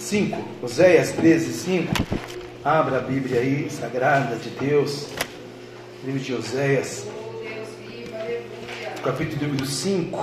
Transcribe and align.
5, 0.00 0.38
Oséias 0.62 1.12
13, 1.12 1.52
5. 1.52 1.92
Abra 2.64 2.96
a 2.96 3.00
Bíblia 3.00 3.40
aí, 3.40 3.68
sagrada 3.70 4.34
de 4.36 4.48
Deus. 4.48 5.08
Livro 6.02 6.18
de 6.18 6.34
Oséias, 6.34 7.06
capítulo 9.04 9.46
número 9.46 9.66
5. 9.66 10.18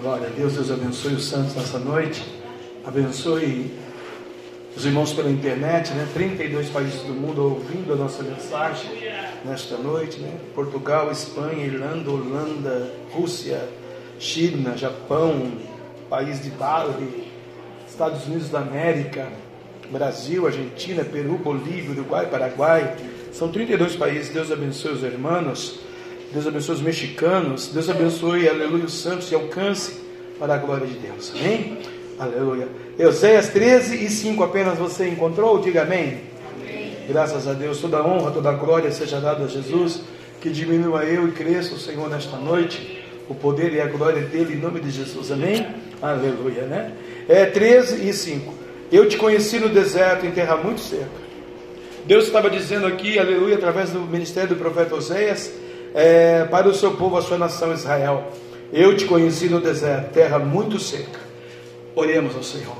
Glória 0.00 0.28
a 0.28 0.30
Deus, 0.30 0.54
Deus 0.54 0.70
abençoe 0.70 1.14
os 1.14 1.28
santos 1.28 1.56
nessa 1.56 1.80
noite. 1.80 2.24
Abençoe 2.86 3.72
os 4.76 4.86
irmãos 4.86 5.12
pela 5.12 5.28
internet, 5.28 5.92
né? 5.92 6.06
32 6.14 6.70
países 6.70 7.00
do 7.02 7.12
mundo 7.12 7.42
ouvindo 7.42 7.92
a 7.92 7.96
nossa 7.96 8.22
mensagem 8.22 8.90
nesta 9.44 9.76
noite, 9.76 10.20
né? 10.20 10.38
Portugal, 10.54 11.10
Espanha, 11.10 11.66
Irlanda, 11.66 12.08
Holanda, 12.12 12.94
Rússia, 13.10 13.68
China, 14.20 14.76
Japão, 14.76 15.50
país 16.08 16.40
de 16.40 16.50
Bali, 16.50 17.27
Estados 17.98 18.28
Unidos 18.28 18.48
da 18.48 18.60
América, 18.60 19.26
Brasil, 19.90 20.46
Argentina, 20.46 21.02
Peru, 21.02 21.36
Bolívia, 21.36 21.90
Uruguai, 21.90 22.26
Paraguai. 22.26 22.96
São 23.32 23.48
32 23.48 23.96
países. 23.96 24.28
Deus 24.28 24.52
abençoe 24.52 24.92
os 24.92 25.02
irmãos. 25.02 25.80
Deus 26.32 26.46
abençoe 26.46 26.76
os 26.76 26.80
mexicanos. 26.80 27.66
Deus 27.66 27.90
abençoe, 27.90 28.48
aleluia, 28.48 28.84
os 28.84 28.94
santos 28.94 29.32
e 29.32 29.34
alcance 29.34 30.00
para 30.38 30.54
a 30.54 30.58
glória 30.58 30.86
de 30.86 30.94
Deus. 30.94 31.32
Amém? 31.34 31.76
Aleluia. 32.20 32.68
Euséias 32.96 33.48
13 33.48 33.96
e 34.04 34.08
5 34.08 34.44
apenas 34.44 34.78
você 34.78 35.08
encontrou? 35.08 35.58
Diga 35.58 35.82
amém. 35.82 36.20
amém. 36.56 36.92
Graças 37.08 37.48
a 37.48 37.52
Deus, 37.52 37.80
toda 37.80 38.00
honra, 38.06 38.30
toda 38.30 38.52
glória 38.52 38.92
seja 38.92 39.20
dada 39.20 39.46
a 39.46 39.48
Jesus. 39.48 40.02
Que 40.40 40.50
diminua 40.50 41.02
eu 41.02 41.26
e 41.26 41.32
cresça 41.32 41.74
o 41.74 41.78
Senhor 41.80 42.08
nesta 42.08 42.36
noite. 42.36 43.04
O 43.28 43.34
poder 43.34 43.72
e 43.72 43.80
a 43.80 43.86
glória 43.86 44.22
dele 44.22 44.54
em 44.54 44.58
nome 44.58 44.78
de 44.78 44.92
Jesus. 44.92 45.32
Amém? 45.32 45.66
Aleluia, 46.00 46.62
né? 46.62 46.92
É 47.28 47.44
13 47.44 48.08
e 48.08 48.12
5. 48.12 48.54
Eu 48.90 49.06
te 49.06 49.18
conheci 49.18 49.60
no 49.60 49.68
deserto, 49.68 50.24
em 50.24 50.30
terra 50.30 50.56
muito 50.56 50.80
seca. 50.80 51.28
Deus 52.06 52.24
estava 52.24 52.48
dizendo 52.48 52.86
aqui, 52.86 53.18
aleluia, 53.18 53.56
através 53.56 53.90
do 53.90 54.00
ministério 54.00 54.48
do 54.48 54.56
profeta 54.56 54.94
Oséias, 54.94 55.52
é, 55.94 56.44
para 56.44 56.66
o 56.66 56.74
seu 56.74 56.92
povo, 56.92 57.18
a 57.18 57.22
sua 57.22 57.36
nação 57.36 57.72
Israel. 57.72 58.32
Eu 58.72 58.96
te 58.96 59.04
conheci 59.04 59.46
no 59.48 59.60
deserto, 59.60 60.12
terra 60.12 60.38
muito 60.38 60.78
seca. 60.78 61.20
Oremos 61.94 62.34
ao 62.34 62.42
Senhor. 62.42 62.76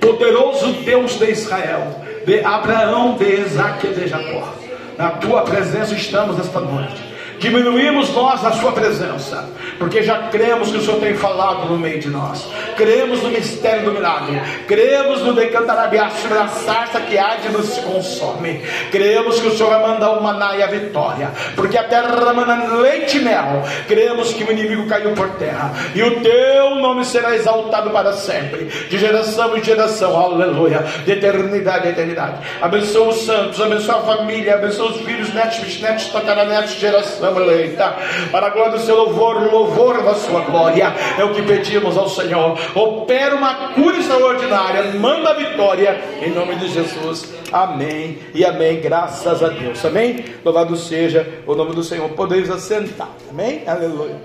Poderoso 0.00 0.72
Deus 0.84 1.16
de 1.16 1.30
Israel, 1.30 2.00
de 2.26 2.40
Abraão, 2.40 3.16
de 3.16 3.40
Isaac 3.40 3.86
e 3.86 3.94
de 3.94 4.08
Jacó. 4.08 4.52
Na 4.98 5.10
tua 5.10 5.42
presença 5.42 5.94
estamos 5.94 6.40
esta 6.40 6.60
noite 6.60 7.09
diminuímos 7.40 8.14
nós 8.14 8.44
a 8.44 8.52
Sua 8.52 8.70
presença, 8.72 9.48
porque 9.78 10.02
já 10.02 10.28
cremos 10.28 10.70
que 10.70 10.76
o 10.76 10.80
Senhor 10.82 11.00
tem 11.00 11.14
falado 11.14 11.66
no 11.66 11.78
meio 11.78 11.98
de 11.98 12.08
nós, 12.08 12.46
cremos 12.76 13.22
no 13.22 13.30
mistério 13.30 13.86
do 13.86 13.92
milagre, 13.92 14.40
cremos 14.68 15.22
no 15.22 15.32
decantarabiaço 15.32 16.28
da 16.28 16.46
sarça 16.48 17.00
que 17.00 17.18
há 17.18 17.36
de 17.36 17.48
nos 17.48 17.78
consome, 17.78 18.62
cremos 18.92 19.40
que 19.40 19.48
o 19.48 19.56
Senhor 19.56 19.70
vai 19.70 19.88
mandar 19.88 20.10
o 20.12 20.22
maná 20.22 20.54
e 20.54 20.62
a 20.62 20.66
vitória, 20.66 21.30
porque 21.56 21.78
a 21.78 21.84
terra 21.84 22.32
manda 22.34 22.76
leite 22.76 23.16
e 23.16 23.20
mel, 23.22 23.62
cremos 23.88 24.34
que 24.34 24.44
o 24.44 24.52
inimigo 24.52 24.86
caiu 24.86 25.12
por 25.12 25.30
terra, 25.30 25.72
e 25.94 26.02
o 26.02 26.20
teu 26.20 26.74
nome 26.74 27.06
será 27.06 27.34
exaltado 27.34 27.88
para 27.90 28.12
sempre, 28.12 28.66
de 28.66 28.98
geração 28.98 29.56
em 29.56 29.64
geração, 29.64 30.14
aleluia, 30.14 30.84
de 31.06 31.12
eternidade 31.12 31.88
em 31.88 31.90
eternidade. 31.90 32.36
Abençoa 32.60 33.08
os 33.08 33.24
santos, 33.24 33.58
abençoa 33.60 33.96
a 33.96 34.16
família, 34.16 34.54
abençoa 34.56 34.90
os 34.90 35.00
filhos, 35.00 35.32
netos, 35.32 35.58
bisnetos, 35.60 36.06
tataranetos, 36.08 36.74
geração 36.74 37.29
eleita, 37.38 37.94
para 38.32 38.46
a 38.46 38.50
glória 38.50 38.72
do 38.72 38.80
seu 38.80 38.96
louvor, 38.96 39.50
louvor 39.50 40.02
da 40.02 40.14
sua 40.14 40.40
glória. 40.40 40.92
É 41.18 41.24
o 41.24 41.32
que 41.32 41.42
pedimos 41.42 41.96
ao 41.96 42.08
Senhor. 42.08 42.58
Opera 42.74 43.34
uma 43.34 43.72
cura 43.74 43.96
extraordinária, 43.96 44.84
manda 44.98 45.34
vitória 45.34 46.00
em 46.22 46.30
nome 46.30 46.56
de 46.56 46.68
Jesus. 46.68 47.32
Amém 47.52 48.18
e 48.34 48.44
amém. 48.44 48.80
Graças 48.80 49.42
a 49.42 49.48
Deus. 49.48 49.84
Amém. 49.84 50.24
Louvado 50.44 50.76
seja 50.76 51.42
o 51.46 51.54
nome 51.54 51.74
do 51.74 51.82
Senhor. 51.82 52.08
Podemos 52.10 52.50
assentar. 52.50 53.10
Amém. 53.30 53.62
Aleluia. 53.66 54.16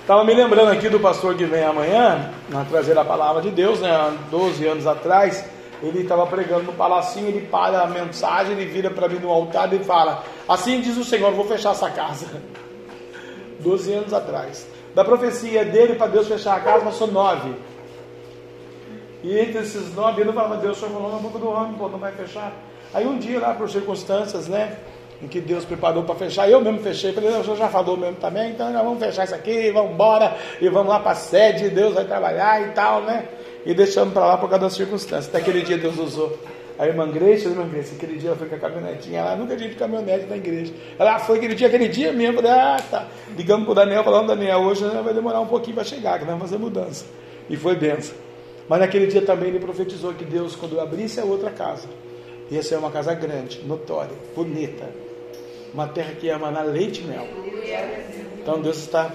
Estava 0.00 0.22
me 0.22 0.34
lembrando 0.34 0.70
aqui 0.70 0.90
do 0.90 1.00
pastor 1.00 1.34
que 1.34 1.46
vem 1.46 1.64
amanhã, 1.64 2.30
a 2.54 2.64
trazer 2.64 2.98
a 2.98 3.04
palavra 3.04 3.40
de 3.40 3.48
Deus, 3.48 3.80
né, 3.80 3.90
há 3.90 4.12
12 4.30 4.66
anos 4.66 4.86
atrás 4.86 5.53
ele 5.86 6.02
estava 6.02 6.26
pregando 6.26 6.64
no 6.64 6.72
palacinho, 6.72 7.28
ele 7.28 7.46
para 7.46 7.82
a 7.82 7.86
mensagem, 7.86 8.52
ele 8.52 8.66
vira 8.66 8.90
para 8.90 9.08
mim 9.08 9.18
no 9.18 9.30
altar 9.30 9.72
e 9.72 9.78
fala: 9.80 10.24
Assim 10.48 10.80
diz 10.80 10.96
o 10.96 11.04
Senhor, 11.04 11.32
vou 11.32 11.44
fechar 11.44 11.72
essa 11.72 11.90
casa. 11.90 12.26
Doze 13.60 13.92
anos 13.92 14.12
atrás. 14.12 14.66
Da 14.94 15.04
profecia 15.04 15.64
dele 15.64 15.94
para 15.94 16.06
Deus 16.06 16.28
fechar 16.28 16.56
a 16.56 16.60
casa, 16.60 16.84
passou 16.84 17.08
nove. 17.08 17.54
E 19.24 19.38
entre 19.38 19.60
esses 19.60 19.94
nove, 19.94 20.20
ele 20.20 20.32
falava, 20.32 20.58
Deus, 20.58 20.76
o 20.76 20.80
Senhor 20.80 20.92
falou 20.92 21.12
na 21.12 21.18
boca 21.18 21.38
do 21.38 21.48
homem, 21.48 21.72
pô, 21.74 21.88
não 21.88 21.98
vai 21.98 22.12
fechar. 22.12 22.52
Aí 22.92 23.06
um 23.06 23.18
dia 23.18 23.40
lá, 23.40 23.54
por 23.54 23.68
circunstâncias, 23.68 24.46
né? 24.46 24.76
Em 25.22 25.26
que 25.26 25.40
Deus 25.40 25.64
preparou 25.64 26.04
para 26.04 26.14
fechar, 26.14 26.48
eu 26.48 26.60
mesmo 26.60 26.80
fechei, 26.80 27.12
falei, 27.12 27.30
o 27.30 27.42
Senhor 27.42 27.56
já 27.56 27.68
falou 27.68 27.96
mesmo 27.96 28.16
também, 28.16 28.50
então 28.50 28.70
nós 28.70 28.84
vamos 28.84 29.02
fechar 29.02 29.24
isso 29.24 29.34
aqui, 29.34 29.70
vamos 29.70 29.92
embora, 29.92 30.36
e 30.60 30.68
vamos 30.68 30.88
lá 30.88 31.00
para 31.00 31.12
a 31.12 31.14
sede, 31.14 31.70
Deus 31.70 31.94
vai 31.94 32.04
trabalhar 32.04 32.60
e 32.60 32.72
tal, 32.72 33.02
né? 33.02 33.26
E 33.64 33.74
deixamos 33.74 34.12
para 34.12 34.26
lá 34.26 34.36
por 34.36 34.48
causa 34.48 34.64
das 34.64 34.74
circunstâncias. 34.74 35.28
Até 35.28 35.38
aquele 35.38 35.62
dia 35.62 35.78
Deus 35.78 35.98
usou 35.98 36.38
a 36.78 36.86
irmã 36.86 37.08
Grace, 37.10 37.46
a 37.46 37.50
irmã 37.50 37.68
Grace, 37.68 37.94
aquele 37.94 38.18
dia 38.18 38.30
ela 38.30 38.36
foi 38.36 38.48
com 38.48 38.56
a 38.56 38.58
caminhonetinha 38.58 39.22
lá, 39.22 39.36
nunca 39.36 39.56
de 39.56 39.68
caminhonete 39.70 40.26
na 40.26 40.36
igreja. 40.36 40.72
Ela 40.98 41.18
foi 41.20 41.38
aquele 41.38 41.54
dia, 41.54 41.68
aquele 41.68 41.88
dia 41.88 42.12
mesmo, 42.12 42.36
falei, 42.36 42.50
ah, 42.50 42.82
tá. 42.90 43.08
Ligamos 43.36 43.64
para 43.64 43.72
o 43.72 43.74
Daniel, 43.74 44.04
falando, 44.04 44.28
Daniel, 44.28 44.58
hoje 44.60 44.84
né, 44.84 45.00
vai 45.02 45.14
demorar 45.14 45.40
um 45.40 45.46
pouquinho 45.46 45.76
para 45.76 45.84
chegar, 45.84 46.18
que 46.18 46.24
nós 46.24 46.34
vamos 46.34 46.50
fazer 46.50 46.58
mudança. 46.58 47.04
E 47.48 47.56
foi 47.56 47.76
benção. 47.76 48.16
Mas 48.68 48.80
naquele 48.80 49.06
dia 49.06 49.22
também 49.22 49.50
ele 49.50 49.60
profetizou 49.60 50.12
que 50.14 50.24
Deus, 50.24 50.56
quando 50.56 50.80
abrisse 50.80 51.20
a 51.20 51.24
outra 51.24 51.50
casa, 51.50 51.86
ia 52.50 52.62
ser 52.62 52.76
uma 52.76 52.90
casa 52.90 53.14
grande, 53.14 53.62
notória, 53.64 54.14
bonita. 54.34 54.88
Uma 55.72 55.86
terra 55.88 56.12
que 56.12 56.26
ia 56.26 56.34
emanar 56.34 56.64
leite 56.66 57.02
e 57.02 57.04
mel. 57.04 57.26
Então 58.40 58.60
Deus 58.60 58.78
está 58.78 59.10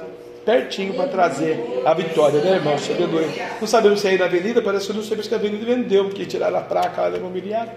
pertinho 0.50 0.96
para 0.96 1.08
trazer 1.08 1.84
a 1.86 1.94
vitória, 1.94 2.42
né, 2.42 2.56
irmão? 2.56 2.76
Não 3.62 3.68
sabemos 3.68 4.00
se 4.00 4.08
é 4.08 4.12
aí 4.12 4.18
na 4.18 4.26
avenida, 4.26 4.64
parece 4.64 4.88
que 4.88 4.94
não 4.94 5.04
sabemos 5.04 5.28
que 5.28 5.34
a 5.36 5.38
avenida 5.38 5.64
vendeu, 5.64 6.06
porque 6.06 6.26
tiraram 6.26 6.58
a 6.58 6.62
placa 6.62 7.04
lá 7.04 7.10
da 7.10 7.18
imobiliária. 7.18 7.76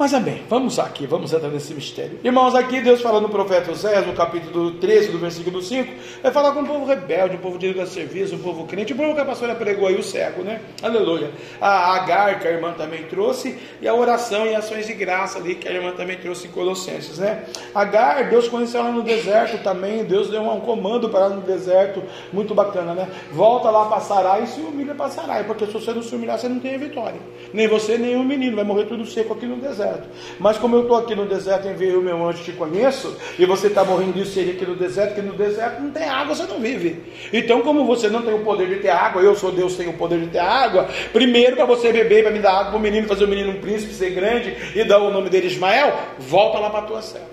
Mas 0.00 0.14
amém, 0.14 0.42
vamos 0.48 0.78
aqui, 0.78 1.06
vamos 1.06 1.30
entrar 1.30 1.50
nesse 1.50 1.74
mistério. 1.74 2.18
Irmãos, 2.24 2.54
aqui 2.54 2.80
Deus 2.80 3.02
fala 3.02 3.20
no 3.20 3.28
profeta 3.28 3.70
Osés, 3.70 4.06
no 4.06 4.14
capítulo 4.14 4.70
13, 4.70 5.08
do 5.08 5.18
versículo 5.18 5.60
5, 5.60 5.92
vai 6.22 6.32
falar 6.32 6.52
com 6.52 6.60
um 6.60 6.64
povo 6.64 6.86
rebelde, 6.86 7.36
um 7.36 7.38
povo 7.40 7.58
de 7.58 7.86
serviço, 7.86 8.34
um 8.34 8.38
povo 8.38 8.64
crente, 8.64 8.94
um 8.94 8.96
povo 8.96 9.14
que 9.14 9.20
a 9.20 9.26
pastora 9.26 9.54
pregou 9.54 9.86
aí, 9.86 9.96
o 9.96 10.02
cego, 10.02 10.42
né? 10.42 10.62
Aleluia. 10.82 11.30
A 11.60 11.96
Agar, 11.96 12.40
que 12.40 12.48
a 12.48 12.50
irmã 12.50 12.72
também 12.72 13.02
trouxe, 13.02 13.58
e 13.82 13.86
a 13.86 13.92
oração 13.92 14.46
e 14.46 14.54
ações 14.54 14.86
de 14.86 14.94
graça 14.94 15.38
ali, 15.38 15.54
que 15.54 15.68
a 15.68 15.70
irmã 15.70 15.92
também 15.92 16.16
trouxe 16.16 16.46
em 16.46 16.50
Colossenses, 16.50 17.18
né? 17.18 17.44
Agar, 17.74 18.30
Deus 18.30 18.48
conheceu 18.48 18.80
ela 18.80 18.92
no 18.92 19.02
deserto 19.02 19.62
também, 19.62 20.02
Deus 20.04 20.30
deu 20.30 20.40
um 20.40 20.60
comando 20.60 21.10
para 21.10 21.26
ela 21.26 21.34
no 21.34 21.42
deserto, 21.42 22.02
muito 22.32 22.54
bacana, 22.54 22.94
né? 22.94 23.06
Volta 23.32 23.68
lá 23.68 23.84
para 23.84 24.00
Sarai 24.00 24.44
e 24.44 24.46
se 24.46 24.62
humilha 24.62 24.94
para 24.94 25.10
Sarai, 25.10 25.44
porque 25.44 25.66
se 25.66 25.72
você 25.74 25.92
não 25.92 26.02
se 26.02 26.14
humilhar, 26.14 26.38
você 26.38 26.48
não 26.48 26.58
tem 26.58 26.78
vitória. 26.78 27.20
Nem 27.52 27.68
você, 27.68 27.98
nem 27.98 28.16
o 28.16 28.24
menino, 28.24 28.56
vai 28.56 28.64
morrer 28.64 28.86
tudo 28.86 29.04
seco 29.04 29.34
aqui 29.34 29.44
no 29.44 29.56
deserto 29.56 29.89
deserto. 29.90 30.08
Mas 30.38 30.58
como 30.58 30.76
eu 30.76 30.82
estou 30.82 30.96
aqui 30.96 31.14
no 31.14 31.26
deserto, 31.26 31.68
enviei 31.68 31.94
o 31.94 32.02
meu 32.02 32.26
anjo, 32.26 32.42
te 32.42 32.52
conheço, 32.52 33.16
e 33.38 33.44
você 33.44 33.66
está 33.66 33.84
morrendo 33.84 34.12
de 34.12 34.26
sede 34.26 34.52
aqui 34.52 34.64
no 34.64 34.76
deserto, 34.76 35.14
que 35.14 35.22
no 35.22 35.34
deserto 35.34 35.82
não 35.82 35.90
tem 35.90 36.04
água, 36.04 36.34
você 36.34 36.44
não 36.44 36.60
vive. 36.60 37.02
Então, 37.32 37.62
como 37.62 37.84
você 37.84 38.08
não 38.08 38.22
tem 38.22 38.34
o 38.34 38.40
poder 38.40 38.68
de 38.68 38.76
ter 38.76 38.90
água, 38.90 39.22
eu 39.22 39.34
sou 39.34 39.52
Deus, 39.52 39.76
tenho 39.76 39.90
o 39.90 39.96
poder 39.96 40.20
de 40.20 40.26
ter 40.26 40.38
água, 40.38 40.88
primeiro 41.12 41.56
para 41.56 41.64
você 41.64 41.92
beber, 41.92 42.22
para 42.22 42.32
me 42.32 42.38
dar 42.38 42.52
água 42.52 42.70
para 42.70 42.78
o 42.78 42.80
menino, 42.80 43.08
fazer 43.08 43.24
o 43.24 43.28
menino 43.28 43.50
um 43.50 43.60
príncipe, 43.60 43.92
ser 43.92 44.10
grande, 44.10 44.56
e 44.74 44.84
dar 44.84 44.98
o 44.98 45.10
nome 45.10 45.28
dele 45.28 45.46
Ismael, 45.46 45.96
volta 46.18 46.58
lá 46.58 46.70
para 46.70 46.80
a 46.80 46.82
tua 46.82 47.02
serva. 47.02 47.28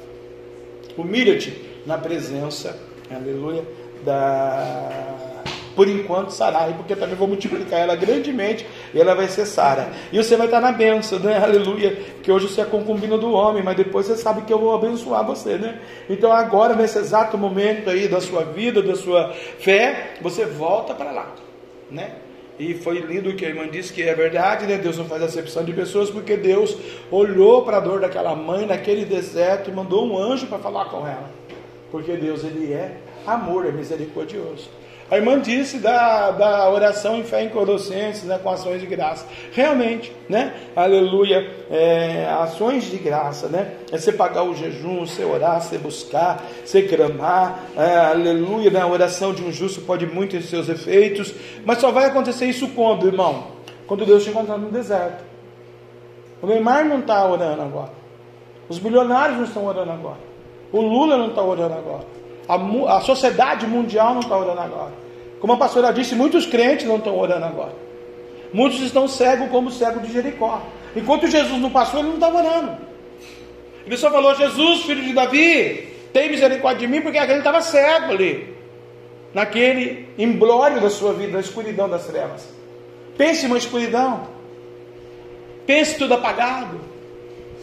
Humilha-te 0.97 1.53
na 1.85 1.97
presença, 1.97 2.78
aleluia, 3.12 3.63
da 4.03 5.26
por 5.77 5.88
enquanto 5.88 6.31
Sarai, 6.31 6.73
porque 6.75 6.95
também 6.95 7.15
vou 7.15 7.27
multiplicar 7.27 7.79
ela 7.79 7.95
grandemente 7.95 8.65
e 8.91 9.00
ela 9.00 9.13
vai 9.13 9.27
ser 9.27 9.45
Sara. 9.45 9.91
E 10.12 10.18
você 10.18 10.35
vai 10.35 10.47
estar 10.47 10.59
na 10.59 10.71
bênção, 10.71 11.19
né? 11.19 11.38
Aleluia. 11.38 11.95
Que 12.24 12.31
hoje 12.31 12.50
você 12.50 12.62
é 12.62 12.65
concubina 12.65 13.15
do 13.15 13.31
homem, 13.31 13.62
mas 13.62 13.77
depois 13.77 14.07
você 14.07 14.18
sabe 14.18 14.41
que 14.41 14.51
eu 14.51 14.57
vou 14.57 14.74
abençoar 14.74 15.24
você, 15.24 15.56
né? 15.56 15.79
Então 16.09 16.31
agora, 16.31 16.75
nesse 16.75 16.97
exato 16.97 17.38
momento 17.38 17.91
aí 17.91 18.07
da 18.07 18.19
sua 18.19 18.44
vida, 18.44 18.81
da 18.81 18.95
sua 18.95 19.31
fé, 19.59 20.15
você 20.19 20.47
volta 20.47 20.95
para 20.95 21.12
lá, 21.12 21.31
né? 21.91 22.15
E 22.57 22.74
foi 22.74 22.97
lindo 22.97 23.35
que 23.35 23.45
a 23.45 23.50
irmã 23.50 23.69
disse 23.69 23.94
que 23.94 24.01
é 24.01 24.15
verdade, 24.15 24.65
né? 24.65 24.77
Deus 24.77 24.97
não 24.97 25.06
faz 25.06 25.21
acepção 25.21 25.63
de 25.63 25.74
pessoas, 25.74 26.09
porque 26.09 26.35
Deus 26.35 26.75
olhou 27.12 27.62
para 27.62 27.77
a 27.77 27.79
dor 27.79 28.00
daquela 28.00 28.35
mãe 28.35 28.65
naquele 28.65 29.06
deserto 29.06 29.69
e 29.69 29.74
mandou 29.74 30.07
um 30.07 30.18
anjo 30.18 30.47
para 30.47 30.57
falar 30.57 30.85
com 30.85 31.06
ela. 31.06 31.29
Porque 31.91 32.13
Deus, 32.13 32.44
Ele 32.44 32.74
é 32.74 32.97
amor, 33.27 33.68
é 33.68 33.71
misericordioso. 33.71 34.69
A 35.09 35.15
irmã 35.15 35.39
disse 35.39 35.77
da, 35.77 36.31
da 36.31 36.69
oração 36.69 37.18
em 37.18 37.24
fé 37.24 37.44
em 37.44 37.50
Colossenses, 37.50 38.24
né, 38.24 38.39
com 38.42 38.50
ações 38.50 38.81
de 38.81 38.88
graça. 38.88 39.25
Realmente, 39.54 40.13
né? 40.27 40.54
Aleluia. 40.75 41.50
É, 41.71 42.27
ações 42.42 42.83
de 42.83 42.98
graça, 42.98 43.48
né? 43.48 43.75
É 43.92 43.98
você 43.98 44.12
pagar 44.12 44.44
o 44.44 44.54
jejum, 44.54 45.06
você 45.06 45.24
orar, 45.24 45.62
você 45.62 45.77
buscar, 45.77 46.44
você 46.65 46.81
clamar. 46.81 47.63
É, 47.77 47.98
aleluia. 47.98 48.69
Né? 48.69 48.81
A 48.81 48.88
oração 48.88 49.33
de 49.33 49.42
um 49.44 49.51
justo 49.51 49.81
pode 49.81 50.06
muito 50.06 50.36
em 50.36 50.42
seus 50.42 50.68
efeitos. 50.68 51.33
Mas 51.63 51.77
só 51.77 51.89
vai 51.89 52.06
acontecer 52.06 52.45
isso 52.45 52.68
quando, 52.69 53.07
irmão? 53.07 53.57
quando 53.88 54.06
Deus 54.06 54.24
te 54.24 54.30
encontrar 54.30 54.57
no 54.57 54.69
deserto. 54.69 55.24
O 56.42 56.45
Neymar 56.45 56.86
não 56.86 57.00
está 57.00 57.25
orando 57.25 57.62
agora. 57.62 57.92
Os 58.69 58.77
bilionários 58.77 59.38
não 59.38 59.45
estão 59.45 59.65
orando 59.65 59.92
agora. 59.92 60.19
O 60.71 60.81
Lula 60.81 61.18
não 61.18 61.30
está 61.30 61.42
orando 61.42 61.74
agora. 61.74 62.06
A, 62.47 62.55
a 62.97 63.01
sociedade 63.01 63.67
mundial 63.67 64.13
não 64.13 64.21
está 64.21 64.38
orando 64.38 64.59
agora. 64.59 64.94
Como 65.39 65.53
a 65.53 65.57
pastora 65.57 65.91
disse, 65.91 66.15
muitos 66.15 66.45
crentes 66.45 66.85
não 66.85 66.97
estão 66.97 67.17
orando 67.17 67.45
agora. 67.45 67.73
Muitos 68.53 68.79
estão 68.81 69.07
cegos 69.07 69.49
como 69.49 69.69
o 69.69 69.71
cego 69.71 69.99
de 69.99 70.11
Jericó. 70.11 70.61
Enquanto 70.95 71.27
Jesus 71.27 71.59
não 71.61 71.69
passou, 71.69 71.99
ele 71.99 72.09
não 72.09 72.15
estava 72.15 72.38
orando. 72.38 72.77
Ele 73.85 73.97
só 73.97 74.09
falou: 74.09 74.33
Jesus, 74.35 74.81
filho 74.81 75.03
de 75.03 75.13
Davi, 75.13 75.94
tem 76.11 76.29
misericórdia 76.29 76.88
de 76.88 76.94
mim, 76.94 77.01
porque 77.01 77.17
ele 77.17 77.33
estava 77.33 77.61
cego 77.61 78.11
ali. 78.11 78.55
Naquele 79.33 80.07
embrólio 80.17 80.81
da 80.81 80.89
sua 80.89 81.13
vida, 81.13 81.33
na 81.33 81.39
escuridão 81.39 81.88
das 81.89 82.07
trevas. 82.07 82.47
Pense 83.17 83.45
uma 83.45 83.57
escuridão. 83.57 84.27
Pense 85.65 85.97
tudo 85.97 86.13
apagado. 86.13 86.79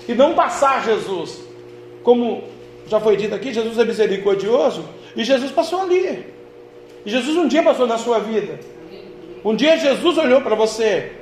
E 0.06 0.14
não 0.14 0.34
passar 0.34 0.84
Jesus. 0.84 1.42
Como 2.02 2.44
já 2.86 3.00
foi 3.00 3.16
dito 3.16 3.34
aqui, 3.34 3.52
Jesus 3.52 3.78
é 3.78 3.84
misericordioso. 3.84 4.84
E 5.16 5.24
Jesus 5.24 5.50
passou 5.52 5.80
ali. 5.80 6.26
E 7.04 7.10
Jesus 7.10 7.36
um 7.36 7.48
dia 7.48 7.62
passou 7.62 7.86
na 7.86 7.98
sua 7.98 8.18
vida. 8.18 8.58
Um 9.44 9.54
dia 9.54 9.76
Jesus 9.76 10.18
olhou 10.18 10.40
para 10.40 10.54
você. 10.54 11.12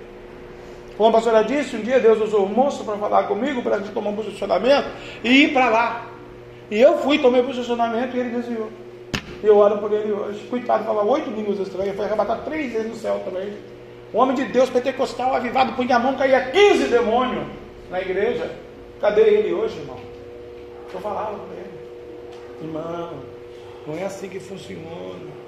Como 0.97 1.09
a 1.09 1.13
pastora 1.13 1.43
disse, 1.43 1.77
um 1.77 1.81
dia 1.81 1.99
Deus 1.99 2.21
usou 2.21 2.45
o 2.45 2.49
moço 2.49 2.85
para 2.85 2.97
falar 2.97 3.25
comigo, 3.25 3.63
para 3.63 3.81
tomar 3.81 4.11
um 4.11 4.17
posicionamento 4.17 4.89
e 5.25 5.45
ir 5.45 5.53
para 5.53 5.69
lá. 5.69 6.07
E 6.71 6.81
eu 6.81 6.99
fui, 6.99 7.19
tomei 7.19 7.43
posicionamento 7.43 8.17
e 8.17 8.21
ele 8.21 8.31
desviou. 8.31 8.71
Eu 9.43 9.57
oro 9.57 9.79
por 9.79 9.93
ele 9.93 10.13
hoje. 10.13 10.47
Coitado, 10.49 10.85
fala 10.85 11.03
oito 11.05 11.31
línguas 11.31 11.59
estranhas, 11.59 11.97
foi 11.97 12.05
arrebatado 12.05 12.45
três 12.45 12.73
vezes 12.73 12.89
no 12.89 12.95
céu 12.95 13.21
também. 13.25 13.53
Um 14.15 14.19
homem 14.19 14.37
de 14.37 14.45
Deus, 14.45 14.71
pentecostal, 14.71 15.35
avivado, 15.35 15.73
punha 15.73 15.97
a 15.97 15.99
mão, 15.99 16.15
caía 16.15 16.51
15 16.51 16.89
demônios 16.89 17.45
na 17.91 18.01
igreja. 18.01 18.51
Cadê 19.01 19.23
ele 19.23 19.53
hoje, 19.53 19.79
irmão? 19.79 20.12
Eu 20.93 21.01
falava 21.01 21.39
com 21.39 21.53
ele. 21.55 21.83
Irmão, 22.63 23.11
não 23.87 23.97
é 23.97 24.05
assim 24.05 24.29
que 24.29 24.39
funciona. 24.39 25.43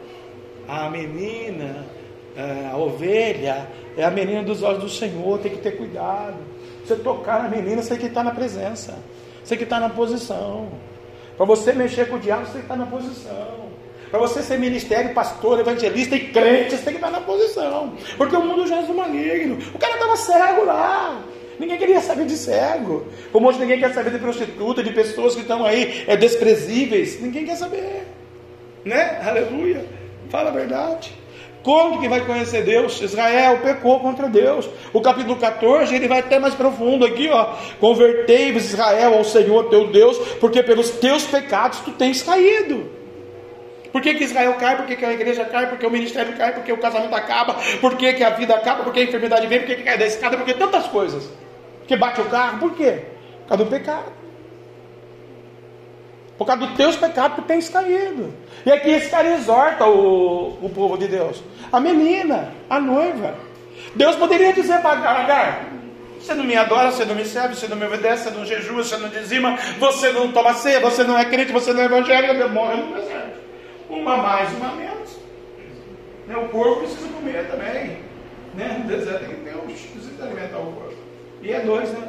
A 0.67 0.88
menina, 0.88 1.85
é, 2.37 2.70
a 2.73 2.76
ovelha, 2.76 3.69
é 3.96 4.05
a 4.05 4.11
menina 4.11 4.43
dos 4.43 4.62
olhos 4.62 4.82
do 4.82 4.88
Senhor, 4.88 5.38
tem 5.38 5.52
que 5.52 5.58
ter 5.58 5.73
cuidado. 5.73 6.37
Você 6.85 6.96
tocar 6.96 7.43
na 7.43 7.49
menina, 7.49 7.82
você 7.82 7.96
que 7.96 8.06
estar 8.06 8.25
na 8.25 8.32
presença. 8.32 8.99
Você 9.43 9.56
que 9.56 9.64
estar 9.64 9.81
na 9.81 9.91
posição. 9.91 10.69
Para 11.37 11.46
você 11.46 11.73
mexer 11.73 12.08
com 12.08 12.17
o 12.17 12.19
diabo, 12.19 12.46
você 12.46 12.58
que 12.58 12.64
estar 12.64 12.76
na 12.76 12.87
posição. 12.87 13.64
Para 14.11 14.20
você 14.20 14.43
ser 14.43 14.58
ministério, 14.58 15.12
pastor, 15.12 15.58
evangelista 15.61 16.14
e 16.14 16.29
crente, 16.29 16.76
você 16.76 16.85
tem 16.85 16.94
que 16.94 16.99
estar 16.99 17.11
na 17.11 17.20
posição. 17.20 17.94
Porque 18.17 18.37
o 18.37 18.43
mundo 18.43 18.67
já 18.67 18.76
é 18.76 18.93
maligno. 18.93 19.58
O 19.75 19.79
cara 19.79 19.94
estava 19.94 20.17
cego 20.17 20.64
lá. 20.64 21.20
Ninguém 21.59 21.79
queria 21.79 22.01
saber 22.01 22.27
de 22.27 22.37
cego. 22.37 23.06
Como 23.33 23.49
hoje 23.49 23.59
ninguém 23.59 23.79
quer 23.79 23.93
saber 23.93 24.11
de 24.11 24.19
prostituta, 24.19 24.83
de 24.83 24.93
pessoas 24.93 25.35
que 25.35 25.43
estão 25.43 25.65
aí 25.65 26.05
é, 26.06 26.17
desprezíveis. 26.17 27.21
Ninguém 27.21 27.45
quer 27.45 27.56
saber. 27.56 28.06
Né? 28.85 29.21
Aleluia. 29.25 29.85
Fala 30.29 30.51
a 30.51 30.53
verdade. 30.53 31.12
Como 31.62 31.99
que 31.99 32.09
vai 32.09 32.21
conhecer 32.21 32.62
Deus? 32.62 33.01
Israel 33.01 33.61
pecou 33.62 33.99
contra 33.99 34.29
Deus. 34.29 34.69
O 34.93 35.01
capítulo 35.01 35.37
14, 35.37 35.95
ele 35.95 36.06
vai 36.06 36.19
até 36.19 36.39
mais 36.39 36.55
profundo 36.55 37.06
aqui, 37.06 37.31
ó. 37.31 37.55
Convertei-vos, 37.81 38.65
Israel, 38.67 39.15
ao 39.15 39.25
Senhor 39.25 39.71
teu 39.71 39.91
Deus, 39.91 40.19
porque 40.39 40.62
pelos 40.62 40.91
teus 40.91 41.25
pecados 41.25 41.81
tu 41.81 41.93
tens 41.93 42.23
caído. 42.23 42.91
Por 43.91 44.03
que, 44.03 44.12
que 44.12 44.25
Israel 44.25 44.55
cai? 44.59 44.77
Por 44.77 44.85
que, 44.87 44.97
que 44.97 45.05
a 45.05 45.12
igreja 45.12 45.45
cai? 45.47 45.69
Por 45.69 45.79
que 45.79 45.87
o 45.87 45.91
ministério 45.91 46.37
cai? 46.37 46.53
Por 46.53 46.65
que 46.65 46.73
o 46.73 46.79
casamento 46.79 47.15
acaba? 47.15 47.55
Por 47.81 47.97
que, 47.97 48.12
que 48.12 48.25
a 48.25 48.31
vida 48.31 48.55
acaba? 48.55 48.83
Por 48.83 48.93
que 48.93 49.01
a 49.01 49.05
enfermidade 49.05 49.47
vem? 49.47 49.61
Por 49.61 49.69
que, 49.69 49.77
que 49.77 49.83
cai 49.85 49.97
da 49.97 50.05
escada? 50.05 50.37
Por 50.37 50.45
que 50.45 50.53
tantas 50.53 50.87
coisas? 50.89 51.31
Que 51.86 51.96
bate 51.96 52.20
o 52.20 52.25
carro? 52.26 52.58
Por 52.58 52.75
quê? 52.75 53.02
Por 53.42 53.48
causa 53.48 53.64
do 53.64 53.70
pecado. 53.70 54.12
Por 56.36 56.46
causa 56.46 56.66
dos 56.66 56.76
teus 56.76 56.96
pecados, 56.96 57.36
tu 57.36 57.42
tens 57.42 57.69
caído. 57.69 58.34
E 58.66 58.72
aqui 58.72 58.90
esse 58.90 59.08
cara 59.08 59.28
exorta 59.34 59.86
o, 59.86 60.58
o 60.60 60.70
povo 60.75 60.98
de 60.98 61.06
Deus. 61.06 61.42
A 61.70 61.78
menina, 61.78 62.52
a 62.69 62.81
noiva. 62.81 63.34
Deus 63.94 64.16
poderia 64.16 64.52
dizer 64.52 64.81
para 64.81 64.92
Agar: 64.92 65.66
Você 66.19 66.34
não 66.34 66.44
me 66.44 66.56
adora, 66.56 66.90
você 66.90 67.04
não 67.04 67.14
me 67.14 67.25
serve, 67.25 67.54
você 67.54 67.69
não 67.69 67.76
me 67.76 67.86
obedece, 67.86 68.25
você 68.25 68.31
não 68.31 68.44
jejua, 68.44 68.82
você 68.82 68.96
não 68.96 69.08
dizima, 69.08 69.56
você 69.78 70.10
não 70.10 70.32
toma 70.32 70.54
ceia, 70.54 70.81
você 70.81 71.04
não 71.04 71.16
é 71.16 71.25
crente, 71.25 71.52
você 71.52 71.72
não 71.72 71.82
é 71.82 71.84
evangélico, 71.84 72.34
eu 72.34 72.50
morro 72.50 72.76
no 72.78 72.94
deserto. 72.94 73.44
Uma 73.88 74.16
mais, 74.16 74.52
uma 74.54 74.72
menos. 74.72 75.16
O 76.28 76.48
corpo 76.48 76.81
precisa 76.81 77.06
comer 77.08 77.46
também. 77.48 77.98
Né? 78.54 78.81
No 78.82 78.88
deserto 78.88 79.26
tem 79.26 79.36
que 79.36 79.42
ter 79.42 79.56
um, 79.56 79.60
precisa 79.60 80.25
alimentar 80.25 80.58
o 80.58 80.72
corpo. 80.72 80.94
E 81.44 81.52
é 81.52 81.61
dois, 81.61 81.91
né? 81.91 82.08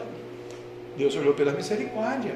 Deus 0.98 1.16
olhou 1.16 1.34
pela 1.34 1.52
misericórdia. 1.52 2.34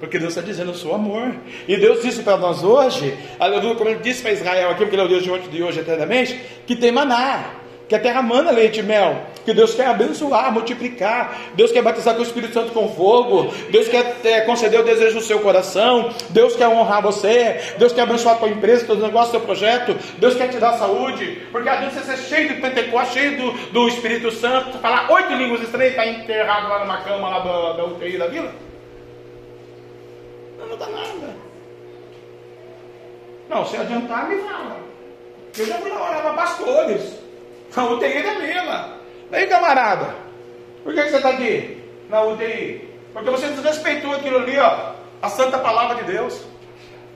Porque 0.00 0.18
Deus 0.18 0.32
está 0.34 0.40
dizendo 0.40 0.72
o 0.72 0.74
seu 0.74 0.94
amor. 0.94 1.34
E 1.68 1.76
Deus 1.76 2.02
disse 2.02 2.22
para 2.22 2.36
nós 2.36 2.64
hoje, 2.64 3.16
aleluia, 3.38 3.74
como 3.74 3.90
ele 3.90 4.00
disse 4.00 4.22
para 4.22 4.32
Israel 4.32 4.70
aqui, 4.70 4.82
porque 4.82 4.96
ele 4.96 5.02
é 5.02 5.04
o 5.04 5.08
Deus 5.08 5.22
de 5.22 5.30
hoje, 5.30 5.48
de 5.48 5.62
hoje 5.62 5.80
eternamente, 5.80 6.40
que 6.66 6.74
tem 6.74 6.90
maná, 6.90 7.59
que 7.90 7.96
a 7.96 7.98
terra 7.98 8.22
manda 8.22 8.52
leite 8.52 8.78
e 8.78 8.82
mel, 8.84 9.20
que 9.44 9.52
Deus 9.52 9.74
quer 9.74 9.88
abençoar, 9.88 10.52
multiplicar, 10.52 11.36
Deus 11.56 11.72
quer 11.72 11.82
batizar 11.82 12.14
com 12.14 12.20
o 12.20 12.22
Espírito 12.22 12.54
Santo 12.54 12.70
com 12.70 12.88
fogo, 12.88 13.52
Deus 13.68 13.88
quer 13.88 14.16
é, 14.22 14.42
conceder 14.42 14.78
o 14.78 14.84
desejo 14.84 15.18
do 15.18 15.24
seu 15.24 15.40
coração, 15.40 16.14
Deus 16.28 16.54
quer 16.54 16.68
honrar 16.68 17.02
você, 17.02 17.74
Deus 17.78 17.92
quer 17.92 18.02
abençoar 18.02 18.36
a 18.36 18.38
tua 18.38 18.48
empresa, 18.48 18.86
teu 18.86 18.94
negócio, 18.94 19.32
teu 19.32 19.40
projeto, 19.40 19.96
Deus 20.18 20.36
quer 20.36 20.50
te 20.50 20.58
dar 20.58 20.74
saúde, 20.74 21.42
porque 21.50 21.68
adianta 21.68 21.98
você 21.98 22.16
ser 22.16 22.28
cheio 22.28 22.54
de 22.54 22.60
Pentecoste, 22.60 23.14
cheio 23.14 23.36
do, 23.36 23.52
do 23.72 23.88
Espírito 23.88 24.30
Santo, 24.30 24.78
falar 24.78 25.10
oito 25.10 25.32
línguas 25.32 25.60
estranhas, 25.60 25.90
está 25.90 26.06
enterrado 26.06 26.68
lá 26.68 26.78
numa 26.78 26.98
cama 26.98 27.28
lá 27.28 27.38
da, 27.40 27.72
da 27.72 27.84
UTI 27.86 28.18
da 28.18 28.28
vila? 28.28 28.52
Não 30.60 30.76
dá 30.76 30.86
nada. 30.86 31.34
Não, 33.48 33.66
se 33.66 33.76
adiantar, 33.76 34.28
me 34.28 34.36
fala. 34.42 34.76
Eu 35.58 35.66
já 35.66 35.74
fui 35.78 35.90
lá 35.90 36.08
orar 36.08 36.22
para 36.22 36.34
pastores. 36.34 37.29
A 37.76 37.84
UTI 37.84 38.22
da 38.22 38.34
Vila. 38.34 39.00
Aí, 39.32 39.46
camarada, 39.46 40.14
por 40.82 40.94
que 40.94 41.02
você 41.02 41.16
está 41.16 41.30
aqui 41.30 41.82
na 42.08 42.22
UTI? 42.22 42.88
Porque 43.12 43.30
você 43.30 43.48
desrespeitou 43.48 44.12
aquilo 44.12 44.38
ali, 44.38 44.58
ó, 44.58 44.92
a 45.22 45.28
santa 45.28 45.58
palavra 45.58 46.02
de 46.02 46.12
Deus. 46.12 46.44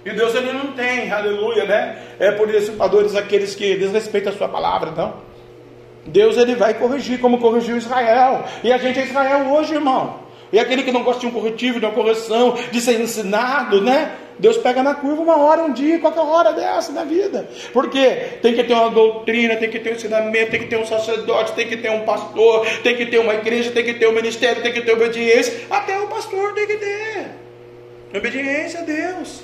E 0.04 0.10
Deus 0.10 0.34
ele 0.34 0.52
não 0.52 0.72
tem, 0.72 1.10
aleluia, 1.10 1.64
né? 1.64 1.98
É 2.18 2.30
por 2.32 2.46
dissipadores 2.46 3.16
aqueles 3.16 3.54
que 3.54 3.76
desrespeitam 3.76 4.32
a 4.32 4.36
sua 4.36 4.48
palavra, 4.48 4.90
não. 4.90 5.14
Deus 6.06 6.36
ele 6.36 6.54
vai 6.54 6.74
corrigir, 6.74 7.18
como 7.18 7.38
corrigiu 7.38 7.78
Israel. 7.78 8.44
E 8.62 8.72
a 8.72 8.76
gente 8.76 9.00
é 9.00 9.04
Israel 9.04 9.46
hoje, 9.50 9.74
irmão. 9.74 10.23
E 10.52 10.58
aquele 10.58 10.82
que 10.82 10.92
não 10.92 11.02
gosta 11.02 11.20
de 11.20 11.26
um 11.26 11.30
corretivo, 11.30 11.80
de 11.80 11.86
uma 11.86 11.94
correção, 11.94 12.56
de 12.70 12.80
ser 12.80 13.00
ensinado, 13.00 13.80
né? 13.80 14.12
Deus 14.38 14.56
pega 14.56 14.82
na 14.82 14.94
curva 14.94 15.22
uma 15.22 15.36
hora, 15.36 15.62
um 15.62 15.72
dia, 15.72 15.98
qualquer 15.98 16.20
hora 16.20 16.52
dessa 16.52 16.92
na 16.92 17.04
vida. 17.04 17.48
Porque 17.72 18.04
tem 18.42 18.54
que 18.54 18.64
ter 18.64 18.74
uma 18.74 18.90
doutrina, 18.90 19.56
tem 19.56 19.70
que 19.70 19.78
ter 19.78 19.90
um 19.90 19.94
ensinamento, 19.94 20.50
tem 20.50 20.60
que 20.60 20.66
ter 20.66 20.76
um 20.76 20.86
sacerdote, 20.86 21.52
tem 21.52 21.68
que 21.68 21.76
ter 21.76 21.90
um 21.90 22.00
pastor, 22.00 22.66
tem 22.82 22.96
que 22.96 23.06
ter 23.06 23.18
uma 23.18 23.34
igreja, 23.34 23.70
tem 23.70 23.84
que 23.84 23.94
ter 23.94 24.08
um 24.08 24.12
ministério, 24.12 24.62
tem 24.62 24.72
que 24.72 24.82
ter 24.82 24.92
obediência. 24.92 25.66
Até 25.70 25.98
o 26.00 26.08
pastor 26.08 26.52
tem 26.54 26.66
que 26.66 26.76
ter. 26.76 27.26
Obediência 28.16 28.80
a 28.80 28.82
Deus. 28.82 29.42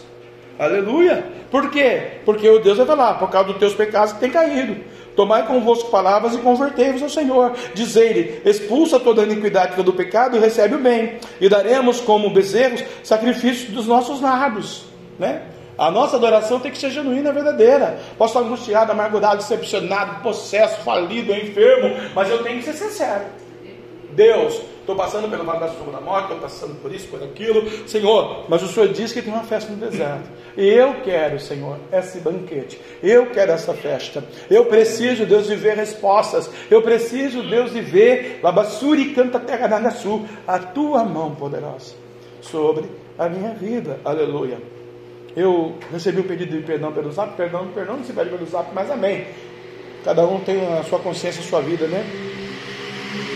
Aleluia. 0.59 1.25
Por 1.51 1.71
quê? 1.71 2.03
Porque 2.25 2.49
o 2.49 2.59
Deus 2.59 2.77
vai 2.77 2.87
falar, 2.87 3.15
por 3.15 3.31
causa 3.31 3.49
dos 3.49 3.59
teus 3.59 3.75
pecados 3.75 4.13
que 4.13 4.21
tem 4.21 4.31
caído. 4.31 4.77
Tomai 5.17 5.47
convosco 5.47 5.91
palavras 5.91 6.35
e 6.35 6.39
convertei-vos 6.39 7.03
ao 7.03 7.09
Senhor. 7.09 7.55
Diz-lhe: 7.75 8.41
expulsa 8.45 8.99
toda 8.99 9.23
a 9.23 9.25
iniquidade, 9.25 9.77
todo 9.77 9.89
o 9.89 9.93
pecado 9.93 10.37
e 10.37 10.41
recebe 10.41 10.75
o 10.75 10.79
bem. 10.79 11.19
E 11.41 11.49
daremos 11.49 12.01
como 12.01 12.31
bezerros 12.31 12.85
sacrifício 13.03 13.73
dos 13.73 13.87
nossos 13.87 14.21
lábios. 14.21 14.85
Né? 15.19 15.43
A 15.77 15.91
nossa 15.91 16.17
adoração 16.17 16.61
tem 16.61 16.71
que 16.71 16.79
ser 16.79 16.91
genuína 16.91 17.31
e 17.31 17.33
verdadeira. 17.33 17.99
Posso 18.19 18.37
estar 18.37 18.47
angustiado, 18.47 18.93
amargurado, 18.93 19.39
decepcionado, 19.39 20.23
possesso, 20.23 20.81
falido, 20.83 21.33
enfermo, 21.33 21.97
mas 22.15 22.29
eu 22.29 22.43
tenho 22.43 22.59
que 22.59 22.65
ser 22.65 22.75
sincero. 22.75 23.25
Deus, 24.15 24.61
estou 24.81 24.97
passando 24.97 25.29
pelo 25.29 25.45
vale 25.45 25.61
da 25.61 25.69
sombra 25.69 25.93
da 25.93 26.01
morte, 26.01 26.25
estou 26.25 26.39
passando 26.39 26.75
por 26.81 26.93
isso, 26.93 27.09
por 27.09 27.23
aquilo. 27.23 27.69
Senhor, 27.89 28.45
mas 28.49 28.63
o 28.63 28.69
Senhor 28.69 28.89
diz 28.89 29.13
que 29.13 29.23
tem 29.23 29.33
uma 29.33 29.45
festa 29.45 29.71
no 29.71 29.79
deserto. 29.79 30.29
E 30.57 30.67
eu 30.67 30.95
quero, 31.03 31.39
Senhor, 31.39 31.79
esse 31.93 32.21
banquete. 32.21 32.81
Eu 33.03 33.27
quero 33.27 33.53
essa 33.53 33.73
festa. 33.75 34.25
Eu 34.51 34.67
preciso, 34.67 35.25
Deus, 35.25 35.47
de 35.47 35.57
ver 35.57 35.77
respostas. 35.77 36.51
Eu 36.71 36.83
preciso, 36.83 37.43
Deus, 37.43 37.73
de 37.73 37.81
ver 37.81 38.41
Labassuri 38.43 39.15
canta 39.15 39.39
terra 39.39 39.79
na 39.79 39.91
sul, 39.91 40.27
a 40.47 40.59
tua 40.59 41.05
mão 41.05 41.35
poderosa 41.35 41.95
sobre 42.41 42.87
a 43.19 43.29
minha 43.29 43.55
vida. 43.55 44.01
Aleluia. 44.05 44.59
Eu 45.37 45.77
recebi 45.93 46.21
um 46.21 46.25
pedido 46.25 46.57
de 46.57 46.63
perdão 46.65 46.93
pelo 46.93 47.11
zap, 47.13 47.37
perdão, 47.37 47.69
perdão 47.69 47.99
não 47.99 48.05
se 48.05 48.13
pede 48.13 48.31
pelo 48.31 48.47
zap, 48.47 48.71
mas 48.75 48.91
amém. 48.91 49.27
Cada 50.05 50.27
um 50.27 50.41
tem 50.41 50.67
a 50.67 50.83
sua 50.83 50.99
consciência, 50.99 51.41
a 51.41 51.45
sua 51.45 51.61
vida, 51.61 51.87
né? 51.87 52.05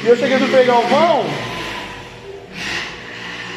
E 0.04 0.07
eu 0.07 0.16
cheguei 0.16 0.38
do 0.38 0.47
pegar 0.49 0.78
o 0.78 0.83
vão. 0.87 1.25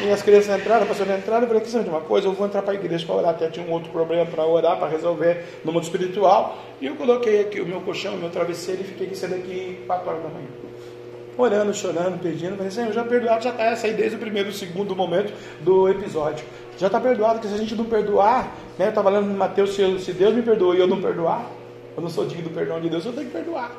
E 0.04 0.10
as 0.10 0.22
crianças 0.22 0.58
entraram, 0.58 0.84
a 0.84 0.86
pastora 0.86 1.16
entraram, 1.16 1.42
eu 1.42 1.48
falei, 1.48 1.62
que 1.62 1.70
de 1.70 1.88
uma 1.88 2.00
coisa, 2.00 2.28
eu 2.28 2.32
vou 2.32 2.46
entrar 2.46 2.62
para 2.62 2.72
a 2.72 2.74
igreja 2.76 3.04
para 3.04 3.16
orar, 3.16 3.30
até 3.30 3.50
tinha 3.50 3.66
um 3.66 3.72
outro 3.72 3.90
problema 3.90 4.24
para 4.26 4.46
orar, 4.46 4.78
para 4.78 4.88
resolver 4.88 5.44
no 5.64 5.72
mundo 5.72 5.82
espiritual. 5.82 6.58
E 6.80 6.86
eu 6.86 6.94
coloquei 6.94 7.40
aqui 7.40 7.60
o 7.60 7.66
meu 7.66 7.80
colchão, 7.80 8.14
o 8.14 8.18
meu 8.18 8.30
travesseiro 8.30 8.82
e 8.82 8.84
fiquei 8.84 9.12
sendo 9.14 9.34
aqui 9.34 9.82
4 9.86 10.08
horas 10.08 10.22
da 10.22 10.28
manhã. 10.28 10.48
orando, 11.38 11.72
chorando, 11.72 12.20
pedindo, 12.20 12.56
falei, 12.56 12.70
Senhor, 12.70 12.92
já 12.92 13.04
perdoado, 13.04 13.44
já 13.44 13.50
está 13.50 13.64
essa 13.64 13.86
aí 13.86 13.94
desde 13.94 14.16
o 14.16 14.18
primeiro, 14.18 14.52
segundo 14.52 14.94
momento 14.94 15.32
do 15.60 15.88
episódio. 15.88 16.44
Já 16.76 16.88
está 16.88 17.00
perdoado, 17.00 17.34
porque 17.34 17.48
se 17.48 17.54
a 17.54 17.58
gente 17.58 17.74
não 17.74 17.84
perdoar, 17.84 18.52
né, 18.78 18.86
eu 18.86 18.88
estava 18.88 19.08
lendo 19.10 19.30
em 19.30 19.34
Mateus, 19.34 19.74
se 19.74 20.12
Deus 20.12 20.34
me 20.34 20.42
perdoa 20.42 20.74
e 20.74 20.80
eu 20.80 20.86
não 20.86 21.00
perdoar, 21.00 21.46
eu 21.96 22.02
não 22.02 22.10
sou 22.10 22.26
digno 22.26 22.44
do 22.44 22.50
perdão 22.50 22.80
de 22.80 22.88
Deus, 22.88 23.04
eu 23.04 23.12
tenho 23.12 23.26
que 23.26 23.32
perdoar. 23.32 23.72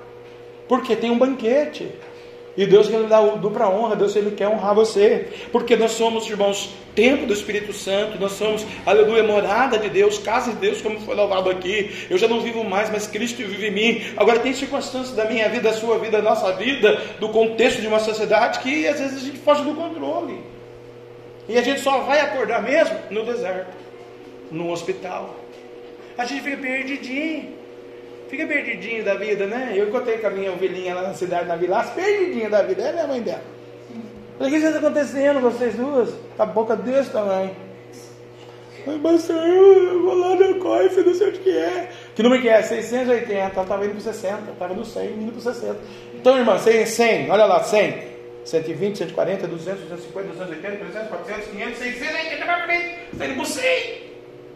Porque 0.67 0.95
tem 0.95 1.11
um 1.11 1.17
banquete. 1.17 1.91
E 2.59 2.65
Deus 2.65 2.89
quer 2.89 3.01
dar 3.03 3.21
o 3.21 3.37
dupla 3.37 3.69
honra, 3.69 3.95
Deus 3.95 4.13
ele 4.17 4.31
quer 4.31 4.49
honrar 4.49 4.75
você. 4.75 5.29
Porque 5.49 5.77
nós 5.77 5.91
somos, 5.91 6.29
irmãos, 6.29 6.75
templo 6.93 7.25
do 7.25 7.31
Espírito 7.31 7.71
Santo, 7.71 8.19
nós 8.19 8.33
somos, 8.33 8.65
aleluia, 8.85 9.23
morada 9.23 9.77
de 9.77 9.89
Deus, 9.89 10.17
casa 10.17 10.51
de 10.51 10.57
Deus, 10.57 10.81
como 10.81 10.99
foi 10.99 11.15
louvado 11.15 11.49
aqui. 11.49 12.05
Eu 12.09 12.17
já 12.17 12.27
não 12.27 12.41
vivo 12.41 12.61
mais, 12.65 12.89
mas 12.89 13.07
Cristo 13.07 13.37
vive 13.37 13.67
em 13.67 13.71
mim. 13.71 14.01
Agora 14.17 14.39
tem 14.39 14.51
circunstâncias 14.51 15.15
da 15.15 15.23
minha 15.23 15.47
vida, 15.47 15.71
da 15.71 15.73
sua 15.73 15.97
vida, 15.99 16.21
da 16.21 16.29
nossa 16.29 16.51
vida, 16.51 17.01
do 17.17 17.29
contexto 17.29 17.79
de 17.79 17.87
uma 17.87 17.99
sociedade 17.99 18.59
que 18.59 18.85
às 18.89 18.99
vezes 18.99 19.23
a 19.23 19.25
gente 19.25 19.37
foge 19.37 19.63
do 19.63 19.73
controle. 19.73 20.41
E 21.47 21.57
a 21.57 21.61
gente 21.61 21.79
só 21.79 21.99
vai 22.01 22.19
acordar 22.19 22.61
mesmo 22.61 22.93
no 23.09 23.23
deserto, 23.23 23.71
no 24.51 24.69
hospital. 24.69 25.33
A 26.17 26.25
gente 26.25 26.41
fica 26.41 26.57
perdidinho. 26.57 27.58
Fica 28.29 28.45
perdidinho 28.45 29.03
da 29.03 29.15
vida, 29.15 29.47
né? 29.47 29.73
Eu 29.75 29.89
encontrei 29.89 30.19
com 30.19 30.27
a 30.27 30.29
minha 30.29 30.51
ovelhinha 30.51 30.93
lá 30.93 31.01
na 31.01 31.13
cidade, 31.15 31.47
na 31.47 31.55
vila, 31.55 31.83
perdidinha 31.83 32.49
da 32.49 32.61
vida, 32.61 32.83
é 32.83 32.93
minha 32.93 33.07
mãe 33.07 33.21
dela. 33.21 33.41
Falei, 34.37 34.53
o 34.53 34.59
que 34.59 34.65
está 34.65 34.77
acontecendo, 34.77 35.41
vocês 35.41 35.75
duas? 35.75 36.13
Tá 36.37 36.45
boca 36.45 36.75
desse 36.75 37.09
tamanho. 37.09 37.55
Mas 39.01 39.29
eu 39.29 40.03
vou 40.03 40.13
lá 40.13 40.35
no 40.35 40.55
COIF, 40.59 41.01
não 41.03 41.13
sei 41.13 41.29
o 41.29 41.31
que 41.33 41.57
é. 41.57 41.89
Que 42.15 42.23
número 42.23 42.41
que 42.41 42.49
é? 42.49 42.61
680, 42.61 43.33
ela 43.33 43.47
estava 43.47 43.85
indo 43.85 43.93
para 43.93 44.13
60, 44.13 44.51
estava 44.51 44.73
no 44.73 44.85
100, 44.85 45.07
indo 45.07 45.31
para 45.31 45.53
60. 45.53 45.77
Então, 46.13 46.37
irmã, 46.37 46.57
100, 46.57 46.85
100, 46.85 47.31
olha 47.31 47.45
lá, 47.45 47.63
100, 47.63 48.03
120, 48.45 48.97
140, 48.99 49.47
200, 49.47 49.81
250, 49.81 50.27
280, 50.29 50.77
300, 50.77 51.09
400, 51.09 51.47
500, 51.47 51.77
600, 51.77 52.15
80, 52.15 52.45
vai 52.45 52.45
para 52.45 52.65
frente, 52.65 52.95
está 53.11 53.25
indo 53.25 53.35
para 53.35 53.45
100. 53.45 54.08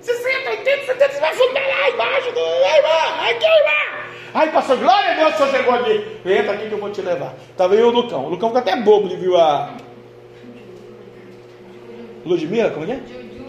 60, 0.04 0.50
80, 0.50 0.86
70, 0.86 1.14
você 1.14 1.20
vai 1.22 1.34
fundar 1.34 1.68
lá 1.68 1.90
embaixo. 1.90 2.32
Do... 2.34 2.40
Aí, 2.40 2.78
irmã, 2.78 3.30
aqui, 3.30 3.46
irmã. 3.46 4.04
Ai, 4.34 4.52
pastor, 4.52 4.78
glória 4.78 5.12
a 5.12 5.14
Deus, 5.16 5.34
o 5.34 5.38
senhor 5.38 5.52
chegou 5.52 5.74
aqui. 5.74 6.06
Entra 6.26 6.54
aqui 6.54 6.68
que 6.68 6.74
eu 6.74 6.78
vou 6.78 6.90
te 6.90 7.02
levar. 7.02 7.36
Estava 7.50 7.76
eu 7.76 7.88
e 7.88 7.90
o 7.90 7.92
Lucão. 7.92 8.26
O 8.26 8.30
Lucão 8.30 8.50
ficou 8.50 8.62
até 8.62 8.76
bobo, 8.76 9.08
ele 9.08 9.16
viu 9.16 9.38
a. 9.38 9.78
Ludmilla, 12.26 12.72
como 12.72 12.92
é? 12.92 13.00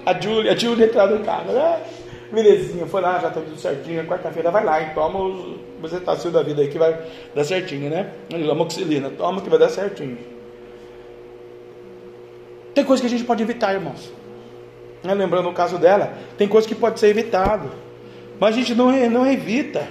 A 0.06 0.20
Júlia, 0.20 0.52
a 0.52 0.56
Júlia 0.56 0.86
entrar 0.86 1.06
no 1.08 1.24
carro, 1.24 1.52
né? 1.52 1.80
Belezinha, 2.30 2.86
foi 2.86 3.00
lá, 3.00 3.18
já 3.18 3.28
está 3.28 3.40
tudo 3.40 3.56
certinho. 3.56 4.04
Quarta-feira 4.06 4.50
vai 4.50 4.64
lá 4.64 4.80
e 4.80 4.94
toma 4.94 5.20
os 5.20 5.58
bezetacil 5.80 6.30
da 6.30 6.42
vida 6.42 6.62
aí 6.62 6.68
que 6.68 6.78
vai 6.78 6.98
dar 7.34 7.44
certinho, 7.44 7.90
né? 7.90 8.12
Amoxilina, 8.50 9.10
toma 9.10 9.40
que 9.40 9.48
vai 9.48 9.58
dar 9.58 9.68
certinho. 9.68 10.18
Tem 12.74 12.84
coisa 12.84 13.00
que 13.00 13.06
a 13.06 13.10
gente 13.10 13.24
pode 13.24 13.42
evitar, 13.42 13.72
irmãos. 13.72 14.12
Né? 15.04 15.12
Lembrando 15.12 15.50
o 15.50 15.52
caso 15.52 15.78
dela, 15.78 16.14
tem 16.38 16.48
coisa 16.48 16.66
que 16.66 16.74
pode 16.74 16.98
ser 16.98 17.08
evitado, 17.08 17.70
mas 18.40 18.54
a 18.54 18.58
gente 18.58 18.74
não, 18.74 18.90
não 19.10 19.30
evita, 19.30 19.86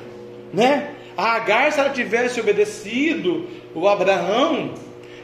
né? 0.52 0.96
A 1.16 1.36
Agar, 1.36 1.72
se 1.72 1.80
ela 1.80 1.92
tivesse 1.92 2.40
obedecido 2.42 3.48
o 3.76 3.88
Abraão, 3.88 4.74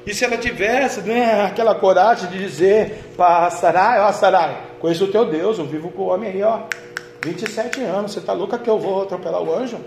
e 0.05 0.13
se 0.13 0.23
ela 0.23 0.37
tivesse 0.37 1.01
né, 1.01 1.43
aquela 1.43 1.73
coragem 1.73 2.29
de 2.29 2.37
dizer 2.37 3.13
para 3.17 3.49
Sarai, 3.49 3.99
ó 3.99 4.11
Sarai, 4.11 4.57
conheço 4.79 5.05
o 5.05 5.07
teu 5.07 5.25
Deus, 5.25 5.57
eu 5.57 5.65
vivo 5.65 5.89
com 5.89 6.03
o 6.03 6.07
homem 6.07 6.29
aí, 6.29 6.43
ó, 6.43 6.61
27 7.23 7.81
anos, 7.81 8.13
você 8.13 8.19
está 8.19 8.31
louca 8.31 8.59
que 8.59 8.69
eu 8.69 8.79
vou 8.79 9.01
atropelar 9.01 9.41
o 9.41 9.53
anjo? 9.53 9.77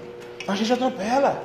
A 0.47 0.55
gente 0.57 0.73
atropela, 0.73 1.45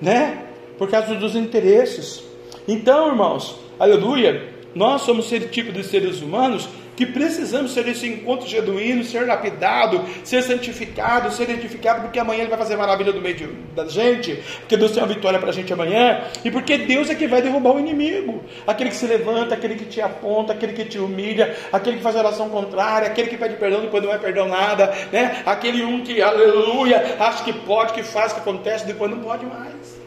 né? 0.00 0.46
Por 0.78 0.90
causa 0.90 1.14
dos 1.14 1.36
interesses. 1.36 2.22
Então, 2.66 3.08
irmãos, 3.08 3.58
aleluia, 3.78 4.48
nós 4.74 5.02
somos 5.02 5.30
esse 5.30 5.46
tipo 5.48 5.70
de 5.70 5.84
seres 5.84 6.22
humanos 6.22 6.68
que 6.98 7.06
precisamos 7.06 7.72
ser 7.74 7.86
esse 7.86 8.08
encontro 8.08 8.48
genuíno, 8.48 9.04
ser 9.04 9.24
lapidado, 9.24 10.04
ser 10.24 10.42
santificado, 10.42 11.30
ser 11.30 11.48
edificado, 11.48 12.02
porque 12.02 12.18
amanhã 12.18 12.40
Ele 12.40 12.48
vai 12.48 12.58
fazer 12.58 12.74
maravilha 12.74 13.12
no 13.12 13.20
meio 13.20 13.36
de, 13.36 13.46
da 13.72 13.86
gente, 13.86 14.42
porque 14.58 14.76
Deus 14.76 14.90
tem 14.90 15.00
uma 15.00 15.08
vitória 15.08 15.38
para 15.38 15.50
a 15.50 15.52
gente 15.52 15.72
amanhã, 15.72 16.24
e 16.44 16.50
porque 16.50 16.76
Deus 16.76 17.08
é 17.08 17.14
que 17.14 17.28
vai 17.28 17.40
derrubar 17.40 17.76
o 17.76 17.78
inimigo, 17.78 18.42
aquele 18.66 18.90
que 18.90 18.96
se 18.96 19.06
levanta, 19.06 19.54
aquele 19.54 19.76
que 19.76 19.84
te 19.84 20.00
aponta, 20.00 20.52
aquele 20.52 20.72
que 20.72 20.84
te 20.86 20.98
humilha, 20.98 21.56
aquele 21.72 21.98
que 21.98 22.02
faz 22.02 22.16
oração 22.16 22.48
contrária, 22.48 23.06
aquele 23.06 23.28
que 23.28 23.36
pede 23.36 23.54
perdão 23.54 23.80
depois 23.80 24.02
não 24.02 24.12
é 24.12 24.18
perdão 24.18 24.48
nada, 24.48 24.92
né? 25.12 25.44
aquele 25.46 25.84
um 25.84 26.02
que, 26.02 26.20
aleluia, 26.20 27.14
acha 27.20 27.44
que 27.44 27.52
pode, 27.52 27.92
que 27.92 28.02
faz, 28.02 28.32
que 28.32 28.40
acontece, 28.40 28.84
depois 28.84 29.08
não 29.08 29.20
pode 29.20 29.46
mais, 29.46 30.00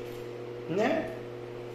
né? 0.68 1.06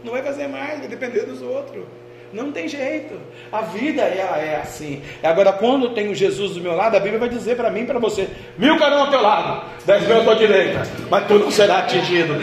Não 0.05 0.13
vai 0.13 0.23
fazer 0.23 0.47
mais, 0.47 0.79
vai 0.79 0.89
depender 0.89 1.21
dos 1.23 1.41
outros. 1.41 1.87
Não 2.33 2.53
tem 2.53 2.69
jeito. 2.69 3.15
A 3.51 3.63
vida 3.63 4.03
é, 4.03 4.19
é 4.19 4.61
assim. 4.63 5.03
Agora, 5.23 5.53
quando 5.53 5.87
eu 5.87 5.95
tenho 5.95 6.15
Jesus 6.15 6.53
do 6.53 6.61
meu 6.61 6.75
lado, 6.75 6.97
a 6.97 7.01
Bíblia 7.01 7.19
vai 7.19 7.29
dizer 7.29 7.57
para 7.57 7.71
mim 7.71 7.83
e 7.83 7.87
para 7.87 7.99
você: 7.99 8.29
mil 8.59 8.79
cairão 8.79 9.03
ao 9.03 9.11
teu 9.11 9.23
lado, 9.23 9.65
dez 9.85 10.07
mil 10.07 10.21
à 10.21 10.25
tua 10.25 10.37
direita, 10.37 10.83
mas 11.11 11.27
tu 11.27 11.35
não 11.35 11.51
será 11.51 11.79
atingido. 11.79 12.35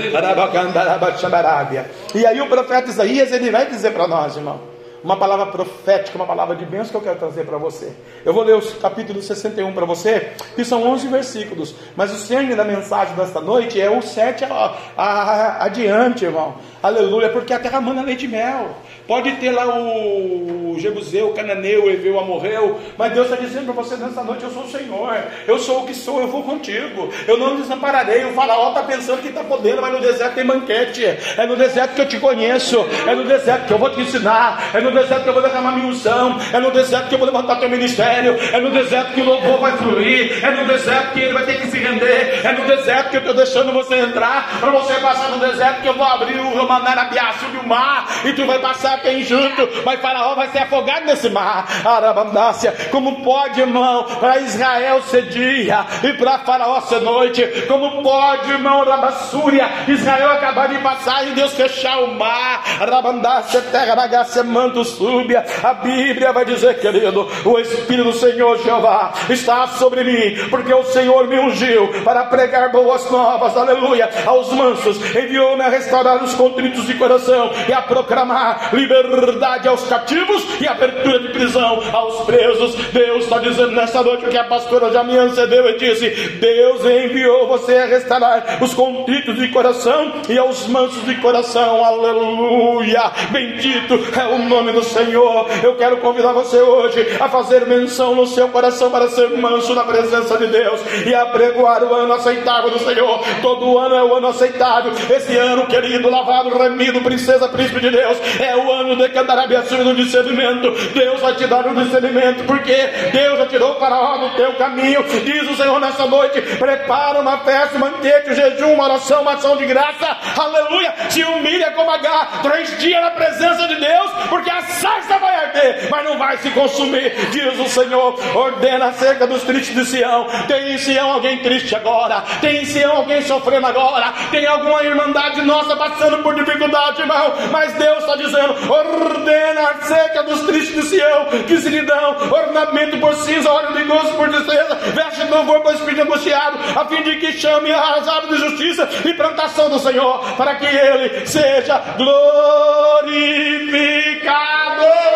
E 2.16 2.26
aí 2.26 2.42
o 2.42 2.48
profeta 2.48 2.90
Isaías 2.90 3.32
ele 3.32 3.50
vai 3.50 3.66
dizer 3.68 3.92
para 3.92 4.08
nós, 4.08 4.36
irmão 4.36 4.74
uma 5.04 5.18
palavra 5.18 5.48
profética, 5.48 6.18
uma 6.18 6.26
palavra 6.26 6.56
de 6.56 6.66
bênção 6.66 6.92
que 6.92 6.98
eu 6.98 7.02
quero 7.02 7.20
trazer 7.20 7.46
para 7.46 7.58
você. 7.58 7.92
Eu 8.24 8.34
vou 8.34 8.44
ler 8.44 8.56
o 8.56 8.62
capítulo 8.78 9.22
61 9.22 9.74
para 9.74 9.86
você, 9.86 10.32
que 10.56 10.64
são 10.64 10.82
11 10.84 11.08
versículos, 11.10 11.76
mas 11.96 12.12
o 12.12 12.16
cerne 12.16 12.56
da 12.56 12.64
mensagem 12.64 13.14
desta 13.16 13.42
noite 13.42 13.80
é 13.82 13.90
o 13.90 14.02
7 14.02 14.46
a, 14.46 14.76
a, 14.96 15.04
a, 15.04 15.66
adiante, 15.66 16.24
irmão. 16.24 16.56
Aleluia, 16.84 17.30
porque 17.30 17.54
a 17.54 17.60
terra 17.60 17.80
manda 17.80 18.02
leite 18.02 18.26
e 18.26 18.28
mel. 18.28 18.76
Pode 19.08 19.32
ter 19.34 19.52
lá 19.52 19.66
o 19.80 20.76
Jebuseu, 20.78 21.30
o 21.30 21.34
Cananeu, 21.34 21.86
o 21.86 21.90
Eveu, 21.90 22.20
Amorreu, 22.20 22.80
mas 22.98 23.14
Deus 23.14 23.30
está 23.30 23.42
dizendo 23.42 23.74
para 23.74 23.84
você 23.84 23.96
nessa 23.96 24.22
noite: 24.22 24.44
Eu 24.44 24.52
sou 24.52 24.64
o 24.64 24.70
Senhor, 24.70 25.18
eu 25.48 25.60
sou 25.60 25.84
o 25.84 25.86
que 25.86 25.94
sou, 25.94 26.20
eu 26.20 26.28
vou 26.28 26.44
contigo, 26.44 27.10
eu 27.26 27.38
não 27.38 27.56
desampararei. 27.56 28.26
O 28.26 28.34
faraó 28.34 28.70
está 28.70 28.84
pensando 28.84 29.22
que 29.22 29.30
está 29.30 29.46
podendo, 29.46 29.82
mas 29.82 29.94
no 29.94 30.02
deserto 30.02 30.36
tem 30.36 30.46
banquete, 30.46 31.06
é 31.06 31.46
no 31.46 31.56
deserto 31.56 31.96
que 31.96 32.02
eu 32.02 32.08
te 32.08 32.20
conheço, 32.20 32.86
é 33.08 33.16
no 33.16 33.24
deserto 33.24 33.68
que 33.68 33.74
eu 33.74 33.78
vou 33.78 33.90
te 33.90 34.02
ensinar, 34.02 34.72
é 34.74 34.82
no 34.82 34.92
deserto 34.92 35.24
que 35.24 35.30
eu 35.30 35.34
vou 35.34 35.42
derramar 35.42 35.72
minha 35.74 35.88
unção, 35.88 36.38
é 36.52 36.60
no 36.60 36.72
deserto 36.72 37.08
que 37.08 37.16
eu 37.16 37.20
vou 37.20 37.28
levantar 37.28 37.60
teu 37.62 37.70
ministério, 37.70 38.38
é 38.52 38.60
no 38.60 38.72
deserto 38.72 39.14
que 39.14 39.22
o 39.22 39.26
louvor 39.26 39.60
vai 39.60 39.78
fluir, 39.78 40.46
é 40.46 40.52
no 40.52 40.66
deserto 40.68 41.14
que 41.14 41.22
ele 41.22 41.34
vai 41.34 41.46
ter 41.46 41.62
que 41.62 41.68
se 41.68 41.78
render, 41.78 42.42
é 42.46 42.52
no 42.52 42.66
deserto 42.66 43.10
que 43.10 43.18
eu 43.18 43.22
estou 43.22 43.36
deixando 43.36 43.72
você 43.72 44.00
entrar, 44.00 44.60
para 44.60 44.72
você 44.72 44.94
passar 44.96 45.30
no 45.30 45.40
deserto 45.40 45.82
que 45.82 45.88
eu 45.88 45.94
vou 45.94 46.06
abrir 46.06 46.40
o 46.40 46.56
Romanarabiaço 46.74 47.46
do 47.48 47.68
mar, 47.68 48.08
e 48.26 48.34
tu 48.34 48.46
vai 48.46 48.60
passar 48.60 49.02
tem 49.02 49.24
junto, 49.24 49.70
mas 49.86 50.02
Faraó 50.02 50.36
vai 50.36 50.48
ser 50.50 50.60
afogado 50.60 51.06
nesse 51.06 51.30
mar. 51.30 51.66
Arabandácia, 51.86 52.74
como 52.92 53.24
pode, 53.24 53.62
irmão, 53.62 54.06
para 54.20 54.40
Israel 54.40 55.02
ser 55.04 55.28
dia 55.30 55.86
e 56.04 56.14
para 56.14 56.40
Faraó 56.40 56.82
ser 56.82 57.02
noite? 57.02 57.44
Como 57.68 58.02
pode, 58.02 58.52
irmão, 58.52 58.84
Rabassúria, 58.84 59.70
Israel 59.88 60.32
acabar 60.32 60.68
de 60.68 60.80
passar 60.80 61.28
e 61.28 61.32
Deus 61.32 61.54
fechar 61.54 62.00
o 62.00 62.16
mar? 62.16 62.64
Rabandácia, 62.80 63.62
terra 63.62 63.96
bagácia, 63.96 64.44
manto 64.44 64.84
súbia. 64.84 65.46
A 65.64 65.74
Bíblia 65.76 66.32
vai 66.32 66.46
dizer, 66.46 66.80
querido, 66.80 67.30
o 67.46 67.60
Espírito 67.60 68.04
do 68.04 68.14
Senhor 68.14 68.58
Jeová 68.64 69.14
está 69.30 69.68
sobre 69.68 70.04
mim, 70.04 70.50
porque 70.50 70.74
o 70.74 70.84
Senhor 70.84 71.28
me 71.28 71.40
ungiu 71.40 71.88
para 72.04 72.26
pregar 72.26 72.72
boas 72.72 73.10
novas, 73.10 73.56
aleluia, 73.56 74.10
aos 74.26 74.52
mansos, 74.52 74.98
enviou-me 75.16 75.64
a 75.64 75.70
restaurar 75.70 76.24
os 76.24 76.34
contritos 76.64 76.86
de 76.86 76.94
coração 76.94 77.52
e 77.68 77.74
a 77.74 77.82
proclamar 77.82 78.70
liberdade 78.74 79.68
aos 79.68 79.84
cativos 79.88 80.46
e 80.62 80.68
abertura 80.68 81.20
de 81.20 81.30
prisão 81.30 81.82
aos 81.92 82.22
presos. 82.26 82.76
Deus 82.92 83.26
está 83.26 83.40
dizendo 83.40 83.72
nessa 83.72 84.02
noite 84.02 84.28
que 84.28 84.38
a 84.38 84.46
pastora 84.46 84.92
já 84.92 85.04
me 85.04 85.18
antecedeu 85.18 85.70
e 85.70 85.78
disse: 85.78 86.10
Deus 86.40 86.86
enviou 86.86 87.48
você 87.48 87.78
a 87.78 87.86
restaurar 87.86 88.60
os 88.62 88.74
contritos 88.74 89.36
de 89.38 89.50
coração 89.50 90.14
e 90.30 90.38
aos 90.38 90.68
mansos 90.68 91.04
de 91.06 91.16
coração. 91.16 91.84
Aleluia! 91.84 93.12
Bendito 93.32 94.00
é 94.18 94.36
o 94.36 94.40
nome 94.48 94.72
do 94.72 94.84
Senhor. 94.84 95.48
Eu 95.62 95.76
quero 95.76 95.98
convidar 95.98 96.32
você 96.32 96.62
hoje 96.62 97.18
a 97.20 97.28
fazer 97.28 97.66
menção 97.66 98.16
no 98.16 98.26
seu 98.26 98.48
coração 98.50 98.90
para 98.90 99.10
ser 99.10 99.30
manso 99.38 99.76
na 99.76 99.84
presença 99.84 100.38
de 100.38 100.48
Deus 100.48 100.80
e 101.06 101.14
apregoar 101.14 101.84
o 101.84 101.94
ano 101.94 102.14
aceitável 102.14 102.70
do 102.70 102.80
Senhor. 102.80 103.20
Todo 103.42 103.78
ano 103.78 103.96
é 103.96 104.04
o 104.04 104.16
ano 104.16 104.28
aceitável. 104.28 104.94
Esse 105.10 105.36
ano, 105.36 105.68
querido, 105.68 106.10
lavado, 106.10 106.53
remido, 106.58 107.02
princesa, 107.02 107.48
príncipe 107.48 107.80
de 107.80 107.90
Deus, 107.90 108.18
é 108.40 108.56
o 108.56 108.72
ano 108.72 108.96
de 108.96 109.10
Candarabia 109.10 109.62
do 109.62 109.96
discernimento. 109.96 110.72
Deus 110.94 111.20
vai 111.20 111.36
te 111.36 111.48
dar 111.48 111.66
o 111.68 111.76
discernimento, 111.76 112.44
porque 112.46 112.76
Deus 113.12 113.40
já 113.40 113.46
tirou 113.48 113.72
o 113.72 114.18
do 114.18 114.36
teu 114.36 114.54
caminho. 114.54 115.04
Diz 115.24 115.50
o 115.50 115.56
Senhor 115.56 115.80
nessa 115.80 116.06
noite: 116.06 116.42
prepara 116.42 117.20
uma 117.20 117.40
festa, 117.40 117.78
banquete, 117.78 118.32
um 118.32 118.36
jejum, 118.36 118.74
uma 118.74 118.86
oração, 118.86 119.22
uma 119.22 119.34
ação 119.34 119.56
de 119.58 119.66
graça. 119.66 120.18
Aleluia! 120.38 120.94
Se 121.10 121.24
humilha 121.24 121.72
como 121.72 121.92
H, 121.92 122.40
três 122.44 122.78
dias 122.80 123.02
na 123.02 123.12
presença 123.12 123.68
de 123.68 123.76
Deus, 123.76 124.12
porque 124.30 124.50
a 124.50 124.62
sarça 124.62 125.18
vai 125.18 125.36
arder, 125.36 125.88
mas 125.90 126.04
não 126.06 126.18
vai 126.18 126.38
se 126.38 126.50
consumir, 126.52 127.14
diz 127.32 127.60
o 127.60 127.68
Senhor. 127.70 128.20
Ordena 128.36 128.88
acerca 128.88 129.28
dos 129.28 129.44
tristes 129.44 129.76
de 129.76 129.86
Sião. 129.86 130.28
Tem 130.48 130.74
em 130.74 130.78
Sião 130.78 131.12
alguém 131.12 131.40
triste 131.40 131.76
agora, 131.76 132.24
tem 132.42 132.64
em 132.64 132.66
Sião 132.66 132.98
alguém 132.98 133.22
sofrendo 133.22 133.68
agora, 133.68 134.14
tem 134.32 134.46
alguma 134.46 134.84
irmandade 134.84 135.42
nossa 135.42 135.76
passando 135.76 136.24
por 136.24 136.33
dificuldade, 136.36 137.02
irmão. 137.02 137.34
Mas 137.52 137.74
Deus 137.74 138.00
está 138.00 138.16
dizendo: 138.16 138.72
ordena 138.72 139.62
acerca 139.70 140.24
dos 140.24 140.42
tristes 140.42 140.76
de 140.76 140.84
Sião, 140.90 141.26
que 141.48 141.58
se 141.60 141.70
lhe 141.70 141.82
dão 141.84 142.18
ornamento 142.32 142.98
por 143.00 143.14
cinza, 143.16 143.52
óleo 143.52 143.74
de 143.74 143.84
gozo 143.84 144.14
por 144.16 144.30
tristeza, 144.30 144.76
veste 144.76 145.24
louvor 145.30 145.62
por 145.62 145.74
espírito 145.74 146.02
angustiado, 146.04 146.58
a 146.76 146.86
fim 146.86 147.04
de 147.04 147.18
que 147.18 147.34
chame 147.34 147.72
a 147.72 147.78
arrasado 147.78 148.28
de 148.30 148.38
justiça 148.38 148.90
e 149.06 149.14
plantação 149.14 149.70
do 149.70 149.80
Senhor, 149.80 150.20
para 150.36 150.56
que 150.56 150.66
ele 150.66 151.26
seja 151.28 151.78
glorificado. 151.98 153.24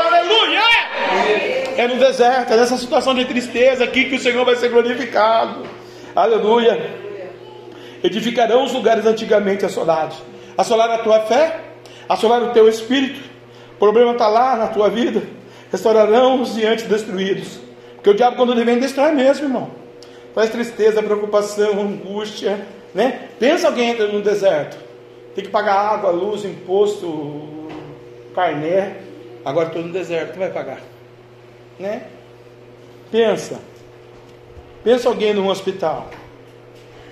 Aleluia! 0.05 0.62
É 1.77 1.88
no 1.88 1.97
deserto, 1.97 2.53
é 2.53 2.57
nessa 2.57 2.77
situação 2.77 3.13
de 3.13 3.25
tristeza 3.25 3.83
aqui 3.83 4.05
que 4.05 4.15
o 4.15 4.19
Senhor 4.19 4.43
vai 4.45 4.55
ser 4.55 4.69
glorificado. 4.69 5.65
Aleluia. 6.15 7.05
Edificarão 8.03 8.63
os 8.63 8.74
lugares 8.74 9.05
antigamente 9.05 9.65
assolados. 9.65 10.17
Assolar 10.57 10.89
a 10.89 10.97
tua 10.99 11.21
fé, 11.21 11.59
assolar 12.09 12.41
o 12.41 12.49
teu 12.51 12.67
espírito. 12.67 13.19
O 13.75 13.79
problema 13.79 14.13
está 14.13 14.27
lá 14.27 14.55
na 14.55 14.67
tua 14.67 14.89
vida. 14.89 15.21
Restaurarão 15.71 16.41
os 16.41 16.55
diante 16.55 16.85
destruídos. 16.85 17.59
Porque 17.95 18.09
o 18.09 18.13
diabo, 18.13 18.37
quando 18.37 18.53
ele 18.53 18.63
vem, 18.63 18.79
destrói 18.79 19.11
mesmo, 19.11 19.45
irmão. 19.45 19.69
Faz 20.33 20.49
tristeza, 20.49 21.03
preocupação, 21.03 21.81
angústia. 21.81 22.65
Né? 22.93 23.29
Pensa 23.39 23.67
alguém 23.67 23.89
entra 23.89 24.07
no 24.07 24.21
deserto. 24.21 24.77
Tem 25.35 25.43
que 25.43 25.51
pagar 25.51 25.75
água, 25.75 26.09
luz, 26.09 26.43
imposto, 26.45 27.67
carné. 28.33 28.97
Agora 29.45 29.67
estou 29.67 29.83
no 29.83 29.93
deserto, 29.93 30.33
tu 30.33 30.39
vai 30.39 30.49
pagar. 30.49 30.81
Né? 31.79 32.03
Pensa. 33.11 33.59
Pensa 34.83 35.09
alguém 35.09 35.33
num 35.33 35.47
hospital. 35.47 36.09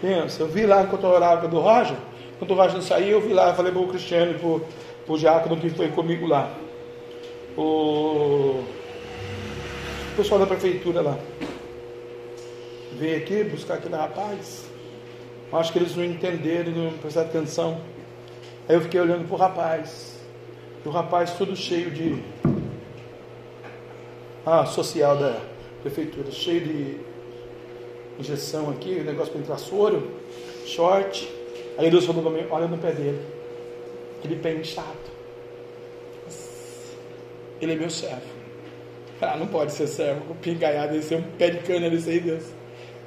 Pensa, 0.01 0.41
eu 0.41 0.47
vi 0.47 0.65
lá 0.65 0.83
enquanto 0.83 1.03
eu 1.03 1.09
orava 1.09 1.47
do 1.47 1.59
Roger, 1.59 1.97
quando 2.37 2.51
o 2.51 2.55
Roger 2.55 2.81
saiu, 2.81 3.19
eu 3.19 3.21
vi 3.21 3.33
lá, 3.33 3.53
falei 3.53 3.71
para 3.71 3.81
o 3.81 3.87
Cristiano 3.87 4.31
e 4.31 4.35
para 4.35 5.13
o 5.13 5.17
Diácono 5.17 5.57
que 5.57 5.69
foi 5.69 5.89
comigo 5.89 6.27
lá. 6.27 6.51
O, 7.57 8.61
o 10.11 10.15
pessoal 10.17 10.39
da 10.39 10.45
prefeitura 10.45 11.01
lá. 11.01 11.17
Veio 12.97 13.17
aqui 13.17 13.43
buscar 13.43 13.75
aquele 13.75 13.95
rapaz. 13.95 14.65
Acho 15.51 15.71
que 15.71 15.79
eles 15.79 15.95
não 15.95 16.03
entenderam, 16.03 16.71
não 16.71 16.91
prestaram 16.93 17.29
atenção. 17.29 17.79
Aí 18.67 18.75
eu 18.75 18.81
fiquei 18.81 18.99
olhando 18.99 19.25
para 19.25 19.35
o 19.35 19.37
rapaz. 19.37 20.19
E 20.83 20.87
o 20.87 20.91
rapaz 20.91 21.31
todo 21.37 21.55
cheio 21.55 21.91
de. 21.91 22.21
Ah, 24.45 24.65
social 24.65 25.17
da 25.17 25.41
prefeitura, 25.81 26.31
cheio 26.31 26.61
de 26.61 26.97
injeção 28.19 28.69
aqui, 28.69 28.99
negócio 29.01 29.31
para 29.31 29.41
entrar 29.41 29.57
soro, 29.57 30.11
short. 30.65 31.34
Aí 31.77 31.89
Deus 31.89 32.05
falou 32.05 32.23
para 32.23 32.31
mim, 32.31 32.47
olha 32.49 32.67
no 32.67 32.77
pé 32.77 32.91
dele. 32.91 33.21
Aquele 34.19 34.35
pé 34.37 34.53
inchado. 34.53 35.15
Ele 37.61 37.73
é 37.73 37.75
meu 37.75 37.89
servo. 37.89 38.35
Ah, 39.21 39.37
não 39.37 39.47
pode 39.47 39.71
ser 39.71 39.87
servo 39.87 40.25
com 40.25 40.35
pingaiado, 40.35 40.93
ele 40.93 41.01
ser 41.01 41.15
um 41.15 41.23
pé 41.37 41.49
de 41.49 41.59
cana 41.59 41.89
desse 41.89 42.09
aí, 42.09 42.19
Deus. 42.19 42.43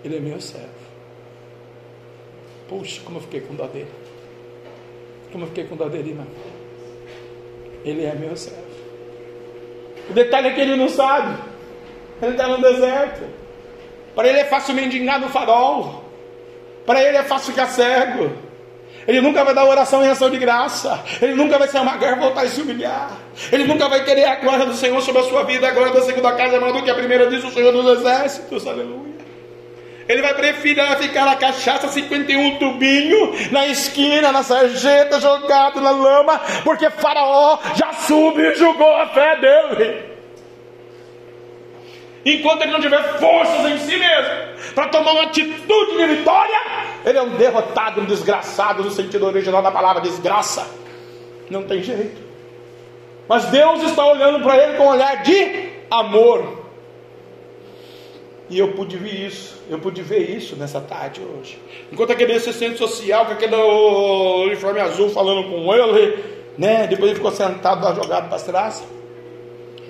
Ele 0.04 0.16
é 0.16 0.20
meu 0.20 0.40
servo. 0.40 0.68
Puxa, 2.68 3.00
como 3.04 3.18
eu 3.18 3.22
fiquei 3.22 3.40
com 3.40 3.54
dó 3.54 3.66
dele. 3.66 3.90
Como 5.32 5.44
eu 5.44 5.48
fiquei 5.48 5.64
com 5.64 5.76
dó 5.76 5.88
dele, 5.88 6.10
irmão. 6.10 6.26
Ele 7.84 8.04
é 8.04 8.14
meu 8.14 8.36
servo. 8.36 8.68
O 10.10 10.12
detalhe 10.12 10.48
é 10.48 10.52
que 10.54 10.60
ele 10.60 10.76
não 10.76 10.88
sabe. 10.88 11.42
Ele 12.22 12.32
está 12.32 12.48
no 12.48 12.60
deserto. 12.60 13.24
Para 14.14 14.28
ele 14.28 14.38
é 14.40 14.44
fácil 14.44 14.74
mendigar 14.74 15.20
no 15.20 15.28
farol. 15.28 16.04
Para 16.86 17.02
ele 17.02 17.18
é 17.18 17.22
fácil 17.22 17.52
ficar 17.52 17.66
cego. 17.66 18.47
Ele 19.08 19.22
nunca 19.22 19.42
vai 19.42 19.54
dar 19.54 19.64
oração 19.64 20.04
em 20.04 20.08
ação 20.08 20.28
de 20.28 20.36
graça. 20.36 21.02
Ele 21.22 21.32
nunca 21.32 21.58
vai 21.58 21.66
se 21.66 21.78
amagar, 21.78 22.18
voltar 22.18 22.44
e 22.44 22.50
se 22.50 22.60
humilhar. 22.60 23.10
Ele 23.50 23.64
nunca 23.64 23.88
vai 23.88 24.04
querer 24.04 24.26
a 24.26 24.34
glória 24.34 24.66
do 24.66 24.74
Senhor 24.74 25.00
sobre 25.00 25.22
a 25.22 25.24
sua 25.24 25.44
vida. 25.44 25.66
A 25.66 25.70
glória 25.70 25.94
da 25.94 26.02
segunda 26.02 26.30
casa 26.32 26.56
é 26.56 26.60
maior 26.60 26.74
do 26.74 26.82
que 26.82 26.90
a 26.90 26.94
primeira, 26.94 27.26
diz 27.26 27.42
o 27.42 27.50
Senhor 27.50 27.72
dos 27.72 27.98
Exércitos. 27.98 28.66
Aleluia. 28.66 29.16
Ele 30.06 30.20
vai 30.20 30.34
preferir 30.34 30.84
ficar 30.98 31.24
na 31.24 31.36
cachaça 31.36 31.88
51 31.88 32.58
tubinho, 32.58 33.32
na 33.50 33.66
esquina, 33.66 34.30
na 34.30 34.42
sarjeta, 34.42 35.18
jogado 35.20 35.80
na 35.80 35.90
lama, 35.90 36.38
porque 36.62 36.90
Faraó 36.90 37.58
já 37.76 37.92
subjugou 37.94 38.94
a 38.94 39.08
fé 39.08 39.36
dele. 39.36 40.07
Enquanto 42.24 42.62
ele 42.62 42.72
não 42.72 42.80
tiver 42.80 43.02
forças 43.18 43.70
em 43.70 43.78
si 43.78 43.96
mesmo 43.96 44.74
para 44.74 44.88
tomar 44.88 45.12
uma 45.12 45.22
atitude 45.24 45.96
de 45.96 46.06
vitória, 46.16 46.58
ele 47.04 47.18
é 47.18 47.22
um 47.22 47.36
derrotado, 47.36 48.00
um 48.00 48.04
desgraçado 48.04 48.82
no 48.82 48.90
sentido 48.90 49.26
original 49.26 49.62
da 49.62 49.70
palavra 49.70 50.02
desgraça. 50.02 50.68
Não 51.48 51.62
tem 51.62 51.82
jeito. 51.82 52.20
Mas 53.28 53.46
Deus 53.46 53.82
está 53.82 54.04
olhando 54.06 54.42
para 54.42 54.56
ele 54.56 54.76
com 54.76 54.84
um 54.84 54.88
olhar 54.88 55.22
de 55.22 55.68
amor. 55.90 56.58
E 58.50 58.58
eu 58.58 58.72
pude 58.72 58.96
ver 58.96 59.26
isso, 59.26 59.62
eu 59.68 59.78
pude 59.78 60.00
ver 60.00 60.30
isso 60.30 60.56
nessa 60.56 60.80
tarde 60.80 61.20
hoje. 61.20 61.60
Enquanto 61.92 62.12
aquele 62.12 62.32
assistente 62.32 62.78
social 62.78 63.26
com 63.26 63.32
aquele 63.32 63.54
uniforme 63.54 64.80
azul 64.80 65.10
falando 65.10 65.50
com 65.50 65.72
ele, 65.74 66.24
né? 66.56 66.86
Depois 66.86 67.10
ele 67.10 67.16
ficou 67.16 67.30
sentado 67.30 67.84
lá 67.84 67.94
jogado 67.94 68.28
para 68.28 68.38
trás. 68.38 68.82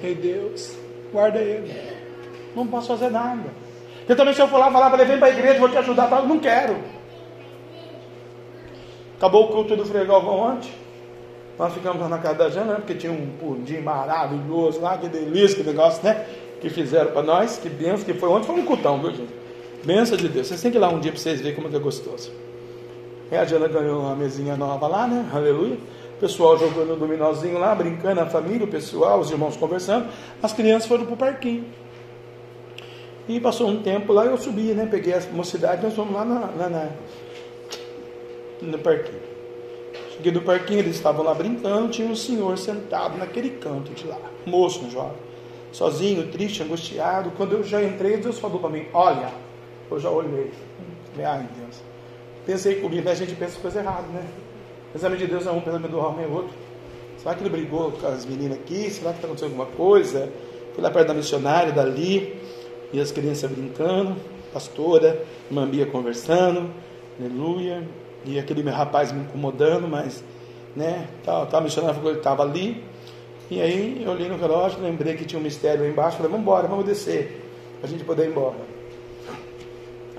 Meu 0.03 0.15
Deus, 0.15 0.77
guarda 1.13 1.39
ele 1.39 1.98
não 2.55 2.67
posso 2.67 2.89
fazer 2.89 3.11
nada. 3.11 3.51
Eu 4.09 4.17
também, 4.17 4.33
se 4.33 4.41
eu 4.41 4.49
for 4.49 4.59
lá 4.59 4.71
falar 4.71 4.91
para 4.91 5.03
ele, 5.03 5.11
vem 5.11 5.19
para 5.19 5.29
a 5.29 5.31
igreja, 5.31 5.59
vou 5.59 5.69
te 5.69 5.77
ajudar, 5.77 6.11
eu 6.11 6.27
não 6.27 6.39
quero. 6.39 6.77
Acabou 9.17 9.45
o 9.45 9.49
culto 9.49 9.77
do 9.77 9.85
Frei 9.85 10.07
Galvão 10.07 10.39
ontem. 10.39 10.71
Nós 11.59 11.75
ficamos 11.75 12.01
lá 12.01 12.09
na 12.09 12.19
casa 12.19 12.37
da 12.37 12.49
Jana, 12.49 12.75
né? 12.75 12.75
porque 12.77 12.95
tinha 12.95 13.13
um 13.13 13.27
pudim 13.39 13.81
maravilhoso 13.81 14.81
lá, 14.81 14.97
que 14.97 15.09
delícia, 15.09 15.57
que 15.57 15.65
negócio, 15.65 16.05
né? 16.05 16.25
Que 16.61 16.71
fizeram 16.71 17.11
para 17.11 17.23
nós, 17.23 17.59
que 17.59 17.69
benção 17.69 18.05
que 18.05 18.15
foi 18.15 18.29
ontem, 18.29 18.47
foi 18.47 18.57
um 18.57 18.65
cultão, 18.65 19.01
viu 19.01 19.11
gente? 19.11 19.35
Benção 19.85 20.17
de 20.17 20.29
Deus. 20.29 20.47
Vocês 20.47 20.63
têm 20.63 20.71
que 20.71 20.77
ir 20.77 20.81
lá 20.81 20.89
um 20.89 21.01
dia 21.01 21.11
para 21.11 21.21
vocês 21.21 21.41
verem 21.41 21.57
como 21.57 21.69
é 21.69 21.77
é 21.77 21.81
gostoso. 21.81 22.31
A 23.33 23.45
Jana 23.45 23.69
ganhou 23.69 24.01
uma 24.01 24.15
mesinha 24.15 24.57
nova 24.57 24.87
lá, 24.87 25.07
né? 25.07 25.29
Aleluia. 25.33 25.77
O 26.17 26.21
pessoal 26.21 26.57
jogando 26.57 26.95
um 26.95 26.99
dominozinho 26.99 27.59
lá, 27.59 27.75
brincando, 27.75 28.21
a 28.21 28.27
família, 28.27 28.65
o 28.65 28.71
pessoal, 28.71 29.19
os 29.19 29.31
irmãos 29.31 29.57
conversando. 29.57 30.09
As 30.43 30.53
crianças 30.53 30.89
foram 30.89 31.05
para 31.05 31.15
o 31.15 31.17
parquinho. 31.17 31.65
E 33.29 33.39
passou 33.39 33.69
um 33.69 33.83
tempo 33.83 34.13
lá, 34.13 34.25
eu 34.25 34.39
subi, 34.39 34.73
né? 34.73 34.89
Peguei 34.91 35.13
a 35.13 35.21
mocidade, 35.33 35.83
nós 35.83 35.95
fomos 35.95 36.15
lá 36.15 36.25
na, 36.25 36.47
na, 36.47 36.69
na, 36.71 36.89
no 38.63 38.79
parquinho. 38.79 39.21
Cheguei 40.17 40.33
do 40.33 40.41
parquinho, 40.41 40.79
eles 40.81 40.97
estavam 40.97 41.23
lá 41.23 41.35
brincando, 41.35 41.91
tinha 41.91 42.09
um 42.09 42.17
senhor 42.17 42.57
sentado 42.57 43.19
naquele 43.19 43.51
canto 43.51 43.93
de 43.93 44.07
lá, 44.07 44.19
moço, 44.47 44.85
um 44.85 44.91
jovem, 44.91 45.19
sozinho, 45.71 46.27
triste, 46.29 46.63
angustiado. 46.63 47.31
Quando 47.37 47.53
eu 47.53 47.63
já 47.63 47.83
entrei, 47.83 48.17
Deus 48.17 48.39
falou 48.39 48.59
para 48.59 48.71
mim: 48.71 48.87
Olha, 48.95 49.29
eu 49.91 50.01
já 50.01 50.09
olhei. 50.09 50.51
Ai 51.19 51.47
Deus. 51.61 51.83
Pensei 52.47 52.77
comigo, 52.77 53.05
né? 53.05 53.11
A 53.11 53.15
gente 53.15 53.35
pensa 53.35 53.61
coisa 53.61 53.81
errada, 53.81 54.07
né? 54.09 54.25
Pensamento 54.93 55.19
de 55.19 55.27
Deus 55.27 55.47
é 55.47 55.51
um, 55.51 55.61
pensamento 55.61 55.91
do 55.91 55.99
homem 55.99 56.25
é 56.25 56.29
outro. 56.29 56.55
Será 57.19 57.35
que 57.35 57.43
ele 57.43 57.51
brigou 57.51 57.93
com 57.93 58.07
as 58.07 58.25
meninas 58.25 58.59
aqui? 58.59 58.89
Será 58.91 59.11
que 59.11 59.19
está 59.19 59.27
acontecendo 59.27 59.51
alguma 59.51 59.67
coisa? 59.67 60.33
Fui 60.73 60.83
lá 60.83 60.91
perto 60.91 61.09
da 61.09 61.15
missionária, 61.15 61.73
dali 61.73 62.38
e 62.93 63.01
as 63.01 63.13
crianças 63.13 63.51
brincando, 63.51 64.17
pastora, 64.53 65.23
irmã 65.51 65.69
Bia 65.69 65.87
conversando, 65.87 66.71
aleluia, 67.19 67.87
e 68.25 68.39
aquele 68.39 68.63
meu 68.63 68.75
rapaz 68.75 69.13
me 69.13 69.21
incomodando, 69.21 69.87
mas, 69.87 70.23
né, 70.75 71.09
tal, 71.25 71.47
tal, 71.47 71.63
missionário 71.63 71.97
falou 71.97 72.11
que 72.11 72.17
ele 72.17 72.21
estava 72.21 72.43
ali, 72.43 72.83
e 73.51 73.61
aí 73.61 74.03
eu 74.05 74.11
olhei 74.11 74.29
no 74.29 74.37
relógio, 74.37 74.81
lembrei 74.81 75.17
que 75.17 75.25
tinha 75.25 75.39
um 75.39 75.43
mistério 75.43 75.83
lá 75.83 75.89
embaixo, 75.89 76.17
falei, 76.17 76.31
vamos 76.31 76.45
embora, 76.45 76.67
vamos 76.67 76.85
descer, 76.85 77.45
para 77.81 77.89
a 77.89 77.91
gente 77.91 78.05
poder 78.05 78.27
ir 78.27 78.31
embora. 78.31 78.79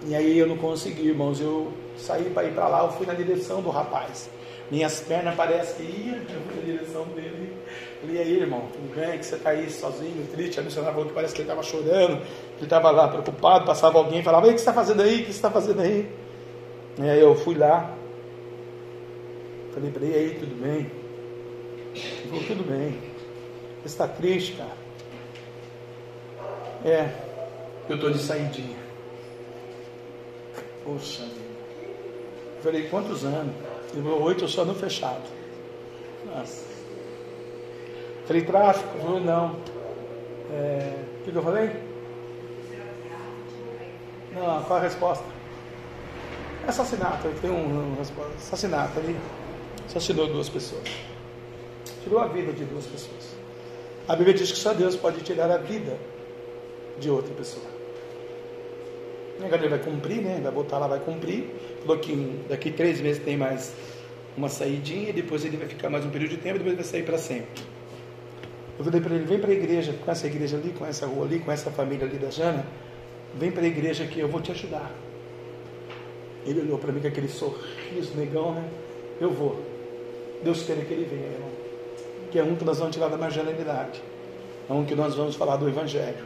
E 0.05 0.15
aí 0.15 0.37
eu 0.37 0.47
não 0.47 0.57
consegui, 0.57 1.09
irmãos, 1.09 1.39
eu 1.39 1.71
saí 1.97 2.29
para 2.29 2.47
ir 2.47 2.53
para 2.53 2.67
lá, 2.67 2.83
eu 2.83 2.91
fui 2.91 3.05
na 3.05 3.13
direção 3.13 3.61
do 3.61 3.69
rapaz. 3.69 4.29
Minhas 4.71 4.99
pernas 5.01 5.35
parecem 5.35 5.85
que 5.85 6.07
iam, 6.07 6.19
na 6.55 6.61
direção 6.63 7.03
dele. 7.15 7.53
E 8.01 8.17
aí, 8.17 8.39
irmão, 8.39 8.69
tudo 8.71 8.95
bem? 8.95 9.17
Que 9.17 9.25
você 9.25 9.35
está 9.35 9.49
aí 9.49 9.69
sozinho, 9.69 10.25
triste? 10.31 10.59
A 10.59 10.63
missionária 10.63 10.93
falou 10.93 11.09
que 11.09 11.13
parece 11.13 11.33
que 11.33 11.41
ele 11.41 11.49
estava 11.49 11.63
chorando, 11.63 12.13
ele 12.13 12.63
estava 12.63 12.91
lá 12.91 13.09
preocupado, 13.09 13.65
passava 13.65 13.97
alguém 13.97 14.19
e 14.19 14.23
falava, 14.23 14.47
o 14.47 14.49
que 14.49 14.57
você 14.57 14.61
está 14.61 14.73
fazendo 14.73 15.01
aí? 15.01 15.15
O 15.15 15.19
que 15.19 15.25
você 15.25 15.31
está 15.31 15.51
fazendo 15.51 15.81
aí? 15.81 16.09
E 16.97 17.09
aí 17.09 17.19
eu 17.19 17.35
fui 17.35 17.55
lá, 17.55 17.93
falei 19.73 20.11
e 20.11 20.15
aí, 20.15 20.37
tudo 20.39 20.55
bem? 20.55 20.91
Ele 21.93 22.29
falou, 22.29 22.43
tudo 22.45 22.63
bem. 22.63 22.99
Você 23.81 23.87
está 23.87 24.07
triste, 24.07 24.53
cara? 24.53 24.77
É, 26.85 27.09
eu 27.89 27.95
estou 27.95 28.11
de 28.11 28.19
saidinha. 28.19 28.77
Poxa 30.85 31.23
vida. 31.23 31.49
Eu 32.57 32.63
falei, 32.63 32.87
quantos 32.87 33.25
anos? 33.25 33.53
Ele 33.93 34.03
falou, 34.03 34.23
oito 34.23 34.47
só 34.47 34.63
no 34.63 34.73
fechado. 34.73 35.23
Nossa. 36.25 36.68
Falei, 38.29 38.43
tráfico? 38.43 38.95
Falei, 38.99 39.21
não. 39.21 39.55
É, 40.53 40.93
o 41.19 41.23
que, 41.23 41.35
eu 41.35 41.41
falei? 41.41 41.71
Não, 44.35 44.63
qual 44.65 44.77
a 44.77 44.81
resposta? 44.83 45.25
Assassinato, 46.67 47.27
tem 47.41 47.49
um, 47.49 47.95
um 47.95 48.01
assassinato 48.37 48.99
ali. 48.99 49.17
Assassinou 49.87 50.27
duas 50.27 50.47
pessoas. 50.47 50.83
Tirou 52.03 52.19
a 52.19 52.27
vida 52.27 52.53
de 52.53 52.65
duas 52.65 52.85
pessoas. 52.85 53.35
A 54.07 54.15
Bíblia 54.15 54.35
diz 54.35 54.51
que 54.51 54.59
só 54.59 54.75
Deus 54.75 54.95
pode 54.95 55.21
tirar 55.21 55.49
a 55.49 55.57
vida 55.57 55.97
de 56.99 57.09
outra 57.09 57.33
pessoa. 57.33 57.65
Agora 59.43 59.59
ele 59.59 59.69
vai 59.69 59.79
cumprir, 59.79 60.21
né? 60.21 60.39
Vai 60.39 60.51
voltar 60.51 60.77
lá, 60.77 60.85
vai 60.85 60.99
cumprir. 60.99 61.49
Falou 61.81 61.97
que 61.97 62.43
daqui 62.47 62.69
três 62.69 63.01
meses 63.01 63.23
tem 63.23 63.35
mais 63.35 63.73
uma 64.37 64.49
saidinha, 64.49 65.11
depois 65.11 65.43
ele 65.43 65.57
vai 65.57 65.67
ficar 65.67 65.89
mais 65.89 66.05
um 66.05 66.11
período 66.11 66.29
de 66.29 66.37
tempo 66.37 66.57
e 66.57 66.59
depois 66.59 66.75
vai 66.75 66.85
sair 66.85 67.03
para 67.03 67.17
sempre. 67.17 67.78
Eu 68.79 68.85
falei 68.85 69.01
para 69.01 69.13
ele, 69.13 69.25
vem 69.25 69.39
para 69.39 69.51
a 69.51 69.53
igreja, 69.53 69.93
com 69.93 70.09
essa 70.09 70.25
igreja 70.25 70.55
ali, 70.55 70.69
com 70.69 70.85
essa 70.85 71.05
rua 71.05 71.25
ali, 71.25 71.39
com 71.39 71.51
essa 71.51 71.69
família 71.69 72.07
ali 72.07 72.17
da 72.17 72.29
Jana, 72.29 72.65
vem 73.35 73.51
para 73.51 73.63
a 73.63 73.67
igreja 73.67 74.05
aqui, 74.05 74.21
eu 74.21 74.29
vou 74.29 74.41
te 74.41 74.51
ajudar. 74.51 74.89
Ele 76.45 76.61
olhou 76.61 76.77
para 76.77 76.89
mim 76.93 77.01
com 77.01 77.07
aquele 77.09 77.27
sorriso 77.27 78.15
negão, 78.15 78.53
né? 78.53 78.63
Eu 79.19 79.31
vou. 79.31 79.61
Deus 80.41 80.63
queira 80.63 80.81
que 80.85 80.93
ele 80.93 81.03
venha, 81.03 81.27
irmão. 81.27 81.49
Que 82.31 82.39
é 82.39 82.43
um 82.43 82.55
que 82.55 82.63
nós 82.63 82.79
vamos 82.79 82.95
tirar 82.95 83.09
da 83.09 83.17
marginalidade. 83.17 84.01
É 84.69 84.71
um 84.71 84.85
que 84.85 84.95
nós 84.95 85.13
vamos 85.13 85.35
falar 85.35 85.57
do 85.57 85.67
Evangelho. 85.67 86.23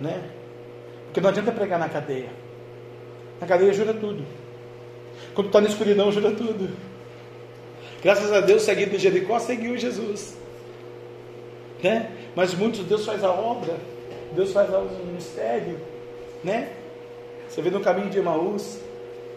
Né? 0.00 0.30
Porque 1.04 1.20
não 1.20 1.28
adianta 1.28 1.52
pregar 1.52 1.78
na 1.78 1.90
cadeia. 1.90 2.30
Na 3.38 3.46
cadeia 3.46 3.70
ajuda 3.70 3.92
tudo. 3.92 4.24
Quando 5.34 5.48
está 5.48 5.60
na 5.60 5.68
escuridão, 5.68 6.08
ajuda 6.08 6.30
tudo. 6.30 6.70
Graças 8.02 8.32
a 8.32 8.40
Deus, 8.40 8.62
seguindo 8.62 8.92
de 8.92 8.98
Jericó, 8.98 9.38
seguiu 9.38 9.76
Jesus. 9.76 10.39
Né? 11.82 12.10
Mas 12.34 12.54
muitos, 12.54 12.80
Deus 12.80 13.04
faz 13.04 13.24
a 13.24 13.30
obra, 13.30 13.76
Deus 14.32 14.52
faz 14.52 14.68
o 14.70 15.06
mistério. 15.12 15.78
Né? 16.44 16.70
Você 17.48 17.62
vê 17.62 17.70
no 17.70 17.80
caminho 17.80 18.10
de 18.10 18.18
Emaús, 18.18 18.78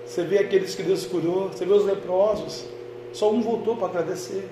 você 0.06 0.24
vê 0.24 0.40
aqueles 0.40 0.76
que 0.76 0.84
Deus 0.84 1.06
curou, 1.06 1.50
você 1.50 1.66
vê 1.66 1.74
os 1.74 1.86
leprosos. 1.86 2.66
Só 3.12 3.32
um 3.32 3.42
voltou 3.42 3.76
para 3.76 3.88
agradecer. 3.88 4.48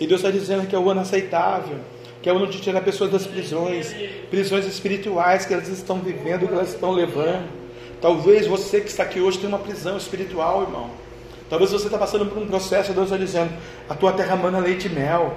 E 0.00 0.06
Deus 0.06 0.20
está 0.20 0.30
dizendo 0.30 0.66
que 0.66 0.74
é 0.74 0.78
o 0.78 0.90
ano 0.90 1.00
aceitável, 1.00 1.78
que 2.22 2.28
é 2.28 2.32
o 2.32 2.36
ano 2.36 2.46
de 2.46 2.60
tirar 2.60 2.80
pessoas 2.82 3.10
das 3.10 3.26
prisões, 3.26 3.94
prisões 4.30 4.66
espirituais 4.66 5.44
que 5.44 5.52
elas 5.52 5.68
estão 5.68 5.98
vivendo, 5.98 6.46
que 6.46 6.54
elas 6.54 6.72
estão 6.74 6.92
levando. 6.92 7.48
Talvez 8.00 8.46
você 8.46 8.80
que 8.80 8.88
está 8.88 9.02
aqui 9.02 9.20
hoje 9.20 9.38
tenha 9.38 9.48
uma 9.48 9.58
prisão 9.58 9.96
espiritual, 9.96 10.62
irmão. 10.62 10.90
Talvez 11.50 11.72
você 11.72 11.86
está 11.86 11.98
passando 11.98 12.26
por 12.26 12.38
um 12.38 12.46
processo, 12.46 12.92
Deus 12.92 13.06
está 13.06 13.16
dizendo: 13.16 13.52
a 13.88 13.94
tua 13.94 14.12
terra 14.12 14.36
mana 14.36 14.58
leite 14.58 14.86
e 14.86 14.90
mel. 14.90 15.36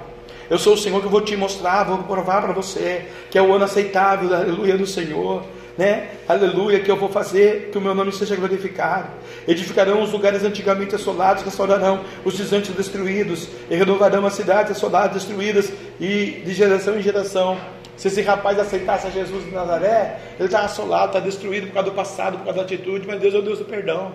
Eu 0.52 0.58
sou 0.58 0.74
o 0.74 0.76
Senhor 0.76 1.00
que 1.00 1.08
vou 1.08 1.22
te 1.22 1.34
mostrar, 1.34 1.84
vou 1.84 1.96
provar 2.02 2.42
para 2.42 2.52
você 2.52 3.06
que 3.30 3.38
é 3.38 3.42
o 3.42 3.54
ano 3.54 3.64
aceitável, 3.64 4.34
aleluia 4.34 4.76
do 4.76 4.86
Senhor 4.86 5.42
né? 5.78 6.10
Aleluia, 6.28 6.80
que 6.80 6.90
eu 6.90 6.96
vou 6.96 7.08
fazer 7.08 7.70
que 7.70 7.78
o 7.78 7.80
meu 7.80 7.94
nome 7.94 8.12
seja 8.12 8.36
glorificado. 8.36 9.08
Edificarão 9.48 10.02
os 10.02 10.12
lugares 10.12 10.44
antigamente 10.44 10.94
assolados, 10.94 11.42
restaurarão 11.42 12.00
os 12.26 12.34
gigantes 12.34 12.74
destruídos, 12.74 13.48
e 13.70 13.74
renovarão 13.74 14.26
as 14.26 14.34
cidades 14.34 14.72
assoladas, 14.72 15.14
destruídas, 15.14 15.72
e 15.98 16.42
de 16.44 16.52
geração 16.52 16.98
em 16.98 17.02
geração. 17.02 17.58
Se 17.96 18.08
esse 18.08 18.20
rapaz 18.20 18.58
aceitasse 18.58 19.06
a 19.06 19.10
Jesus 19.10 19.46
de 19.46 19.50
Nazaré, 19.50 20.18
ele 20.38 20.48
está 20.48 20.60
assolado, 20.60 21.06
está 21.06 21.20
destruído 21.20 21.68
por 21.68 21.74
causa 21.74 21.88
do 21.90 21.96
passado, 21.96 22.36
por 22.36 22.44
causa 22.44 22.58
da 22.58 22.64
atitude, 22.64 23.06
mas 23.06 23.18
Deus 23.18 23.34
é 23.34 23.38
o 23.38 23.42
Deus 23.42 23.58
do 23.58 23.64
perdão. 23.64 24.12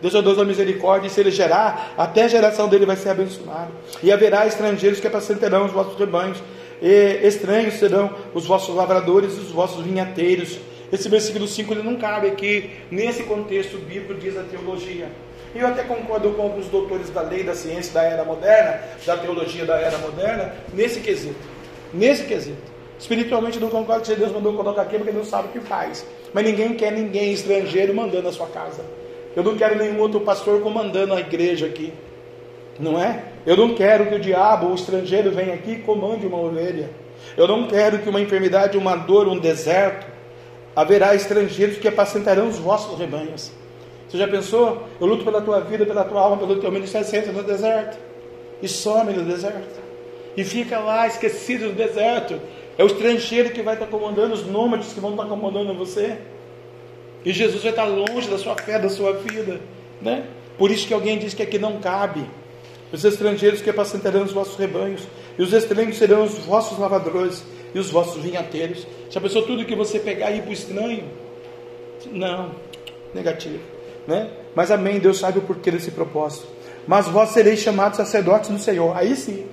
Deus 0.00 0.14
é 0.14 0.22
Deus 0.22 0.36
da 0.36 0.44
misericórdia, 0.44 1.08
e 1.08 1.10
se 1.10 1.20
ele 1.20 1.30
gerar, 1.30 1.94
até 1.96 2.24
a 2.24 2.28
geração 2.28 2.68
dele 2.68 2.86
vai 2.86 2.96
ser 2.96 3.10
abençoada. 3.10 3.70
E 4.02 4.12
haverá 4.12 4.46
estrangeiros 4.46 5.00
que 5.00 5.06
apacentarão 5.06 5.66
os 5.66 5.72
vossos 5.72 5.98
rebanhos, 5.98 6.42
e 6.80 7.20
estranhos 7.26 7.74
serão 7.74 8.10
os 8.34 8.46
vossos 8.46 8.74
lavradores 8.74 9.34
e 9.36 9.40
os 9.40 9.50
vossos 9.50 9.82
vinhateiros 9.84 10.58
esse 10.92 11.08
versículo 11.08 11.48
5 11.48 11.72
ele 11.72 11.82
não 11.82 11.96
cabe 11.96 12.28
aqui 12.28 12.70
nesse 12.90 13.24
contexto 13.24 13.76
bíblico, 13.78 14.14
diz 14.14 14.36
a 14.36 14.42
teologia. 14.44 15.08
E 15.54 15.58
eu 15.58 15.66
até 15.66 15.82
concordo 15.82 16.30
com 16.30 16.42
alguns 16.42 16.66
doutores 16.66 17.10
da 17.10 17.22
lei, 17.22 17.42
da 17.42 17.54
ciência 17.54 17.92
da 17.92 18.02
era 18.02 18.24
moderna, 18.24 18.80
da 19.04 19.16
teologia 19.16 19.64
da 19.64 19.80
era 19.80 19.98
moderna, 19.98 20.54
nesse 20.72 21.00
quesito. 21.00 21.40
Nesse 21.92 22.24
quesito. 22.24 22.76
Espiritualmente 22.98 23.58
não 23.58 23.68
concordo 23.68 24.04
que 24.04 24.14
Deus 24.14 24.32
mandou 24.32 24.54
colocar 24.54 24.82
aqui 24.82 24.96
porque 24.96 25.12
não 25.12 25.24
sabe 25.24 25.48
o 25.48 25.52
que 25.52 25.60
faz. 25.60 26.06
Mas 26.32 26.44
ninguém 26.44 26.74
quer 26.74 26.92
ninguém 26.92 27.32
estrangeiro 27.32 27.94
mandando 27.94 28.28
a 28.28 28.32
sua 28.32 28.46
casa. 28.46 28.84
Eu 29.36 29.44
não 29.44 29.54
quero 29.54 29.76
nenhum 29.76 30.00
outro 30.00 30.20
pastor 30.20 30.62
comandando 30.62 31.12
a 31.12 31.20
igreja 31.20 31.66
aqui. 31.66 31.92
Não 32.80 32.98
é? 32.98 33.22
Eu 33.44 33.54
não 33.54 33.74
quero 33.74 34.06
que 34.06 34.14
o 34.14 34.18
diabo, 34.18 34.68
o 34.68 34.74
estrangeiro, 34.74 35.30
venha 35.30 35.52
aqui 35.52 35.72
e 35.72 35.78
comande 35.78 36.26
uma 36.26 36.38
ovelha. 36.38 36.88
Eu 37.36 37.46
não 37.46 37.66
quero 37.66 37.98
que 37.98 38.08
uma 38.08 38.20
enfermidade, 38.20 38.78
uma 38.78 38.96
dor, 38.96 39.28
um 39.28 39.38
deserto, 39.38 40.06
haverá 40.74 41.14
estrangeiros 41.14 41.76
que 41.76 41.86
apacentarão 41.86 42.48
os 42.48 42.58
vossos 42.58 42.98
rebanhos. 42.98 43.52
Você 44.08 44.16
já 44.16 44.26
pensou? 44.26 44.84
Eu 44.98 45.06
luto 45.06 45.24
pela 45.24 45.42
tua 45.42 45.60
vida, 45.60 45.84
pela 45.84 46.04
tua 46.04 46.20
alma, 46.20 46.38
pelo 46.38 46.58
teu 46.58 46.72
ministério, 46.72 47.06
senta 47.06 47.30
no 47.30 47.42
deserto. 47.42 47.98
E 48.62 48.68
some 48.68 49.12
no 49.12 49.22
deserto. 49.22 49.80
E 50.34 50.44
fica 50.44 50.78
lá 50.78 51.06
esquecido 51.06 51.66
no 51.66 51.72
deserto. 51.72 52.40
É 52.78 52.82
o 52.82 52.86
estrangeiro 52.86 53.50
que 53.50 53.60
vai 53.60 53.74
estar 53.74 53.86
comandando, 53.86 54.32
os 54.32 54.46
nômades 54.46 54.94
que 54.94 55.00
vão 55.00 55.10
estar 55.10 55.26
comandando 55.26 55.74
você. 55.74 56.16
E 57.26 57.32
Jesus 57.32 57.60
vai 57.60 57.72
estar 57.72 57.84
longe 57.84 58.30
da 58.30 58.38
sua 58.38 58.54
fé, 58.54 58.78
da 58.78 58.88
sua 58.88 59.12
vida. 59.14 59.60
Né? 60.00 60.24
Por 60.56 60.70
isso 60.70 60.86
que 60.86 60.94
alguém 60.94 61.18
diz 61.18 61.34
que 61.34 61.42
aqui 61.42 61.58
não 61.58 61.80
cabe. 61.80 62.24
Os 62.92 63.04
estrangeiros 63.04 63.60
que 63.60 63.68
apacentarão 63.68 64.22
os 64.22 64.30
vossos 64.30 64.56
rebanhos. 64.56 65.02
E 65.36 65.42
os 65.42 65.52
estranhos 65.52 65.98
serão 65.98 66.22
os 66.22 66.38
vossos 66.38 66.78
lavadores 66.78 67.42
e 67.74 67.80
os 67.80 67.90
vossos 67.90 68.22
vinhateiros. 68.22 68.86
Já 69.10 69.20
pensou 69.20 69.42
tudo 69.42 69.64
que 69.64 69.74
você 69.74 69.98
pegar 69.98 70.30
e 70.30 70.38
ir 70.38 70.42
para 70.42 70.50
o 70.50 70.52
estranho? 70.52 71.04
Não, 72.12 72.52
negativo. 73.12 73.58
Né? 74.06 74.30
Mas 74.54 74.70
amém, 74.70 75.00
Deus 75.00 75.18
sabe 75.18 75.40
o 75.40 75.42
porquê 75.42 75.72
desse 75.72 75.90
propósito. 75.90 76.46
Mas 76.86 77.08
vós 77.08 77.30
sereis 77.30 77.58
chamados 77.58 77.96
sacerdotes 77.96 78.50
do 78.50 78.58
Senhor. 78.60 78.96
Aí 78.96 79.16
sim, 79.16 79.46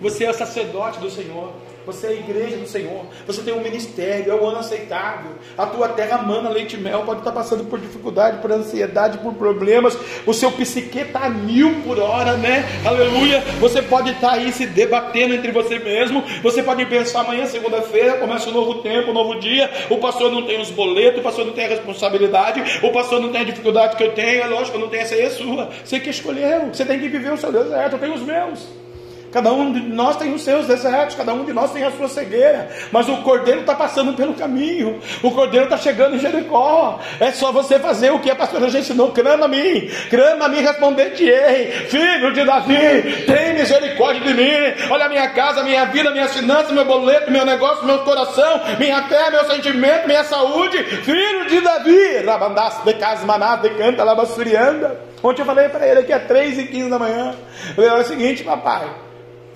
você 0.00 0.24
é 0.24 0.32
sacerdote 0.32 1.00
do 1.00 1.10
Senhor. 1.10 1.52
Você 1.88 2.06
é 2.06 2.10
a 2.10 2.12
igreja 2.12 2.58
do 2.58 2.68
Senhor. 2.68 3.06
Você 3.26 3.40
tem 3.40 3.54
um 3.54 3.62
ministério, 3.62 4.30
é 4.30 4.34
o 4.34 4.46
ano 4.46 4.58
aceitável. 4.58 5.30
A 5.56 5.64
tua 5.64 5.88
terra 5.88 6.18
mana 6.18 6.50
leite 6.50 6.76
e 6.76 6.78
mel. 6.78 7.02
Pode 7.06 7.20
estar 7.20 7.32
passando 7.32 7.64
por 7.64 7.80
dificuldade, 7.80 8.42
por 8.42 8.52
ansiedade, 8.52 9.16
por 9.16 9.32
problemas. 9.32 9.96
O 10.26 10.34
seu 10.34 10.52
psique 10.52 10.98
está 10.98 11.20
a 11.20 11.30
mil 11.30 11.80
por 11.86 11.98
hora, 11.98 12.36
né? 12.36 12.62
Aleluia. 12.84 13.42
Você 13.58 13.80
pode 13.80 14.10
estar 14.10 14.32
aí 14.32 14.52
se 14.52 14.66
debatendo 14.66 15.32
entre 15.32 15.50
você 15.50 15.78
mesmo. 15.78 16.22
Você 16.42 16.62
pode 16.62 16.84
pensar 16.84 17.20
amanhã, 17.20 17.46
segunda-feira, 17.46 18.18
começa 18.18 18.50
um 18.50 18.52
novo 18.52 18.82
tempo, 18.82 19.10
um 19.10 19.14
novo 19.14 19.40
dia. 19.40 19.70
O 19.88 19.96
pastor 19.96 20.30
não 20.30 20.42
tem 20.42 20.60
os 20.60 20.70
boletos, 20.70 21.20
o 21.20 21.22
pastor 21.22 21.46
não 21.46 21.54
tem 21.54 21.64
a 21.64 21.68
responsabilidade, 21.68 22.62
o 22.82 22.92
pastor 22.92 23.18
não 23.18 23.32
tem 23.32 23.40
a 23.40 23.44
dificuldade 23.44 23.96
que 23.96 24.04
eu 24.04 24.12
tenho. 24.12 24.42
É 24.42 24.46
lógico, 24.46 24.76
eu 24.76 24.82
não 24.82 24.88
tenho 24.90 25.04
essa 25.04 25.14
aí, 25.14 25.22
é 25.22 25.30
sua. 25.30 25.70
Você 25.82 25.98
que 25.98 26.10
escolheu. 26.10 26.66
Você 26.70 26.84
tem 26.84 27.00
que 27.00 27.08
viver 27.08 27.32
o 27.32 27.38
seu 27.38 27.50
deserto. 27.50 27.94
Eu 27.94 27.98
tenho 27.98 28.12
os 28.12 28.20
meus. 28.20 28.87
Cada 29.30 29.52
um 29.52 29.72
de 29.72 29.80
nós 29.80 30.16
tem 30.16 30.32
os 30.32 30.42
seus 30.42 30.66
desertos, 30.66 31.14
cada 31.14 31.34
um 31.34 31.44
de 31.44 31.52
nós 31.52 31.70
tem 31.70 31.84
a 31.84 31.90
sua 31.90 32.08
cegueira. 32.08 32.68
Mas 32.90 33.08
o 33.08 33.18
cordeiro 33.18 33.60
está 33.60 33.74
passando 33.74 34.14
pelo 34.14 34.32
caminho, 34.34 35.00
o 35.22 35.30
cordeiro 35.30 35.64
está 35.64 35.76
chegando 35.76 36.16
em 36.16 36.18
Jericó. 36.18 36.98
É 37.20 37.30
só 37.30 37.52
você 37.52 37.78
fazer 37.78 38.10
o 38.10 38.20
que 38.20 38.30
a 38.30 38.36
pastora 38.36 38.70
já 38.70 38.78
ensinou: 38.78 39.12
clama 39.12 39.44
a 39.44 39.48
mim, 39.48 39.90
clama 40.08 40.46
a 40.46 40.48
mim, 40.48 40.60
responder-te-ei, 40.60 41.70
filho 41.88 42.32
de 42.32 42.44
Davi, 42.44 43.24
tem 43.26 43.54
misericórdia 43.54 44.22
de 44.22 44.34
mim. 44.34 44.90
Olha 44.90 45.04
a 45.04 45.08
minha 45.08 45.28
casa, 45.30 45.62
minha 45.62 45.84
vida, 45.86 46.10
minhas 46.10 46.34
finanças, 46.34 46.72
meu 46.72 46.86
boleto, 46.86 47.30
meu 47.30 47.44
negócio, 47.44 47.84
meu 47.84 47.98
coração, 47.98 48.62
minha 48.78 49.02
fé, 49.08 49.30
meu 49.30 49.44
sentimento, 49.44 50.06
minha 50.06 50.24
saúde, 50.24 50.82
filho 50.84 51.46
de 51.48 51.60
Davi. 51.60 52.24
Rabandasse 52.24 52.82
de 52.84 52.94
casa 52.94 53.26
manada, 53.26 53.68
de 53.68 53.74
canta, 53.74 54.02
labassurianda. 54.04 55.00
Ontem 55.22 55.42
eu 55.42 55.46
falei 55.46 55.68
para 55.68 55.86
ele 55.86 56.00
aqui 56.00 56.12
às 56.12 56.24
3 56.24 56.58
e 56.58 56.66
15 56.66 56.90
da 56.90 56.98
manhã. 56.98 57.34
Eu 57.70 57.74
falei, 57.74 57.90
é 57.90 57.94
o 57.94 58.04
seguinte, 58.04 58.44
papai. 58.44 58.88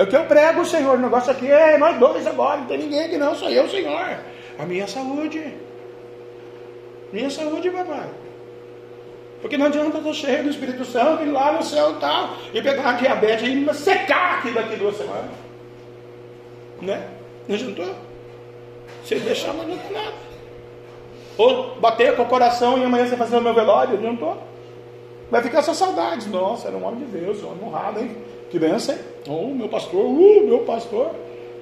É 0.03 0.07
que 0.07 0.17
eu 0.17 0.25
prego, 0.25 0.65
Senhor. 0.65 0.99
O 0.99 1.01
negócio 1.01 1.31
aqui 1.31 1.49
é 1.49 1.79
nós 1.79 1.97
dois 1.97 2.27
agora, 2.27 2.59
não 2.59 2.67
tem 2.67 2.79
ninguém 2.79 3.05
aqui 3.05 3.17
não, 3.17 3.37
sou 3.37 3.49
eu, 3.49 3.69
Senhor. 3.69 4.19
A 4.59 4.67
minha 4.67 4.87
saúde. 4.89 5.55
Minha 7.13 7.31
saúde, 7.31 7.71
papai. 7.71 8.09
Porque 9.41 9.57
não 9.57 9.67
adianta 9.67 9.99
eu 9.99 10.01
estar 10.01 10.13
cheio 10.15 10.43
do 10.43 10.51
Espírito 10.51 10.85
Santo, 10.85 11.23
ir 11.23 11.31
lá 11.31 11.53
no 11.53 11.63
céu 11.63 11.93
e 11.93 12.01
tal, 12.01 12.31
e 12.53 12.61
pegar 12.61 12.83
uma 12.83 12.93
diabetes 12.95 13.49
e 13.49 13.75
secar 13.75 14.39
aqui 14.39 14.51
daqui 14.51 14.77
duas 14.77 14.97
semanas. 14.97 15.31
Né? 16.81 17.09
Não 17.47 17.55
adiantou? 17.55 17.95
Se 19.05 19.15
deixar, 19.17 19.53
não 19.55 19.63
adianta 19.63 19.89
nada. 19.93 20.15
Ou 21.39 21.77
bater 21.77 22.17
com 22.17 22.23
o 22.23 22.27
coração 22.27 22.77
e 22.77 22.85
amanhã 22.85 23.07
você 23.07 23.17
fazer 23.17 23.37
o 23.37 23.41
meu 23.41 23.55
velório, 23.55 23.95
adiantou? 23.95 24.43
Vai 25.31 25.43
ficar 25.43 25.63
só 25.63 25.73
saudades. 25.73 26.27
Nossa, 26.27 26.69
era 26.69 26.77
um 26.77 26.85
homem 26.85 27.05
de 27.05 27.19
Deus, 27.19 27.43
um 27.43 27.51
homem 27.51 27.65
honrado, 27.65 28.01
hein? 28.01 28.17
Que 28.53 28.59
benção, 28.59 28.95
Oh, 29.27 29.47
meu 29.47 29.67
pastor, 29.67 30.05
uh, 30.05 30.47
meu 30.47 30.59
pastor. 30.59 31.11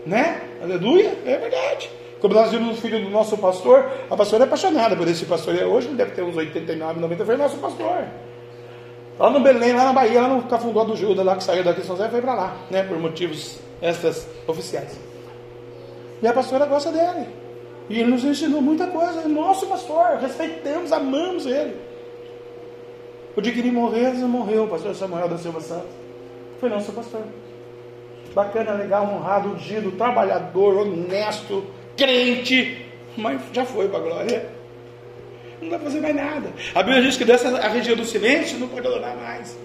Né? 0.04 0.42
Aleluia, 0.60 1.16
é 1.24 1.36
verdade. 1.36 1.88
Como 2.20 2.34
nós 2.34 2.50
vimos 2.50 2.78
o 2.78 2.80
filho 2.80 3.00
do 3.00 3.08
nosso 3.10 3.38
pastor, 3.38 3.88
a 4.10 4.16
pastora 4.16 4.42
é 4.42 4.46
apaixonada 4.46 4.96
por 4.96 5.06
esse 5.06 5.24
pastor. 5.24 5.54
E 5.54 5.62
hoje 5.62 5.86
ele 5.86 5.96
deve 5.96 6.10
ter 6.10 6.22
uns 6.22 6.36
89, 6.36 6.98
90, 6.98 7.24
foi 7.24 7.36
nosso 7.36 7.58
pastor. 7.58 8.06
Lá 9.20 9.30
no 9.30 9.38
Belém, 9.38 9.72
lá 9.72 9.84
na 9.84 9.92
Bahia, 9.92 10.20
lá 10.20 10.28
no 10.30 10.42
Cafundó 10.42 10.82
do 10.82 10.96
Judas, 10.96 11.24
lá 11.24 11.36
que 11.36 11.44
saiu 11.44 11.62
daqui 11.62 11.82
de 11.82 11.86
São 11.86 11.96
José, 11.96 12.08
foi 12.08 12.20
para 12.20 12.34
lá, 12.34 12.56
né? 12.68 12.82
Por 12.82 12.98
motivos 12.98 13.60
estas 13.80 14.26
oficiais. 14.48 14.98
E 16.20 16.26
a 16.26 16.32
pastora 16.32 16.66
gosta 16.66 16.90
dele. 16.90 17.28
E 17.88 18.00
ele 18.00 18.10
nos 18.10 18.24
ensinou 18.24 18.60
muita 18.60 18.88
coisa. 18.88 19.28
Nosso 19.28 19.68
pastor, 19.68 20.18
respeitamos, 20.20 20.90
amamos 20.90 21.46
ele. 21.46 21.76
O 23.36 23.40
dia 23.40 23.52
que 23.52 23.60
ele 23.60 23.70
morreu, 23.70 24.08
ele 24.08 24.24
morreu, 24.24 24.64
o 24.64 24.68
pastor 24.68 24.92
Samuel 24.96 25.28
da 25.28 25.38
Silva 25.38 25.60
Santos. 25.60 26.09
Foi 26.60 26.68
nosso 26.68 26.92
pastor. 26.92 27.22
Bacana, 28.34 28.72
legal, 28.74 29.04
honrado, 29.04 29.48
ungido, 29.54 29.92
trabalhador, 29.92 30.76
honesto, 30.78 31.64
crente. 31.96 32.86
Mas 33.16 33.40
já 33.52 33.64
foi 33.64 33.88
para 33.88 33.98
a 33.98 34.02
glória. 34.02 34.46
Não 35.60 35.70
vai 35.70 35.78
fazer 35.78 36.00
mais 36.00 36.14
nada. 36.14 36.52
A 36.74 36.82
Bíblia 36.82 37.02
diz 37.02 37.16
que 37.16 37.24
dessa 37.24 37.48
a 37.58 37.68
região 37.68 37.96
do 37.96 38.04
silêncio 38.04 38.58
não 38.58 38.68
pode 38.68 38.86
adorar 38.86 39.16
mais. 39.16 39.58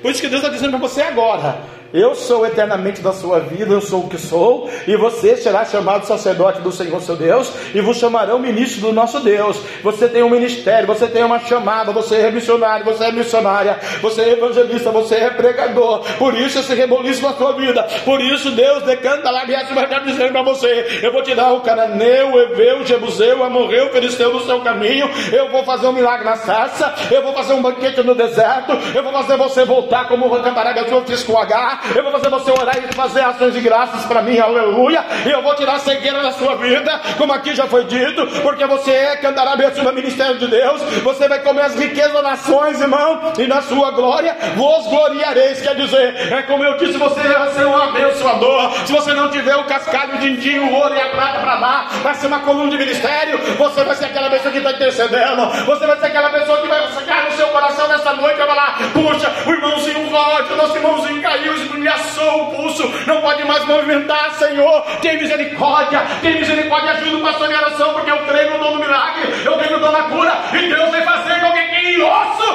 Por 0.00 0.10
isso 0.10 0.20
que 0.20 0.28
Deus 0.28 0.42
está 0.42 0.54
dizendo 0.54 0.70
para 0.70 0.88
você 0.88 1.02
agora: 1.02 1.62
eu 1.92 2.14
sou 2.14 2.46
eternamente 2.46 3.00
da 3.00 3.12
sua 3.12 3.40
vida, 3.40 3.72
eu 3.72 3.80
sou 3.80 4.04
o 4.04 4.08
que 4.08 4.18
sou, 4.18 4.70
e 4.86 4.96
você 4.96 5.36
será 5.36 5.64
chamado 5.64 6.06
sacerdote 6.06 6.60
do 6.60 6.72
Senhor 6.72 7.00
seu 7.02 7.16
Deus, 7.16 7.52
e 7.74 7.80
vos 7.80 7.98
chamarão 7.98 8.38
ministro 8.38 8.80
do 8.80 8.92
nosso 8.92 9.20
Deus. 9.20 9.58
Você 9.82 10.08
tem 10.08 10.22
um 10.22 10.30
ministério, 10.30 10.86
você 10.86 11.06
tem 11.06 11.24
uma 11.24 11.40
chamada, 11.40 11.92
você 11.92 12.16
é 12.16 12.30
missionário, 12.30 12.84
você 12.84 13.04
é 13.04 13.12
missionária, 13.12 13.78
você 14.00 14.22
é 14.22 14.32
evangelista, 14.32 14.90
você 14.90 15.16
é 15.16 15.30
pregador. 15.30 16.00
Por 16.18 16.34
isso 16.34 16.58
esse 16.58 16.74
reboliço 16.74 17.22
na 17.22 17.32
sua 17.34 17.52
vida. 17.52 17.82
Por 18.04 18.20
isso 18.20 18.50
Deus 18.52 18.82
decanta 18.84 19.30
lá 19.30 19.44
e 19.44 19.52
estar 19.52 20.04
dizendo 20.04 20.32
para 20.32 20.42
você: 20.42 21.00
eu 21.02 21.12
vou 21.12 21.22
te 21.22 21.34
dar 21.34 21.52
o 21.52 21.60
cananeu, 21.60 22.32
o 22.32 22.40
eveu, 22.40 22.80
o 22.80 22.86
jebuseu, 22.86 23.38
o 23.38 23.44
amorreu, 23.44 23.86
o 23.86 23.90
filisteu 23.90 24.32
no 24.32 24.44
seu 24.44 24.60
caminho. 24.60 25.10
Eu 25.32 25.50
vou 25.50 25.64
fazer 25.64 25.86
um 25.86 25.92
milagre 25.92 26.24
na 26.24 26.36
sarça, 26.36 26.94
eu 27.10 27.22
vou 27.22 27.32
fazer 27.32 27.52
um 27.54 27.62
banquete 27.62 28.02
no 28.02 28.14
deserto, 28.14 28.72
eu 28.94 29.02
vou 29.02 29.12
fazer 29.12 29.36
você 29.36 29.64
voltar 29.64 30.08
como 30.08 30.26
o 30.26 30.42
Cantaraga 30.42 30.86
eu 30.92 31.04
fiz 31.04 31.22
com 31.22 31.38
H, 31.38 31.80
eu 31.94 32.02
vou 32.02 32.12
fazer 32.12 32.28
você 32.28 32.50
orar 32.50 32.78
e 32.78 32.94
fazer 32.94 33.20
ações 33.20 33.54
de 33.54 33.60
graças 33.60 34.04
para 34.04 34.22
mim, 34.22 34.38
aleluia. 34.38 35.04
E 35.26 35.30
eu 35.30 35.42
vou 35.42 35.54
tirar 35.54 35.74
a 35.74 35.78
cegueira 35.78 36.22
da 36.22 36.32
sua 36.32 36.56
vida, 36.56 37.00
como 37.18 37.32
aqui 37.32 37.54
já 37.54 37.66
foi 37.66 37.84
dito, 37.84 38.26
porque 38.42 38.66
você 38.66 38.90
é 38.90 39.16
que 39.16 39.26
andará 39.26 39.52
abençoando 39.52 39.90
o 39.90 39.94
ministério 39.94 40.38
de 40.38 40.46
Deus. 40.46 40.82
Você 41.02 41.28
vai 41.28 41.40
comer 41.40 41.62
as 41.62 41.74
riquezas 41.74 42.12
das 42.12 42.22
nações, 42.22 42.80
irmão, 42.80 43.32
e 43.38 43.46
na 43.46 43.62
sua 43.62 43.90
glória 43.90 44.36
vos 44.54 44.86
gloriareis. 44.86 45.60
Quer 45.60 45.74
dizer, 45.74 46.32
é 46.32 46.42
como 46.42 46.64
eu 46.64 46.76
disse, 46.76 46.98
você 46.98 47.20
vai 47.20 47.50
ser 47.52 47.66
um 47.66 47.76
abençoador. 47.76 48.72
Se 48.86 48.92
você 48.92 49.12
não 49.12 49.30
tiver 49.30 49.56
o 49.56 49.64
cascalho, 49.64 50.14
o 50.14 50.18
din-din, 50.18 50.58
o 50.58 50.74
ouro 50.74 50.94
e 50.94 51.00
a 51.00 51.08
prata 51.10 51.40
para 51.40 51.56
dar, 51.56 51.88
vai 52.02 52.14
ser 52.14 52.26
uma 52.26 52.40
coluna 52.40 52.70
de 52.70 52.78
ministério. 52.78 53.38
Você 53.58 53.84
vai 53.84 53.94
ser 53.96 54.06
aquela 54.06 54.30
pessoa 54.30 54.52
que 54.52 54.58
está 54.58 54.72
intercedendo. 54.72 55.46
Você 55.66 55.86
vai 55.86 55.98
ser 55.98 56.06
aquela 56.06 56.30
pessoa 56.30 56.60
que 56.60 56.68
vai 56.68 56.88
sacar 56.92 57.24
no 57.24 57.32
seu 57.32 57.46
coração 57.48 57.88
nessa 57.88 58.12
noite 58.14 58.36
vai 58.36 58.46
falar: 58.46 58.78
Puxa, 58.92 59.32
o 59.46 59.50
irmãozinho 59.50 60.10
Roger, 60.10 60.52
o 60.52 60.56
nosso 60.56 60.76
irmãozinho 60.76 61.22
caiu, 61.22 61.56
esbulhaçou 61.72 62.42
o 62.42 62.56
pulso, 62.56 62.92
não 63.06 63.20
pode 63.20 63.44
mais 63.44 63.64
movimentar, 63.64 64.32
Senhor. 64.32 64.82
Tem 65.00 65.18
misericórdia, 65.18 66.02
tem 66.20 66.38
misericórdia, 66.38 66.92
ajuda 66.92 67.16
o 67.16 67.22
pastor 67.22 67.50
em 67.50 67.54
oração, 67.54 67.94
porque 67.94 68.10
eu 68.10 68.18
creio 68.26 68.50
no 68.52 68.58
dom 68.58 68.72
do 68.72 68.78
milagre, 68.80 69.42
eu 69.44 69.58
creio 69.58 69.78
no 69.78 69.86
dom 69.86 69.92
da 69.92 70.02
cura, 70.04 70.32
e 70.52 70.68
Deus 70.68 70.90
vai 70.90 71.02
fazer 71.02 71.40
com 71.40 71.52
que 71.52 71.68
quem 71.68 72.02
osso 72.02 72.52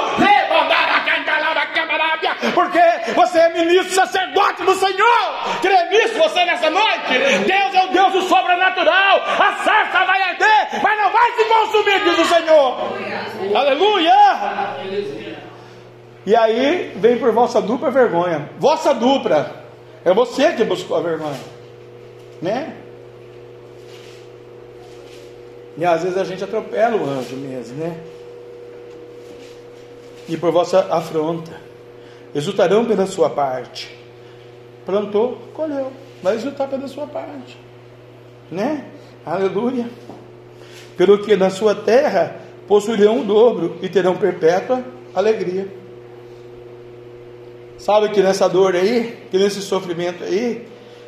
a 2.37 2.51
porque 2.53 2.79
você 3.13 3.39
é 3.39 3.49
ministro 3.49 3.93
sacerdote 3.93 4.63
do 4.63 4.73
Senhor. 4.75 5.59
Crê 5.61 5.83
nisso 5.89 6.17
você 6.17 6.43
nessa 6.45 6.69
noite? 6.69 7.17
Deus 7.45 7.75
é 7.75 7.83
o 7.85 7.87
Deus 7.89 8.13
do 8.13 8.21
sobrenatural. 8.23 9.21
A 9.25 9.63
sarça 9.63 10.05
vai 10.05 10.21
arder, 10.21 10.81
mas 10.81 10.97
não 10.97 11.11
vai 11.11 11.31
se 11.33 11.45
consumir, 11.45 12.03
diz 12.03 12.19
o 12.19 12.25
Senhor. 12.25 12.97
Aleluia. 13.55 14.13
Aleluia. 14.13 15.26
E 16.27 16.35
aí 16.35 16.91
vem 16.97 17.17
por 17.17 17.31
vossa 17.31 17.61
dupla 17.61 17.89
vergonha. 17.89 18.49
Vossa 18.59 18.93
dupla. 18.93 19.63
É 20.03 20.13
você 20.13 20.51
que 20.51 20.65
buscou 20.65 20.97
a 20.97 20.99
vergonha. 20.99 21.39
Né? 22.41 22.75
E 25.77 25.85
às 25.85 26.03
vezes 26.03 26.17
a 26.17 26.25
gente 26.25 26.43
atropela 26.43 26.97
o 26.97 27.09
anjo 27.09 27.37
mesmo, 27.37 27.77
né? 27.77 27.97
E 30.27 30.35
por 30.35 30.51
vossa 30.51 30.85
afronta. 30.91 31.61
Exultarão 32.35 32.83
pela 32.83 33.05
sua 33.05 33.29
parte. 33.29 33.97
Plantou, 34.85 35.37
colheu. 35.53 35.93
Vai 36.21 36.35
exultar 36.35 36.67
pela 36.67 36.89
sua 36.89 37.07
parte. 37.07 37.57
Né? 38.51 38.83
Aleluia. 39.25 39.89
Pelo 40.97 41.19
que 41.19 41.37
na 41.37 41.49
sua 41.49 41.73
terra 41.73 42.35
possuirão 42.67 43.21
o 43.21 43.23
dobro 43.23 43.77
e 43.81 43.87
terão 43.87 44.17
perpétua 44.17 44.83
alegria. 45.15 45.86
Sabe 47.77 48.09
que 48.09 48.21
nessa 48.21 48.47
dor 48.47 48.75
aí, 48.75 49.27
que 49.29 49.37
nesse 49.37 49.61
sofrimento 49.61 50.23
aí, 50.23 50.67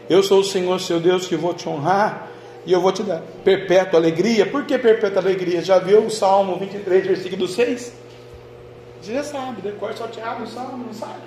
eu 0.09 0.21
sou 0.23 0.39
o 0.39 0.43
Senhor 0.43 0.79
seu 0.79 0.99
Deus 0.99 1.27
que 1.27 1.35
vou 1.35 1.53
te 1.53 1.67
honrar 1.67 2.29
e 2.65 2.71
eu 2.71 2.81
vou 2.81 2.91
te 2.91 3.03
dar 3.03 3.21
perpétua 3.43 3.99
alegria. 3.99 4.45
Por 4.45 4.65
que 4.65 4.77
perpétua 4.77 5.21
alegria? 5.21 5.61
Já 5.61 5.79
viu 5.79 6.05
o 6.05 6.09
Salmo 6.09 6.57
23, 6.57 7.07
versículo 7.07 7.47
6? 7.47 7.93
Você 9.01 9.13
já 9.13 9.23
sabe, 9.23 9.61
depois 9.61 9.97
sorteado 9.97 10.43
o 10.43 10.47
Salmo, 10.47 10.85
não 10.85 10.93
sabe? 10.93 11.21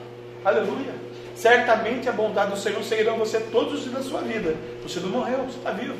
Aleluia. 0.45 0.95
Certamente 1.35 2.09
a 2.09 2.13
bondade 2.13 2.51
do 2.51 2.57
Senhor 2.59 2.83
seguirá 2.83 3.15
você 3.15 3.41
todos 3.41 3.75
os 3.75 3.81
dias 3.83 3.95
da 3.95 4.03
sua 4.03 4.21
vida. 4.21 4.55
Você 4.83 5.01
não 5.01 5.09
morreu, 5.09 5.39
você 5.39 5.59
está 5.59 5.71
vivo. 5.71 5.95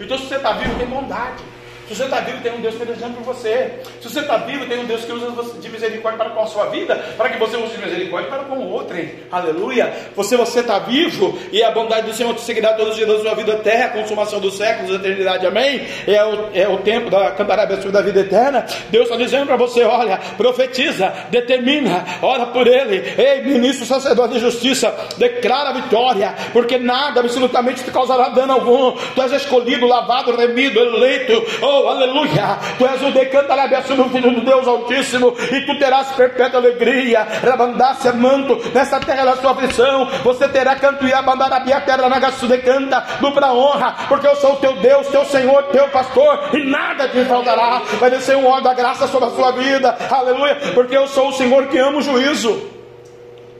Então, 0.00 0.18
se 0.18 0.26
você 0.26 0.36
está 0.36 0.52
vivo, 0.52 0.78
tem 0.78 0.86
bondade. 0.86 1.42
Se 1.88 1.94
você 1.94 2.04
está 2.04 2.20
vivo, 2.20 2.42
tem 2.42 2.52
um 2.54 2.60
Deus 2.60 2.74
pelejando 2.74 3.14
por 3.14 3.34
você. 3.34 3.80
Se 4.00 4.08
você 4.08 4.20
está 4.20 4.38
vivo, 4.38 4.66
tem 4.66 4.78
um 4.78 4.86
Deus 4.86 5.04
que 5.04 5.12
usa 5.12 5.60
de 5.60 5.68
misericórdia 5.68 6.18
para 6.18 6.30
com 6.30 6.40
a 6.40 6.46
sua 6.46 6.66
vida, 6.66 6.96
para 7.16 7.28
que 7.28 7.38
você 7.38 7.56
use 7.56 7.76
de 7.76 7.84
misericórdia 7.84 8.30
para 8.30 8.44
com 8.44 8.56
o 8.56 8.70
outro. 8.70 8.96
Hein? 8.96 9.10
Aleluia. 9.30 9.92
Você 10.16 10.36
você 10.36 10.60
está 10.60 10.78
vivo 10.78 11.38
e 11.52 11.62
a 11.62 11.70
bondade 11.70 12.06
do 12.06 12.14
Senhor 12.14 12.34
te 12.34 12.40
seguirá 12.40 12.72
todos 12.72 12.92
os 12.92 12.96
dias 12.96 13.08
da 13.08 13.20
sua 13.20 13.34
vida 13.34 13.52
até 13.52 13.84
a 13.84 13.88
consumação 13.90 14.40
dos 14.40 14.56
séculos, 14.56 14.92
a 14.92 14.94
eternidade. 14.96 15.46
Amém? 15.46 15.86
É 16.06 16.24
o, 16.24 16.48
é 16.54 16.68
o 16.68 16.78
tempo 16.78 17.10
da 17.10 17.32
cantará 17.32 17.64
da 17.64 18.02
vida 18.02 18.20
eterna. 18.20 18.64
Deus 18.90 19.04
está 19.04 19.16
dizendo 19.16 19.46
para 19.46 19.56
você: 19.56 19.82
olha, 19.84 20.18
profetiza, 20.36 21.12
determina, 21.30 22.04
ora 22.22 22.46
por 22.46 22.66
ele. 22.66 23.14
Ei, 23.18 23.42
ministro, 23.42 23.84
sacerdote 23.86 24.34
de 24.34 24.40
justiça, 24.40 24.94
declara 25.18 25.70
a 25.70 25.72
vitória, 25.72 26.34
porque 26.52 26.78
nada 26.78 27.20
absolutamente 27.20 27.84
te 27.84 27.90
causará 27.90 28.28
dano 28.30 28.54
algum. 28.54 28.92
Tu 29.14 29.22
és 29.22 29.32
escolhido, 29.32 29.86
lavado, 29.86 30.34
remido, 30.36 30.80
eleito. 30.80 31.44
Oh, 31.62 31.73
Oh, 31.76 31.88
aleluia! 31.88 32.56
Tu 32.78 32.86
és 32.86 33.02
o 33.02 33.10
decantarabiaço 33.10 33.96
no 33.96 34.08
Filho 34.08 34.30
do 34.30 34.42
Deus 34.42 34.68
Altíssimo, 34.68 35.34
e 35.50 35.60
tu 35.62 35.76
terás 35.76 36.12
perpétua 36.12 36.60
alegria, 36.60 37.26
rabandácia, 37.42 38.12
manto, 38.12 38.60
nessa 38.72 39.00
terra 39.00 39.24
da 39.24 39.36
sua 39.38 39.50
aflição, 39.50 40.08
você 40.22 40.46
terá 40.46 40.76
canto 40.76 41.04
e 41.04 41.12
abandarabia, 41.12 41.80
terra 41.80 42.08
nagaçu 42.08 42.46
decanta, 42.46 43.04
dupla 43.20 43.52
honra, 43.52 44.06
porque 44.08 44.24
eu 44.24 44.36
sou 44.36 44.52
o 44.52 44.56
teu 44.56 44.76
Deus, 44.76 45.08
teu 45.08 45.24
Senhor, 45.24 45.64
teu 45.64 45.88
pastor, 45.88 46.50
e 46.52 46.62
nada 46.64 47.08
te 47.08 47.24
faltará, 47.24 47.82
vai 47.98 48.08
descer 48.08 48.36
um 48.36 48.46
óleo 48.46 48.62
da 48.62 48.72
graça 48.72 49.08
sobre 49.08 49.30
a 49.30 49.32
sua 49.32 49.50
vida, 49.50 49.96
aleluia, 50.08 50.54
porque 50.74 50.96
eu 50.96 51.08
sou 51.08 51.30
o 51.30 51.32
Senhor 51.32 51.66
que 51.66 51.78
ama 51.78 51.98
o 51.98 52.02
juízo. 52.02 52.70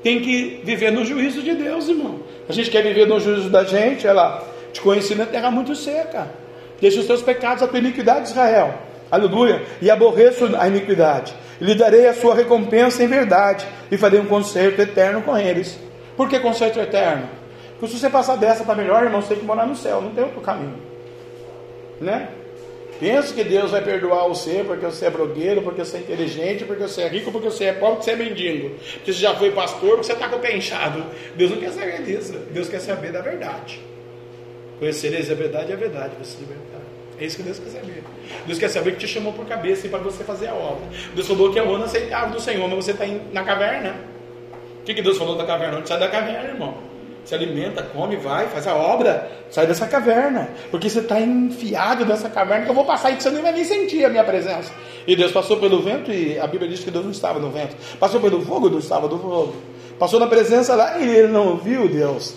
Tem 0.05 0.21
que 0.21 0.61
viver 0.63 0.93
no 0.93 1.05
juízo 1.05 1.43
de 1.43 1.53
Deus, 1.55 1.89
irmão. 1.89 2.21
A 2.49 2.53
gente 2.53 2.71
quer 2.71 2.83
viver 2.83 3.09
no 3.09 3.19
juízo 3.19 3.51
da 3.51 3.65
gente, 3.65 4.07
ela 4.07 4.41
te 4.73 4.81
conheci 4.81 5.17
na 5.17 5.27
terra 5.27 5.51
muito 5.51 5.75
seca. 5.75 6.44
Deixa 6.85 7.01
os 7.01 7.07
teus 7.07 7.23
pecados, 7.23 7.63
a 7.63 7.67
tua 7.67 7.79
iniquidade, 7.79 8.29
Israel. 8.29 8.75
Aleluia. 9.11 9.63
E 9.81 9.91
aborreço 9.91 10.51
a 10.55 10.69
iniquidade. 10.69 11.35
Lhe 11.59 11.75
darei 11.75 12.07
a 12.07 12.13
sua 12.13 12.35
recompensa 12.35 13.03
em 13.03 13.07
verdade. 13.07 13.67
E 13.91 13.97
farei 13.97 14.21
um 14.21 14.27
concerto 14.27 14.83
eterno 14.83 15.23
com 15.23 15.35
eles. 15.35 15.79
Por 16.15 16.29
que 16.29 16.39
concerto 16.39 16.79
eterno? 16.79 17.27
Porque 17.81 17.95
se 17.95 18.01
você 18.01 18.11
passar 18.11 18.37
dessa 18.37 18.65
para 18.65 18.75
melhor, 18.75 19.03
irmão, 19.03 19.23
você 19.23 19.29
tem 19.29 19.39
que 19.39 19.47
morar 19.47 19.67
no 19.67 19.75
céu. 19.75 20.03
Não 20.03 20.11
tem 20.11 20.25
outro 20.25 20.43
caminho. 20.43 20.77
Né? 22.03 22.29
Pensa 23.01 23.33
que 23.33 23.45
Deus 23.45 23.71
vai 23.71 23.81
perdoar 23.81 24.29
você 24.29 24.63
porque 24.63 24.85
você 24.85 25.07
é 25.07 25.11
blogueiro, 25.11 25.63
porque 25.63 25.83
você 25.83 25.97
é 25.97 26.01
inteligente, 26.01 26.67
porque 26.67 26.83
você 26.83 27.01
é 27.01 27.09
rico, 27.09 27.33
porque 27.33 27.51
você 27.51 27.65
é 27.65 27.73
pobre, 27.73 27.95
porque 27.97 28.05
você 28.05 28.11
é 28.11 28.17
mendigo. 28.17 28.77
Porque 28.97 29.11
você 29.11 29.21
já 29.21 29.35
foi 29.35 29.51
pastor, 29.53 29.93
porque 29.93 30.05
você 30.05 30.13
está 30.13 30.29
com 30.29 30.37
o 30.37 30.39
pé 30.39 30.55
inchado. 30.55 31.03
Deus 31.35 31.51
não 31.51 31.57
quer 31.57 31.71
saber 31.71 32.03
disso. 32.03 32.35
Deus 32.51 32.69
quer 32.69 32.81
saber 32.81 33.11
da 33.11 33.23
verdade. 33.23 33.81
Conhecereis 34.79 35.31
a 35.31 35.35
verdade 35.35 35.71
e 35.71 35.73
a 35.73 35.77
verdade 35.77 36.13
você 36.23 36.39
libertar. 36.41 36.74
É 37.19 37.25
isso 37.25 37.37
que 37.37 37.43
Deus 37.43 37.59
quer 37.59 37.71
saber. 37.71 38.05
Deus 38.47 38.59
quer 38.59 38.69
saber 38.69 38.93
que 38.93 38.99
te 38.99 39.09
chamou 39.09 39.33
por 39.33 39.47
cabeça 39.47 39.87
e 39.87 39.91
para 39.91 40.01
você 40.01 40.25
fazer 40.25 40.49
a 40.49 40.55
obra. 40.55 40.85
Deus 41.15 41.27
falou 41.27 41.53
que 41.53 41.59
é 41.59 41.63
o 41.63 41.75
ano 41.75 41.85
aceitável 41.85 42.31
do 42.31 42.41
Senhor, 42.41 42.69
mas 42.69 42.85
você 42.85 42.91
está 42.91 43.05
na 43.33 43.45
caverna. 43.45 43.95
O 44.81 44.85
que, 44.85 44.95
que 44.95 45.03
Deus 45.03 45.17
falou 45.17 45.37
da 45.37 45.45
caverna? 45.45 45.79
Não 45.79 45.87
sai 45.87 45.99
da 45.99 46.09
caverna, 46.09 46.49
irmão. 46.49 46.75
Se 47.25 47.35
alimenta, 47.35 47.83
come, 47.83 48.17
vai, 48.17 48.49
faz 48.49 48.67
a 48.67 48.75
obra, 48.75 49.31
sai 49.49 49.67
dessa 49.67 49.87
caverna. 49.87 50.51
Porque 50.71 50.91
você 50.91 50.99
está 50.99 51.19
enfiado 51.19 52.05
nessa 52.05 52.29
caverna 52.29 52.65
que 52.65 52.71
eu 52.71 52.75
vou 52.75 52.85
passar 52.85 53.11
e 53.13 53.21
você 53.21 53.31
nem 53.31 53.41
vai 53.41 53.53
nem 53.53 53.65
sentir 53.65 54.05
a 54.05 54.11
minha 54.11 54.25
presença. 54.25 54.71
E 55.07 55.17
Deus 55.17 55.33
passou 55.33 55.57
pelo 55.57 55.81
vento 55.81 56.13
e 56.13 56.39
a 56.39 56.47
Bíblia 56.47 56.69
diz 56.69 56.81
que 56.81 56.91
Deus 56.91 57.05
não 57.05 57.13
estava 57.13 57.39
no 57.39 57.51
vento. 57.51 57.75
Passou 57.99 58.21
pelo 58.21 58.45
fogo, 58.45 58.69
Deus 58.69 58.85
estava 58.85 59.09
no 59.09 59.19
fogo. 59.19 59.55
Passou 59.99 60.21
na 60.21 60.27
presença 60.27 60.75
lá 60.75 60.99
e 60.99 61.09
ele 61.09 61.29
não 61.29 61.49
ouviu 61.49 61.89
Deus. 61.89 62.35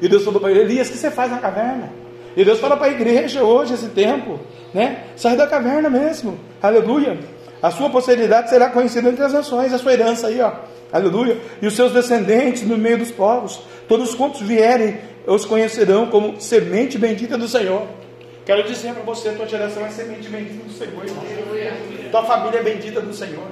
E 0.00 0.08
Deus 0.08 0.24
falou 0.24 0.40
para 0.40 0.50
ele: 0.50 0.60
Elias, 0.60 0.88
o 0.88 0.92
que 0.92 0.98
você 0.98 1.10
faz 1.10 1.30
na 1.30 1.38
caverna? 1.38 2.01
E 2.36 2.44
Deus 2.44 2.58
fala 2.58 2.76
para 2.76 2.86
a 2.86 2.90
igreja 2.90 3.42
hoje, 3.42 3.74
esse 3.74 3.88
tempo, 3.88 4.40
né? 4.72 5.04
Sai 5.16 5.36
da 5.36 5.46
caverna 5.46 5.90
mesmo, 5.90 6.38
aleluia. 6.62 7.18
A 7.62 7.70
sua 7.70 7.90
posteridade 7.90 8.50
será 8.50 8.70
conhecida 8.70 9.08
entre 9.08 9.24
as 9.24 9.32
nações, 9.32 9.72
a 9.72 9.78
sua 9.78 9.92
herança 9.92 10.26
aí, 10.26 10.40
ó, 10.40 10.52
aleluia. 10.92 11.38
E 11.60 11.66
os 11.66 11.74
seus 11.74 11.92
descendentes 11.92 12.62
no 12.62 12.76
meio 12.76 12.98
dos 12.98 13.10
povos, 13.10 13.60
todos 13.86 14.14
quantos 14.14 14.40
vierem, 14.40 14.98
os 15.26 15.44
conhecerão 15.44 16.06
como 16.06 16.40
semente 16.40 16.98
bendita 16.98 17.38
do 17.38 17.46
Senhor. 17.46 17.86
Quero 18.44 18.64
dizer 18.64 18.92
para 18.92 19.04
você, 19.04 19.30
tua 19.30 19.46
geração 19.46 19.86
é 19.86 19.90
semente 19.90 20.28
bendita 20.28 20.64
do 20.64 20.72
Senhor. 20.72 21.04
Irmão. 21.04 21.24
Tua 22.10 22.24
família 22.24 22.58
é 22.58 22.62
bendita 22.62 23.00
do 23.00 23.14
Senhor. 23.14 23.46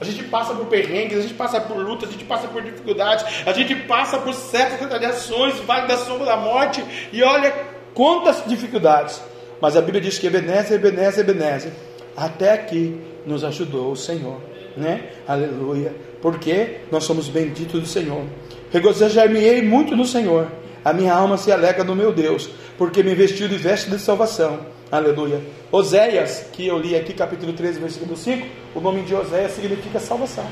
A 0.00 0.04
gente 0.04 0.24
passa 0.24 0.54
por 0.54 0.66
perrengues, 0.66 1.18
a 1.18 1.22
gente 1.22 1.34
passa 1.34 1.60
por 1.60 1.76
lutas, 1.76 2.08
a 2.08 2.12
gente 2.12 2.24
passa 2.24 2.48
por 2.48 2.62
dificuldades, 2.62 3.24
a 3.46 3.52
gente 3.52 3.74
passa 3.74 4.18
por 4.18 4.34
certas 4.34 4.80
retaliações, 4.80 5.58
vale 5.60 5.86
da 5.86 5.98
sombra 5.98 6.26
da 6.26 6.36
morte, 6.36 6.82
e 7.12 7.22
olha 7.22 7.54
quantas 7.94 8.44
dificuldades. 8.46 9.20
Mas 9.60 9.76
a 9.76 9.80
Bíblia 9.80 10.00
diz 10.00 10.18
que 10.18 10.26
Ebenezer, 10.26 10.76
Ebenezer, 10.76 11.20
Ebenezer, 11.20 11.72
até 12.16 12.52
aqui 12.52 13.00
nos 13.24 13.44
ajudou 13.44 13.92
o 13.92 13.96
Senhor, 13.96 14.40
né? 14.76 15.10
Aleluia. 15.26 15.94
Porque 16.20 16.80
nós 16.90 17.04
somos 17.04 17.28
benditos 17.28 17.80
do 17.80 17.86
Senhor. 17.86 18.24
Regozijar-me-ei 18.70 19.62
muito 19.62 19.96
no 19.96 20.04
Senhor. 20.04 20.48
A 20.84 20.92
minha 20.92 21.14
alma 21.14 21.38
se 21.38 21.50
alegra 21.50 21.82
no 21.82 21.96
meu 21.96 22.12
Deus, 22.12 22.50
porque 22.76 23.02
me 23.02 23.14
vestiu 23.14 23.48
de 23.48 23.56
veste 23.56 23.88
de 23.88 23.98
salvação. 23.98 24.60
Aleluia. 24.92 25.40
Oséias, 25.72 26.44
que 26.52 26.66
eu 26.66 26.78
li 26.78 26.94
aqui, 26.94 27.14
capítulo 27.14 27.52
13, 27.52 27.80
versículo 27.80 28.16
5, 28.16 28.46
o 28.74 28.80
nome 28.80 29.02
de 29.02 29.14
Oséias 29.14 29.52
significa 29.52 29.98
salvação. 29.98 30.44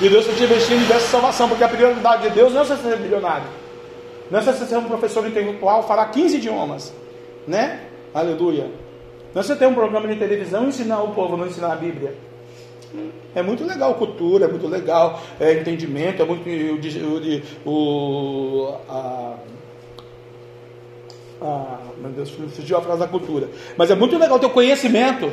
E 0.00 0.08
Deus 0.08 0.26
está 0.26 0.36
te 0.36 0.44
investindo 0.44 0.82
em 0.82 0.86
veste 0.86 1.04
de 1.04 1.10
salvação, 1.10 1.48
porque 1.48 1.64
a 1.64 1.68
prioridade 1.68 2.24
de 2.24 2.30
Deus 2.30 2.52
não 2.52 2.62
é 2.62 2.64
ser 2.64 2.98
milionário. 2.98 3.63
Não 4.30 4.38
é 4.38 4.42
você 4.42 4.64
ser 4.64 4.76
um 4.76 4.84
professor 4.84 5.26
intelectual, 5.26 5.86
falar 5.86 6.06
15 6.06 6.36
idiomas. 6.36 6.92
Né? 7.46 7.80
Aleluia. 8.12 8.70
Não 9.34 9.40
é 9.40 9.44
você 9.44 9.56
ter 9.56 9.66
um 9.66 9.74
programa 9.74 10.08
de 10.08 10.16
televisão 10.16 10.64
e 10.64 10.68
ensinar 10.68 11.02
o 11.02 11.14
povo, 11.14 11.36
não 11.36 11.46
ensinar 11.46 11.72
a 11.72 11.76
Bíblia. 11.76 12.14
É 13.34 13.42
muito 13.42 13.64
legal 13.64 13.94
cultura, 13.94 14.44
é 14.44 14.48
muito 14.48 14.68
legal 14.68 15.20
é, 15.40 15.54
entendimento, 15.54 16.22
é 16.22 16.24
muito 16.24 16.48
o, 17.66 17.70
o 17.70 18.74
a, 18.88 19.34
a, 21.42 21.78
meu 21.98 22.12
Deus, 22.12 22.30
fugiu 22.30 22.76
a 22.76 22.80
frase 22.80 23.00
da 23.00 23.08
cultura. 23.08 23.48
Mas 23.76 23.90
é 23.90 23.96
muito 23.96 24.16
legal 24.16 24.38
ter 24.38 24.48
conhecimento. 24.50 25.32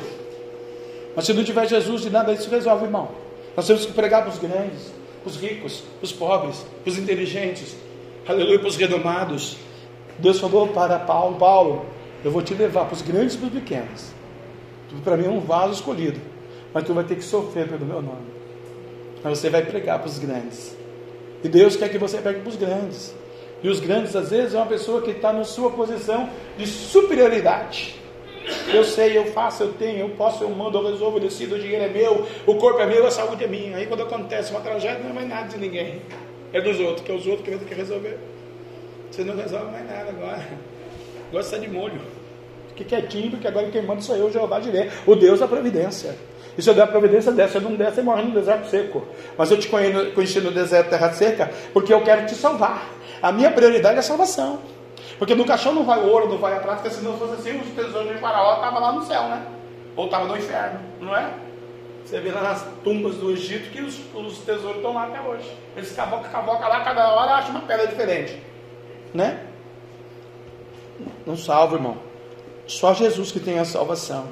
Mas 1.15 1.25
se 1.25 1.33
não 1.33 1.43
tiver 1.43 1.67
Jesus, 1.67 2.01
de 2.01 2.09
nada 2.09 2.33
isso 2.33 2.49
resolve, 2.49 2.85
irmão. 2.85 3.09
Nós 3.55 3.67
temos 3.67 3.85
que 3.85 3.93
pregar 3.93 4.23
para 4.23 4.31
os 4.31 4.39
grandes, 4.39 4.91
para 5.21 5.29
os 5.29 5.37
ricos, 5.37 5.83
para 5.99 6.05
os 6.05 6.11
pobres, 6.11 6.65
para 6.83 6.91
os 6.91 6.97
inteligentes, 6.97 7.75
aleluia, 8.31 8.59
para 8.59 8.67
os 8.67 8.75
renomados. 8.75 9.57
Deus 10.17 10.39
falou 10.39 10.67
para 10.67 10.99
Paulo, 10.99 11.37
Paulo, 11.37 11.85
eu 12.23 12.31
vou 12.31 12.41
te 12.41 12.53
levar 12.53 12.85
para 12.85 12.93
os 12.93 13.01
grandes 13.01 13.35
e 13.35 13.37
para 13.37 13.47
os 13.47 13.53
pequenos. 13.53 14.11
Tu 14.89 14.95
para 15.03 15.17
mim 15.17 15.25
é 15.25 15.29
um 15.29 15.39
vaso 15.39 15.73
escolhido, 15.73 16.19
mas 16.73 16.83
tu 16.83 16.93
vai 16.93 17.03
ter 17.03 17.15
que 17.15 17.23
sofrer 17.23 17.67
pelo 17.67 17.85
meu 17.85 18.01
nome. 18.01 18.27
Mas 19.23 19.37
você 19.37 19.49
vai 19.49 19.63
pregar 19.63 19.99
para 19.99 20.07
os 20.07 20.19
grandes. 20.19 20.75
E 21.43 21.47
Deus 21.47 21.75
quer 21.75 21.89
que 21.89 21.97
você 21.97 22.17
pregue 22.17 22.41
para 22.41 22.49
os 22.49 22.55
grandes. 22.55 23.15
E 23.63 23.69
os 23.69 23.79
grandes, 23.79 24.15
às 24.15 24.31
vezes, 24.31 24.55
é 24.55 24.57
uma 24.57 24.65
pessoa 24.65 25.01
que 25.01 25.11
está 25.11 25.31
na 25.31 25.43
sua 25.43 25.69
posição 25.71 26.29
de 26.57 26.65
superioridade. 26.65 27.95
Eu 28.73 28.83
sei, 28.83 29.17
eu 29.17 29.25
faço, 29.25 29.63
eu 29.63 29.73
tenho, 29.73 29.99
eu 29.99 30.09
posso, 30.09 30.43
eu 30.43 30.49
mando, 30.49 30.77
eu 30.77 30.91
resolvo, 30.91 31.17
eu 31.17 31.21
decido, 31.21 31.55
o 31.55 31.59
dinheiro 31.59 31.83
é 31.83 31.87
meu, 31.87 32.25
o 32.47 32.55
corpo 32.55 32.79
é 32.79 32.87
meu, 32.87 33.05
a 33.05 33.11
saúde 33.11 33.43
é 33.43 33.47
minha. 33.47 33.77
Aí 33.77 33.85
quando 33.85 34.01
acontece 34.01 34.51
uma 34.51 34.61
tragédia, 34.61 34.99
não 35.03 35.11
é 35.11 35.13
mais 35.13 35.29
nada 35.29 35.47
de 35.47 35.57
ninguém. 35.57 36.01
É 36.53 36.61
dos 36.61 36.79
outros, 36.79 37.01
que 37.01 37.11
é 37.11 37.15
os 37.15 37.25
outros 37.25 37.43
que 37.43 37.51
vão 37.51 37.59
ter 37.59 37.65
que 37.65 37.73
resolver. 37.73 38.17
Você 39.09 39.23
não 39.23 39.35
resolve 39.35 39.71
mais 39.71 39.89
nada 39.89 40.09
agora. 40.09 40.47
Gosta 41.31 41.59
de 41.59 41.69
molho. 41.69 42.01
Fique 42.69 42.83
quietinho, 42.85 43.31
porque 43.31 43.47
agora 43.47 43.69
quem 43.69 43.81
manda 43.81 44.01
sou 44.01 44.15
eu, 44.15 44.31
Jeová 44.31 44.59
Direi, 44.59 44.89
o 45.05 45.15
Deus 45.15 45.39
da 45.39 45.47
providência. 45.47 46.15
E 46.57 46.61
se 46.61 46.69
eu 46.69 46.73
der 46.73 46.83
a 46.83 46.87
providência 46.87 47.31
dessa, 47.31 47.57
eu 47.57 47.61
não 47.61 47.75
der, 47.75 47.91
você 47.91 48.01
morre 48.01 48.23
no 48.23 48.31
deserto 48.31 48.69
seco. 48.69 49.05
Mas 49.37 49.49
eu 49.51 49.57
te 49.57 49.69
conheci 49.69 50.41
no 50.41 50.51
deserto 50.51 50.89
terra 50.89 51.11
seca, 51.13 51.51
porque 51.73 51.93
eu 51.93 52.01
quero 52.01 52.25
te 52.25 52.35
salvar. 52.35 52.89
A 53.21 53.31
minha 53.31 53.51
prioridade 53.51 53.95
é 53.95 53.99
a 53.99 54.03
salvação. 54.03 54.59
Porque 55.17 55.35
no 55.35 55.45
caixão 55.45 55.73
não 55.73 55.85
vai 55.85 55.99
o 55.99 56.07
ouro, 56.07 56.27
não 56.27 56.37
vai 56.37 56.55
a 56.55 56.59
prata, 56.59 56.89
se 56.89 57.01
não 57.03 57.17
fosse 57.17 57.33
assim, 57.33 57.59
os 57.59 57.67
tesouros 57.69 58.11
de 58.11 58.17
Faraó 58.19 58.55
estavam 58.55 58.81
lá 58.81 58.91
no 58.91 59.05
céu, 59.05 59.23
né? 59.23 59.45
Ou 59.95 60.05
estavam 60.05 60.27
no 60.27 60.37
inferno, 60.37 60.79
não 60.99 61.15
é? 61.15 61.29
Você 62.05 62.19
vê 62.19 62.31
lá 62.31 62.41
nas 62.41 62.65
tumbas 62.83 63.15
do 63.15 63.31
Egito 63.31 63.71
que 63.71 63.81
os, 63.81 63.99
os 64.13 64.39
tesouros 64.39 64.77
estão 64.77 64.93
lá 64.93 65.05
até 65.05 65.21
hoje. 65.21 65.49
Eles 65.75 65.91
cavocam, 65.93 66.29
cavocam 66.31 66.67
lá, 66.67 66.83
cada 66.83 67.13
hora 67.13 67.35
acham 67.35 67.51
uma 67.51 67.61
pedra 67.61 67.87
diferente. 67.87 68.37
Né? 69.13 69.45
Não 71.25 71.37
salva, 71.37 71.75
irmão. 71.75 71.97
Só 72.67 72.93
Jesus 72.93 73.31
que 73.31 73.39
tem 73.39 73.59
a 73.59 73.65
salvação. 73.65 74.27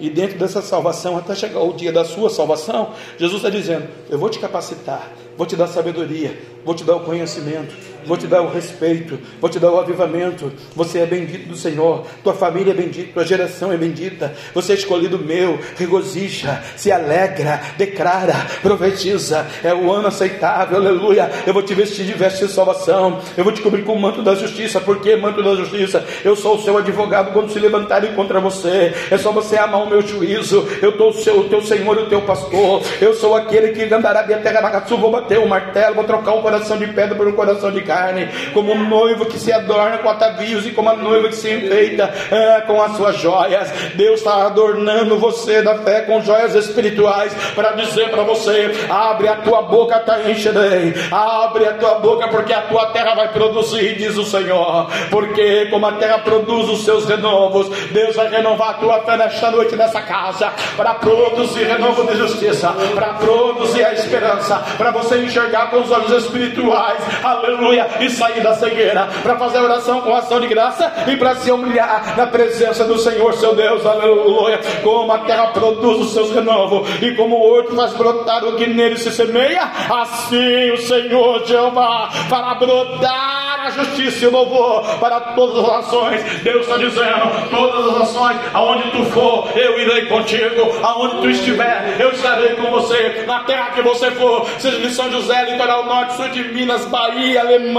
E 0.00 0.10
dentro 0.10 0.38
dessa 0.38 0.60
salvação, 0.60 1.16
até 1.16 1.34
chegar 1.34 1.60
o 1.60 1.72
dia 1.72 1.92
da 1.92 2.04
sua 2.04 2.28
salvação, 2.28 2.92
Jesus 3.16 3.36
está 3.36 3.48
dizendo: 3.48 3.88
Eu 4.10 4.18
vou 4.18 4.28
te 4.28 4.38
capacitar, 4.38 5.10
vou 5.36 5.46
te 5.46 5.56
dar 5.56 5.68
sabedoria, 5.68 6.38
vou 6.64 6.74
te 6.74 6.84
dar 6.84 6.96
o 6.96 7.00
conhecimento, 7.00 7.74
vou 8.06 8.16
te 8.16 8.26
dar 8.26 8.42
o 8.42 8.50
respeito, 8.50 9.18
vou 9.40 9.50
te 9.50 9.58
dar 9.58 9.70
o 9.70 9.78
avivamento. 9.78 10.52
Você 10.74 10.98
é 10.98 11.06
bendito 11.06 11.48
do 11.48 11.56
Senhor, 11.56 12.06
tua 12.22 12.34
família 12.34 12.72
é 12.72 12.74
bendita, 12.74 13.12
tua 13.12 13.24
geração 13.24 13.72
é 13.72 13.76
bendita. 13.76 14.34
Você 14.54 14.72
é 14.72 14.74
escolhido 14.76 15.18
meu, 15.18 15.58
regozija, 15.76 16.62
se 16.76 16.92
alegra, 16.92 17.60
declara, 17.76 18.34
profetiza. 18.62 19.46
É 19.62 19.72
o 19.74 19.90
ano 19.90 20.08
aceitável, 20.08 20.76
aleluia. 20.76 21.30
Eu 21.46 21.52
vou 21.52 21.62
te 21.62 21.74
vestir 21.74 22.04
de 22.04 22.12
veste 22.12 22.46
de 22.46 22.52
salvação, 22.52 23.20
eu 23.36 23.44
vou 23.44 23.52
te 23.52 23.62
cobrir 23.62 23.84
com 23.84 23.94
o 23.94 24.00
manto 24.00 24.22
da 24.22 24.34
justiça. 24.34 24.80
Por 24.80 25.00
que 25.00 25.16
manto 25.16 25.42
da 25.42 25.54
justiça? 25.54 26.04
Eu 26.24 26.36
sou 26.36 26.56
o 26.56 26.62
seu 26.62 26.76
advogado 26.76 27.32
quando 27.32 27.50
se 27.50 27.58
levantarem 27.58 28.12
contra 28.14 28.40
você. 28.40 28.92
É 29.10 29.18
só 29.18 29.32
você 29.32 29.56
amar 29.56 29.82
o 29.82 29.88
meu 29.88 30.02
juízo. 30.02 30.66
Eu 30.82 30.90
estou 30.90 31.10
o, 31.10 31.40
o 31.40 31.44
teu 31.48 31.62
Senhor 31.62 31.98
o 31.98 32.06
teu 32.06 32.22
pastor. 32.22 32.82
Eu 33.00 33.14
sou 33.14 33.34
aquele 33.34 33.68
que 33.68 33.92
andará 33.92 34.20
a 34.20 34.24
terra 34.24 34.60
vou 34.98 35.10
bater 35.10 35.38
o 35.38 35.48
martelo, 35.48 35.94
vou 35.94 36.04
trocar 36.04 36.32
um 36.32 36.42
coração 36.42 36.78
de 36.78 36.86
pedra 36.88 37.14
um 37.28 37.32
coração 37.32 37.70
de 37.70 37.80
carne 37.82 37.93
carne, 37.94 38.28
como 38.52 38.72
um 38.72 38.88
noivo 38.88 39.26
que 39.26 39.38
se 39.38 39.52
adorna 39.52 39.98
com 39.98 40.08
atavios 40.08 40.66
e 40.66 40.72
como 40.72 40.90
a 40.90 40.96
noiva 40.96 41.28
que 41.28 41.36
se 41.36 41.50
enfeita 41.50 42.12
é, 42.30 42.60
com 42.62 42.82
as 42.82 42.96
suas 42.96 43.16
joias. 43.18 43.70
Deus 43.94 44.20
está 44.20 44.46
adornando 44.46 45.16
você 45.18 45.62
da 45.62 45.78
fé 45.78 46.00
com 46.00 46.20
joias 46.20 46.54
espirituais 46.54 47.32
para 47.54 47.72
dizer 47.72 48.10
para 48.10 48.22
você: 48.24 48.72
abre 48.90 49.28
a 49.28 49.36
tua 49.36 49.62
boca, 49.62 50.00
tá 50.00 50.28
encherei, 50.28 50.94
abre 51.10 51.66
a 51.66 51.74
tua 51.74 51.94
boca, 51.96 52.28
porque 52.28 52.52
a 52.52 52.62
tua 52.62 52.86
terra 52.86 53.14
vai 53.14 53.28
produzir, 53.32 53.96
diz 53.96 54.16
o 54.16 54.24
Senhor. 54.24 54.90
Porque 55.10 55.66
como 55.66 55.86
a 55.86 55.92
terra 55.92 56.18
produz 56.18 56.68
os 56.68 56.84
seus 56.84 57.06
renovos, 57.06 57.68
Deus 57.90 58.16
vai 58.16 58.28
renovar 58.28 58.70
a 58.70 58.74
tua 58.74 59.00
fé 59.02 59.16
nesta 59.16 59.50
noite 59.50 59.76
nessa 59.76 60.02
casa 60.02 60.52
para 60.76 60.94
produzir 60.94 61.64
renovo 61.64 62.04
de 62.06 62.16
justiça, 62.16 62.74
para 62.94 63.14
produzir 63.14 63.84
a 63.84 63.92
esperança, 63.92 64.62
para 64.76 64.90
você 64.90 65.18
enxergar 65.18 65.70
com 65.70 65.80
os 65.80 65.90
olhos 65.90 66.24
espirituais. 66.24 66.98
Aleluia 67.22 67.83
e 68.00 68.10
sair 68.10 68.42
da 68.42 68.54
cegueira, 68.54 69.08
para 69.22 69.36
fazer 69.36 69.58
oração 69.58 70.00
com 70.00 70.14
ação 70.14 70.40
de 70.40 70.48
graça 70.48 70.92
e 71.06 71.16
para 71.16 71.36
se 71.36 71.50
humilhar 71.50 72.16
na 72.16 72.26
presença 72.26 72.84
do 72.84 72.98
Senhor, 72.98 73.34
seu 73.34 73.54
Deus, 73.54 73.84
aleluia. 73.84 74.60
Como 74.82 75.12
a 75.12 75.18
terra 75.20 75.48
produz 75.48 76.00
os 76.00 76.12
seus 76.12 76.30
renovos 76.32 76.88
e 77.02 77.12
como 77.14 77.36
o 77.36 77.40
outro 77.40 77.74
faz 77.76 77.92
brotar 77.94 78.44
o 78.44 78.56
que 78.56 78.66
nele 78.66 78.96
se 78.96 79.10
semeia, 79.10 79.62
assim 79.90 80.70
o 80.70 80.78
Senhor 80.78 81.44
Jeová 81.44 82.08
fará 82.28 82.54
brotar 82.54 83.66
a 83.66 83.70
justiça 83.70 84.24
e 84.24 84.28
o 84.28 84.30
louvor 84.30 84.82
para 84.98 85.20
todas 85.20 85.64
as 85.64 85.70
nações. 85.70 86.22
Deus 86.42 86.62
está 86.62 86.76
dizendo: 86.76 87.50
todas 87.50 87.86
as 87.86 87.98
nações, 87.98 88.40
aonde 88.52 88.90
tu 88.90 89.04
for, 89.06 89.48
eu 89.56 89.78
irei 89.80 90.06
contigo, 90.06 90.78
aonde 90.82 91.20
tu 91.20 91.30
estiver, 91.30 91.96
eu 91.98 92.10
estarei 92.12 92.54
com 92.56 92.70
você, 92.70 93.24
na 93.26 93.40
terra 93.40 93.70
que 93.70 93.82
você 93.82 94.10
for, 94.12 94.46
seja 94.58 94.78
de 94.78 94.90
São 94.90 95.10
José, 95.10 95.50
litoral 95.50 95.86
norte, 95.86 96.14
sul 96.14 96.28
de 96.28 96.44
Minas, 96.52 96.84
Bahia, 96.86 97.40
Alemanha. 97.40 97.73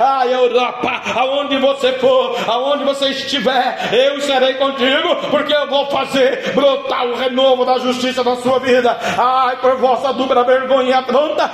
A 0.00 0.26
Europa, 0.26 1.02
aonde 1.14 1.58
você 1.58 1.92
for, 1.94 2.36
aonde 2.46 2.84
você 2.84 3.08
estiver, 3.08 3.92
eu 3.92 4.18
estarei 4.18 4.54
contigo, 4.54 5.16
porque 5.30 5.54
eu 5.54 5.68
vou 5.68 5.86
fazer 5.90 6.52
brotar 6.54 7.06
o 7.06 7.16
renovo 7.16 7.64
da 7.64 7.78
justiça 7.78 8.22
na 8.22 8.36
sua 8.36 8.58
vida. 8.58 8.98
Ai, 9.18 9.56
por 9.56 9.76
vossa 9.76 10.12
dupla 10.12 10.44
vergonha 10.44 10.90
e 10.90 10.92
afronta, 10.92 11.50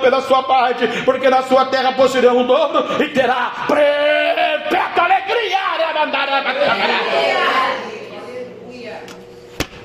pela 0.00 0.20
sua 0.22 0.42
parte, 0.42 0.86
porque 1.04 1.28
na 1.28 1.42
sua 1.42 1.66
terra 1.66 1.92
possuirão 1.92 2.40
o 2.40 2.44
dobro 2.44 3.02
e 3.02 3.08
terá 3.08 3.66
perpétua 3.66 5.04
alegria. 5.04 5.58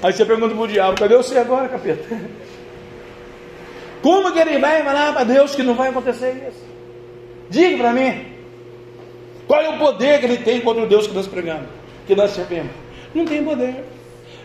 Aí 0.01 0.13
você 0.13 0.25
pergunta 0.25 0.55
para 0.55 0.63
o 0.63 0.67
diabo: 0.67 0.99
cadê 0.99 1.15
você 1.15 1.37
agora, 1.37 1.67
capeta? 1.67 2.05
Como 4.01 4.31
que 4.31 4.39
ele 4.39 4.59
vai 4.59 4.81
falar 4.83 5.13
para 5.13 5.25
Deus 5.25 5.55
que 5.55 5.63
não 5.63 5.73
vai 5.73 5.89
acontecer 5.89 6.47
isso? 6.47 6.68
Diga 7.49 7.77
para 7.77 7.93
mim. 7.93 8.25
Qual 9.47 9.61
é 9.61 9.69
o 9.69 9.77
poder 9.77 10.19
que 10.19 10.25
ele 10.25 10.37
tem 10.37 10.61
contra 10.61 10.83
o 10.83 10.87
Deus 10.87 11.07
que 11.07 11.13
nós 11.13 11.27
pregamos? 11.27 11.67
Que 12.05 12.15
nós 12.15 12.31
servimos? 12.31 12.71
Não 13.13 13.25
tem 13.25 13.43
poder. 13.43 13.83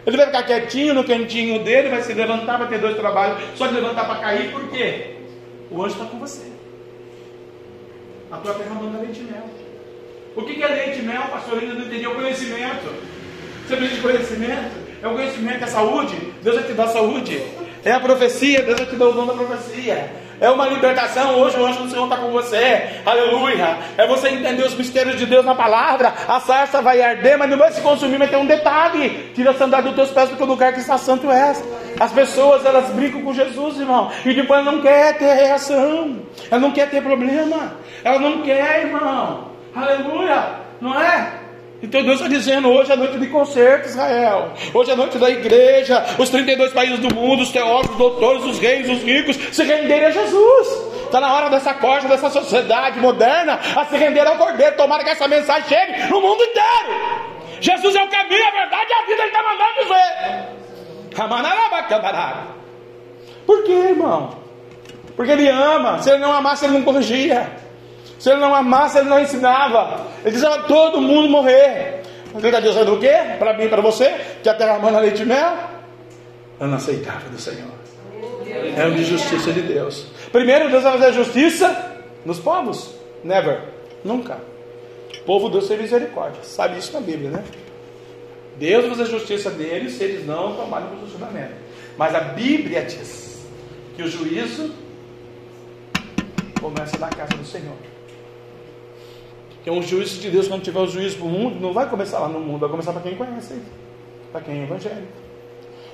Ele 0.07 0.17
vai 0.17 0.27
ficar 0.27 0.43
quietinho 0.43 0.95
no 0.95 1.05
cantinho 1.05 1.63
dele, 1.63 1.89
vai 1.89 2.03
se 2.03 2.13
levantar, 2.13 2.59
vai 2.59 2.69
ter 2.69 2.79
dois 2.79 2.97
trabalhos, 2.97 3.39
só 3.55 3.67
de 3.67 3.75
levantar 3.75 4.07
para 4.07 4.21
cair, 4.21 4.51
por 4.51 4.69
quê? 4.69 5.17
O 5.71 5.83
anjo 5.83 5.95
está 5.95 6.05
com 6.07 6.19
você. 6.19 6.43
A 8.31 8.37
tua 8.39 8.55
terra 8.55 8.75
manda 8.75 8.99
leite 8.99 9.21
e 9.21 9.25
mel. 9.25 9.45
O 10.37 10.43
que 10.43 10.63
é 10.63 10.67
leite 10.67 10.99
e 10.99 11.03
mel, 11.03 11.23
pastor? 11.31 11.59
Ainda 11.59 11.75
não 11.75 11.87
entendeu 11.87 12.11
o 12.11 12.15
conhecimento. 12.15 12.93
Você 13.67 13.77
precisa 13.77 13.97
de 13.97 14.03
conhecimento? 14.03 14.85
É 15.03 15.09
o 15.09 15.15
conhecimento, 15.15 15.65
é 15.65 15.67
saúde. 15.67 16.17
Deus 16.43 16.57
vai 16.57 16.65
te 16.65 16.73
dar 16.73 16.89
saúde. 16.89 17.43
É 17.85 17.93
a 17.93 18.01
profecia, 18.01 18.63
Deus 18.63 18.79
vai 18.79 18.89
te 18.89 18.97
dar 18.97 19.09
o 19.09 19.13
dom 19.13 19.27
da 19.27 19.35
profecia. 19.35 20.24
É 20.41 20.51
uma 20.51 20.67
libertação. 20.67 21.37
Hoje 21.37 21.59
o 21.59 21.65
anjo 21.65 21.83
do 21.83 21.91
Senhor 21.91 22.05
está 22.05 22.17
com 22.17 22.31
você. 22.31 23.01
Aleluia. 23.05 23.79
É 23.97 24.07
você 24.07 24.29
entender 24.29 24.63
os 24.63 24.75
mistérios 24.75 25.17
de 25.17 25.27
Deus 25.27 25.45
na 25.45 25.55
palavra. 25.55 26.13
A 26.29 26.41
sarça 26.41 26.83
vai 26.83 27.01
arder, 27.01 27.39
mas 27.39 27.51
não 27.51 27.59
vai 27.59 27.73
se 27.73 27.81
consumir. 27.81 28.19
Mas 28.19 28.31
tem 28.31 28.39
um 28.39 28.47
detalhe: 28.47 29.31
tira 29.35 29.51
a 29.51 29.55
sandália 29.55 29.87
dos 29.87 29.95
teus 29.95 30.11
pés, 30.11 30.29
porque 30.29 30.43
o 30.43 30.47
lugar 30.47 30.73
que 30.73 30.81
está 30.81 30.99
santo 30.99 31.31
é. 31.31 31.55
As 32.01 32.13
pessoas 32.13 32.65
elas 32.65 32.91
brincam 32.91 33.23
com 33.23 33.33
Jesus, 33.33 33.79
irmão. 33.79 34.11
E 34.25 34.35
depois 34.35 34.65
não 34.65 34.81
quer 34.81 35.17
ter 35.17 35.33
reação. 35.33 36.21
Ela 36.51 36.61
não 36.61 36.73
quer 36.73 36.91
ter 36.91 37.03
problema. 37.03 37.75
Ela 38.03 38.19
não 38.19 38.43
quer, 38.43 38.87
irmão. 38.87 39.51
Aleluia. 39.75 40.65
Não 40.81 41.01
é? 41.01 41.44
Então 41.85 42.03
Deus 42.03 42.17
está 42.17 42.29
dizendo: 42.29 42.71
hoje 42.71 42.91
é 42.91 42.97
noite 42.97 43.19
de 43.19 43.27
concerto, 43.27 43.89
Israel. 43.89 44.53
Hoje 44.73 44.91
é 44.91 44.97
noite 44.97 45.19
da 45.19 45.29
igreja. 45.29 46.03
Os 46.19 46.31
32 46.31 46.73
países 46.73 46.99
do 46.99 47.15
mundo, 47.15 47.43
os 47.43 47.53
teólogos, 47.53 47.91
os 47.91 47.97
doutores, 47.99 48.45
os 48.45 48.59
reis, 48.59 48.89
os 48.89 49.03
ricos, 49.03 49.37
se 49.37 49.63
renderem 49.63 50.07
a 50.07 50.11
Jesus. 50.11 50.69
Está 51.05 51.21
na 51.21 51.33
hora 51.33 51.51
dessa 51.51 51.75
corte, 51.75 52.09
dessa 52.09 52.31
sociedade 52.31 52.99
moderna, 52.99 53.61
a 53.77 53.85
se 53.85 53.97
render 53.97 54.27
ao 54.27 54.37
Cordeiro. 54.37 54.77
Tomara 54.77 55.05
que 55.05 55.11
essa 55.11 55.29
mensagem 55.29 55.69
chegue 55.69 56.09
no 56.09 56.23
mundo 56.23 56.43
inteiro. 56.43 57.35
Jesus 57.61 57.95
é 57.95 58.03
o 58.03 58.09
caminho, 58.09 58.49
a 58.49 58.51
verdade 58.51 58.87
e 58.91 58.95
a 58.95 59.07
vida. 59.07 59.23
Ele 59.23 59.29
está 59.29 59.43
mandando 59.43 59.83
dizer. 59.83 61.15
Por 63.45 63.63
que, 63.63 63.73
irmão? 63.73 64.39
Porque 65.15 65.33
ele 65.33 65.49
ama. 65.49 66.03
Se 66.03 66.09
ele 66.09 66.19
não 66.19 66.33
amasse, 66.33 66.65
ele 66.65 66.73
não 66.73 66.83
corrigia. 66.83 67.64
Se 68.25 68.31
ele 68.31 68.41
não 68.41 68.55
amasse, 68.55 68.97
ele 68.97 69.11
não 69.11 69.21
ensinava. 69.21 70.01
Ele 70.23 70.31
dizia 70.31 70.49
todo 70.61 70.99
mundo 70.99 71.29
morrer. 71.29 72.01
Ele 72.35 72.47
está 72.47 72.59
dizendo 72.59 72.95
o 72.95 72.99
quê? 72.99 73.13
Para 73.39 73.53
mim 73.53 73.65
e 73.65 73.69
para 73.69 73.83
você? 73.83 74.19
Que 74.43 74.49
a 74.49 74.55
terra 74.55 74.79
manda 74.79 74.99
leite 74.99 75.21
e 75.21 75.27
mel? 75.27 75.55
Ano 76.59 76.75
aceitável 76.75 77.29
do 77.29 77.39
Senhor. 77.39 77.69
É 78.79 78.87
o 78.87 78.95
de 78.95 79.05
justiça 79.05 79.53
de 79.53 79.61
Deus. 79.61 80.07
Primeiro, 80.33 80.71
Deus 80.71 80.83
vai 80.85 80.93
fazer 80.93 81.13
justiça 81.13 81.97
nos 82.25 82.39
povos? 82.39 82.95
Never. 83.23 83.61
Nunca. 84.03 84.39
O 85.21 85.25
povo 85.25 85.51
Deus 85.51 85.69
tem 85.69 85.77
misericórdia. 85.77 86.43
Sabe 86.45 86.79
isso 86.79 86.95
na 86.95 87.01
Bíblia, 87.03 87.29
né? 87.29 87.45
Deus 88.57 88.87
vai 88.87 88.97
fazer 88.97 89.11
justiça 89.11 89.51
deles 89.51 89.99
se 89.99 90.03
eles 90.03 90.27
não 90.27 90.57
tomarem 90.57 90.89
o 90.89 90.97
posicionamento. 90.97 91.57
Mas 91.99 92.15
a 92.15 92.21
Bíblia 92.21 92.85
diz 92.85 93.45
que 93.95 94.03
o 94.03 94.09
juízo 94.09 94.73
começa 96.59 96.97
na 96.97 97.11
casa 97.11 97.37
do 97.37 97.45
Senhor 97.45 97.75
que 99.65 99.71
é 99.71 99.73
um 99.73 99.83
juízo 99.83 100.21
de 100.21 100.31
Deus, 100.31 100.47
quando 100.47 100.63
tiver 100.63 100.79
o 100.79 100.87
juízo 100.87 101.17
para 101.17 101.27
o 101.27 101.31
mundo, 101.31 101.59
não 101.59 101.73
vai 101.73 101.89
começar 101.89 102.19
lá 102.19 102.29
no 102.29 102.39
mundo, 102.39 102.61
vai 102.61 102.69
começar 102.69 102.93
para 102.93 103.01
quem 103.01 103.17
conhece 103.17 103.55
para 104.31 104.43
quem 104.43 104.61
é 104.61 104.63
evangélico. 104.65 105.13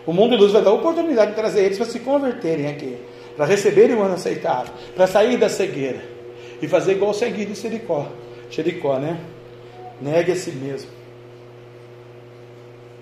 O 0.07 0.13
mundo 0.15 0.31
de 0.31 0.39
Deus 0.39 0.53
vai 0.53 0.63
dar 0.63 0.73
oportunidade 0.73 1.33
de 1.33 1.37
trazer 1.37 1.63
eles 1.63 1.77
para 1.77 1.87
se 1.87 2.01
converterem 2.01 2.69
aqui, 2.69 2.99
para 3.37 3.45
receberem 3.45 3.95
o 3.95 4.03
ano 4.03 4.15
aceitado, 4.15 4.73
para 4.95 5.07
sair 5.07 5.37
da 5.37 5.49
cegueira 5.49 6.03
e 6.61 6.67
fazer 6.67 6.93
igual 6.93 7.11
o 7.11 7.15
seguinte 7.15 7.53
de 7.53 7.61
Jericó, 7.61 8.09
Jericó, 8.51 8.99
né? 8.99 9.21
Negue 10.01 10.33
a 10.33 10.37
si 10.37 10.53
mesmo. 10.53 10.91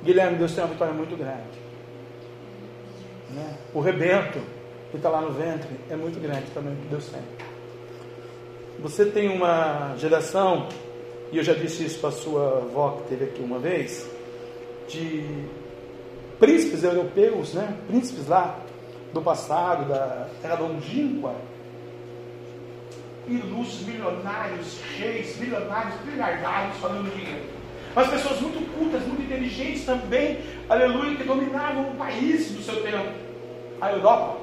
Guilherme, 0.03 0.39
Deus 0.39 0.53
tem 0.53 0.64
uma 0.64 0.73
vitória 0.73 0.93
muito 0.93 1.16
grande. 1.16 1.59
Né? 3.31 3.57
O 3.73 3.81
rebento 3.81 4.41
que 4.91 4.97
está 4.97 5.09
lá 5.09 5.21
no 5.21 5.31
ventre 5.31 5.71
é 5.89 5.95
muito 5.95 6.21
grande 6.21 6.47
também 6.53 6.75
que 6.75 6.89
Deus 6.89 7.07
tem. 7.07 7.48
Você 8.81 9.07
tem 9.07 9.29
uma 9.29 9.97
geração, 9.97 10.68
e 11.33 11.37
eu 11.37 11.43
já 11.43 11.53
disse 11.53 11.85
isso 11.85 11.99
para 11.99 12.11
a 12.11 12.12
sua 12.12 12.59
avó 12.59 12.91
que 12.93 13.09
teve 13.09 13.24
aqui 13.24 13.43
uma 13.43 13.59
vez, 13.59 14.09
de 14.89 15.24
príncipes 16.39 16.85
europeus, 16.85 17.55
né? 17.55 17.76
príncipes 17.89 18.29
lá 18.29 18.61
do 19.12 19.20
passado, 19.20 19.89
da 19.89 20.29
terra 20.41 20.61
longínqua, 20.61 21.35
ilustres, 23.26 23.85
milionários, 23.85 24.79
reis, 24.97 25.37
milionários, 25.39 25.95
trilhardários, 26.03 26.76
falando 26.76 27.12
dinheiro. 27.12 27.47
Mas 27.97 28.09
pessoas 28.11 28.41
muito 28.41 28.64
cultas, 28.79 29.03
muito 29.03 29.22
inteligentes 29.22 29.85
também, 29.85 30.39
aleluia, 30.68 31.16
que 31.16 31.24
dominavam 31.24 31.91
o 31.91 31.97
país 31.97 32.53
do 32.53 32.62
seu 32.62 32.81
tempo, 32.81 33.12
a 33.81 33.91
Europa, 33.91 34.37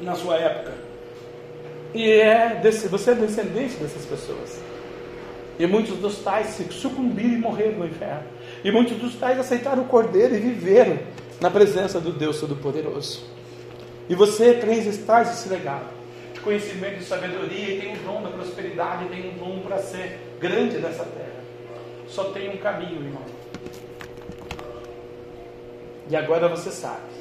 na 0.00 0.14
sua 0.14 0.36
época. 0.36 0.83
E 1.94 2.10
é 2.10 2.56
desse, 2.60 2.88
você 2.88 3.12
é 3.12 3.14
descendente 3.14 3.76
dessas 3.76 4.04
pessoas. 4.04 4.60
E 5.56 5.66
muitos 5.66 5.96
dos 5.98 6.18
tais 6.18 6.48
se 6.48 6.64
sucumbiram 6.72 7.34
e 7.34 7.38
morreram 7.38 7.78
no 7.78 7.86
inferno. 7.86 8.24
E 8.64 8.72
muitos 8.72 8.96
dos 8.98 9.14
tais 9.14 9.38
aceitaram 9.38 9.84
o 9.84 9.86
cordeiro 9.86 10.34
e 10.34 10.40
viveram 10.40 10.98
na 11.40 11.48
presença 11.48 12.00
do 12.00 12.12
Deus 12.12 12.40
Todo-Poderoso. 12.40 13.22
E 14.08 14.14
você 14.16 14.54
traz 14.54 14.98
tais 15.06 15.30
esse 15.30 15.48
legado 15.48 15.86
de 16.32 16.40
conhecimento 16.40 17.00
e 17.00 17.04
sabedoria, 17.04 17.74
e 17.74 17.80
tem 17.80 17.92
um 17.92 18.02
dom 18.04 18.22
da 18.22 18.30
prosperidade, 18.30 19.04
e 19.04 19.08
tem 19.08 19.30
um 19.30 19.38
dom 19.38 19.60
para 19.60 19.78
ser 19.78 20.18
grande 20.40 20.78
nessa 20.78 21.04
terra. 21.04 21.44
Só 22.08 22.24
tem 22.24 22.50
um 22.50 22.56
caminho, 22.56 23.00
irmão. 23.00 23.22
E 26.10 26.16
agora 26.16 26.48
você 26.48 26.70
sabe. 26.72 27.14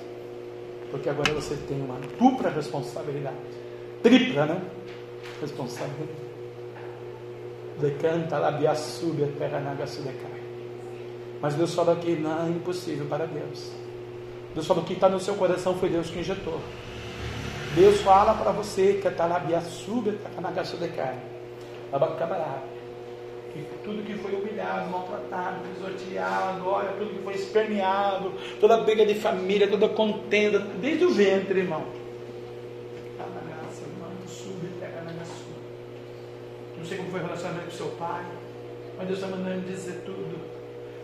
Porque 0.90 1.08
agora 1.08 1.32
você 1.34 1.56
tem 1.68 1.80
uma 1.80 2.00
dupla 2.20 2.50
responsabilidade 2.50 3.63
tripla, 4.04 4.46
né? 4.46 4.62
Responsabilidade. 5.42 6.22
Decanta 7.80 8.38
labia 8.38 8.76
sube 8.76 9.26
terra 9.40 9.60
naga 9.60 9.86
decai. 9.86 10.44
Mas 11.42 11.56
Deus 11.56 11.74
fala 11.74 11.96
que 11.96 12.16
não 12.16 12.46
é 12.46 12.50
impossível 12.50 13.08
para 13.08 13.26
Deus. 13.26 13.72
Deus 14.54 14.68
fala 14.68 14.84
que 14.84 14.94
está 14.94 15.10
no 15.10 15.20
seu 15.20 15.34
coração 15.36 15.76
foi 15.76 15.90
Deus 15.90 16.10
que 16.10 16.20
injetou. 16.20 16.60
Deus 17.74 18.02
fala 18.02 18.36
para 18.36 18.52
você 18.52 19.00
que 19.02 19.08
a 19.08 19.12
talabia 19.12 19.62
sube 19.62 20.12
terra 20.12 20.42
naga 20.42 20.62
decai. 20.62 21.18
Abacabará. 21.92 22.62
Que 23.54 23.66
tudo 23.84 24.04
que 24.04 24.16
foi 24.16 24.34
humilhado, 24.34 24.90
maltratado, 24.90 25.60
pisoteado, 25.62 26.68
olha, 26.68 26.90
tudo 26.94 27.12
que 27.12 27.24
foi 27.24 27.36
esperneado, 27.36 28.34
toda 28.60 28.78
briga 28.78 29.06
de 29.06 29.14
família, 29.14 29.68
toda 29.68 29.88
contenda, 29.90 30.60
desde 30.60 31.06
o 31.06 31.14
ventre, 31.14 31.60
irmão 31.60 32.03
Não 36.84 36.90
sei 36.90 36.98
como 36.98 37.12
foi 37.12 37.22
o 37.22 37.24
relacionamento 37.24 37.64
com 37.68 37.72
seu 37.72 37.88
pai, 37.92 38.26
mas 38.98 39.08
Deus 39.08 39.20
está 39.20 39.34
mandando 39.34 39.62
dizer 39.62 40.02
tudo. 40.06 40.38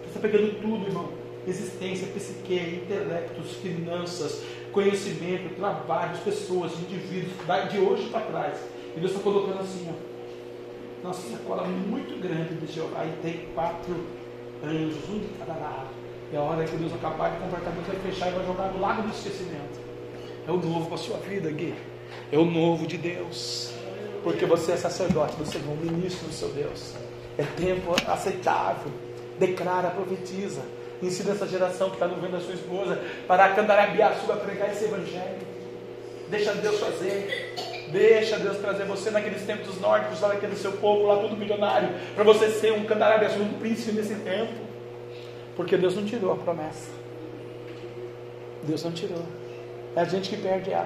Deus 0.02 0.08
está 0.08 0.20
pegando 0.20 0.62
tudo, 0.62 0.86
irmão. 0.86 1.08
Existência, 1.48 2.06
psique, 2.08 2.82
intelectos, 2.84 3.54
finanças, 3.54 4.44
conhecimento, 4.74 5.56
trabalho, 5.56 6.18
pessoas, 6.18 6.74
indivíduos, 6.74 7.32
de 7.72 7.80
hoje 7.80 8.10
para 8.10 8.26
trás. 8.26 8.60
E 8.94 9.00
Deus 9.00 9.12
está 9.14 9.24
colocando 9.24 9.62
assim, 9.62 9.90
ó. 9.90 11.08
Nossa 11.08 11.30
sacola 11.30 11.66
muito 11.66 12.22
grande 12.22 12.56
de 12.56 12.74
Jeová 12.74 13.06
e 13.06 13.14
tem 13.22 13.48
quatro 13.56 14.06
anjos, 14.62 15.10
um 15.10 15.20
de 15.20 15.30
cada 15.40 15.54
lado. 15.54 15.88
E 16.34 16.36
a 16.36 16.42
hora 16.42 16.66
que 16.66 16.76
Deus 16.76 16.94
acabar 16.94 17.32
de 17.32 17.38
completar, 17.38 17.72
Deus 17.72 17.88
vai 17.88 17.96
fechar 18.00 18.28
e 18.28 18.36
vai 18.36 18.46
jogar 18.46 18.74
no 18.74 18.82
lago 18.82 19.04
do 19.04 19.10
esquecimento. 19.12 19.80
É 20.46 20.52
o 20.52 20.58
novo 20.58 20.88
para 20.88 20.96
a 20.96 20.98
sua 20.98 21.18
vida, 21.20 21.50
Gui. 21.50 21.74
É 22.34 22.38
o 22.38 22.44
novo 22.44 22.86
de 22.86 22.98
Deus 22.98 23.79
porque 24.24 24.46
você 24.46 24.74
é 24.74 24.78
sacerdote 24.78 25.36
do 25.36 25.46
Senhor, 25.46 25.76
ministro 25.78 26.28
do 26.28 26.34
seu 26.34 26.50
Deus. 26.50 26.94
É 27.38 27.44
tempo 27.44 27.96
aceitável. 28.08 28.92
Declara, 29.38 29.90
profetiza. 29.90 30.62
Ensina 31.02 31.32
essa 31.32 31.48
geração 31.48 31.90
que 31.90 31.96
está 31.96 32.08
no 32.08 32.20
vendo 32.22 32.36
a 32.36 32.42
sua 32.42 32.54
esposa 32.54 33.02
para 33.28 33.50
candarabiar, 33.50 34.12
a 34.12 34.36
pregar 34.36 34.70
esse 34.72 34.86
evangelho. 34.86 35.48
Deixa 36.30 36.54
Deus 36.54 36.80
fazer. 36.80 37.56
Deixa 37.92 38.38
Deus 38.38 38.58
trazer 38.58 38.86
você 38.86 39.10
naqueles 39.10 39.42
tempos 39.44 39.80
nórdicos, 39.82 40.22
lá 40.22 40.28
naquele 40.28 40.56
seu 40.56 40.74
povo, 40.74 41.08
lá 41.08 41.16
todo 41.18 41.36
milionário, 41.36 41.90
para 42.14 42.24
você 42.24 42.52
ser 42.52 42.72
um 42.74 42.86
candarabiá, 42.86 43.30
um 43.40 43.54
príncipe 43.54 43.94
nesse 43.94 44.14
tempo. 44.16 44.54
Porque 45.56 45.76
Deus 45.76 45.96
não 45.96 46.06
tirou 46.06 46.32
a 46.34 46.36
promessa. 46.36 46.92
Deus 48.64 48.84
não 48.84 48.92
tirou. 48.92 49.24
É 49.96 50.02
a 50.02 50.06
gente 50.06 50.30
que 50.30 50.38
perde 50.38 50.72
a 50.74 50.86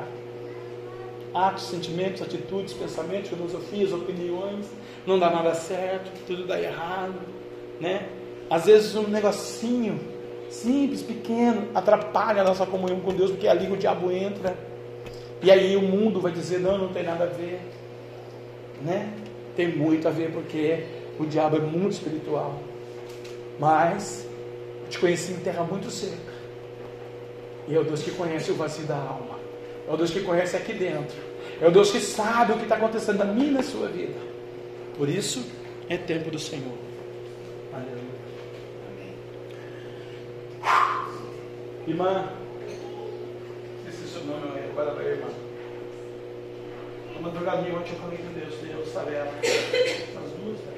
atos, 1.34 1.64
sentimentos, 1.66 2.22
atitudes, 2.22 2.74
pensamentos, 2.74 3.30
filosofias, 3.30 3.92
opiniões, 3.92 4.66
não 5.06 5.18
dá 5.18 5.30
nada 5.30 5.54
certo, 5.54 6.12
tudo 6.28 6.46
dá 6.46 6.60
errado, 6.62 7.20
né? 7.80 8.08
Às 8.50 8.66
vezes 8.66 8.96
um 8.96 9.08
negocinho 9.08 10.00
simples, 10.50 11.02
pequeno, 11.02 11.68
atrapalha 11.74 12.42
a 12.42 12.46
nossa 12.46 12.66
comunhão 12.66 13.00
com 13.00 13.14
Deus, 13.14 13.32
porque 13.32 13.48
ali 13.48 13.72
o 13.72 13.76
diabo 13.76 14.12
entra. 14.12 14.56
E 15.42 15.52
aí 15.52 15.76
o 15.76 15.82
mundo 15.82 16.22
vai 16.22 16.32
dizer, 16.32 16.60
não, 16.60 16.78
não 16.78 16.90
tem 16.90 17.04
nada 17.04 17.24
a 17.24 17.28
ver. 17.28 17.60
Né? 18.82 19.12
Tem 19.56 19.68
muito 19.68 20.08
a 20.08 20.12
ver, 20.12 20.32
porque 20.32 20.86
o 21.20 21.26
diabo 21.26 21.58
é 21.58 21.60
muito 21.60 21.94
espiritual. 21.94 22.60
Mas 23.60 24.28
eu 24.84 24.90
te 24.90 25.00
conheci 25.00 25.34
em 25.34 25.38
terra 25.38 25.64
muito 25.64 25.90
seca. 25.90 26.34
E 27.68 27.76
é 27.76 27.80
o 27.80 27.84
Deus 27.84 28.02
que 28.04 28.12
conhece 28.12 28.52
o 28.52 28.56
vazio 28.56 28.86
da 28.86 28.96
alma. 28.96 29.40
É 29.88 29.94
o 29.94 29.98
Deus 29.98 30.12
que 30.12 30.22
conhece 30.22 30.56
aqui 30.56 30.74
dentro. 30.74 31.16
É 31.62 31.68
o 31.68 31.72
Deus 31.72 31.92
que 31.92 32.00
sabe 32.00 32.54
o 32.54 32.58
que 32.58 32.64
está 32.64 32.76
acontecendo 32.76 33.20
na 33.20 33.26
minha 33.26 33.48
e 33.48 33.52
na 33.52 33.64
sua 33.64 33.88
vida. 33.88 34.16
Por 34.98 35.10
isso, 35.10 35.46
é 35.90 35.98
tempo 35.98 36.30
do 36.32 36.40
Senhor. 36.40 36.78
Aleluia. 37.74 38.14
Irmã, 41.88 42.30
esse 43.88 44.02
é 44.02 44.06
o 44.06 44.08
seu 44.08 44.24
nome. 44.26 44.44
para 44.74 44.92
a 44.92 45.04
irmã. 45.04 45.28
Uma 47.12 47.30
madrugadinha 47.30 47.78
ontem 47.78 47.92
eu 47.92 48.00
falei 48.00 48.18
com 48.18 48.40
Deus, 48.40 48.56
Deus, 48.56 48.90
sabe 48.90 49.14
ela? 49.14 49.30
As 49.30 50.32
duas, 50.32 50.60
né? 50.60 50.74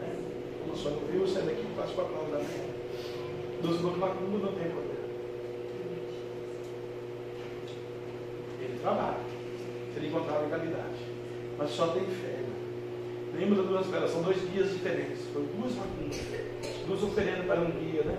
né? 0.00 0.16
Como 0.62 0.76
só 0.76 0.90
não 0.90 0.98
viu, 1.10 1.26
sai 1.26 1.42
daqui 1.42 1.64
quase 1.74 1.94
quatro 1.94 2.14
horas 2.14 2.30
da 2.30 2.38
manhã. 2.38 2.68
Dos 3.62 3.78
do 3.78 3.96
macumba 3.96 4.38
não 4.38 4.52
tem 4.52 4.70
poder. 4.70 4.87
Ele 8.68 8.78
trabalha. 8.80 9.18
Se 9.92 9.98
ele 9.98 10.08
encontrar 10.08 10.38
legalidade. 10.38 10.98
Mas 11.56 11.70
só 11.70 11.88
tem 11.88 12.04
fé. 12.04 12.38
Lembra 13.34 13.56
das 13.56 13.66
duas 13.66 13.86
velas, 13.86 14.10
são 14.10 14.22
dois 14.22 14.40
dias 14.50 14.70
diferentes. 14.70 15.24
Foi 15.32 15.46
duas 15.56 15.74
maquinas, 15.74 16.20
duas 16.86 17.02
oferendas 17.02 17.46
para 17.46 17.60
um 17.60 17.70
dia, 17.70 18.02
né? 18.02 18.18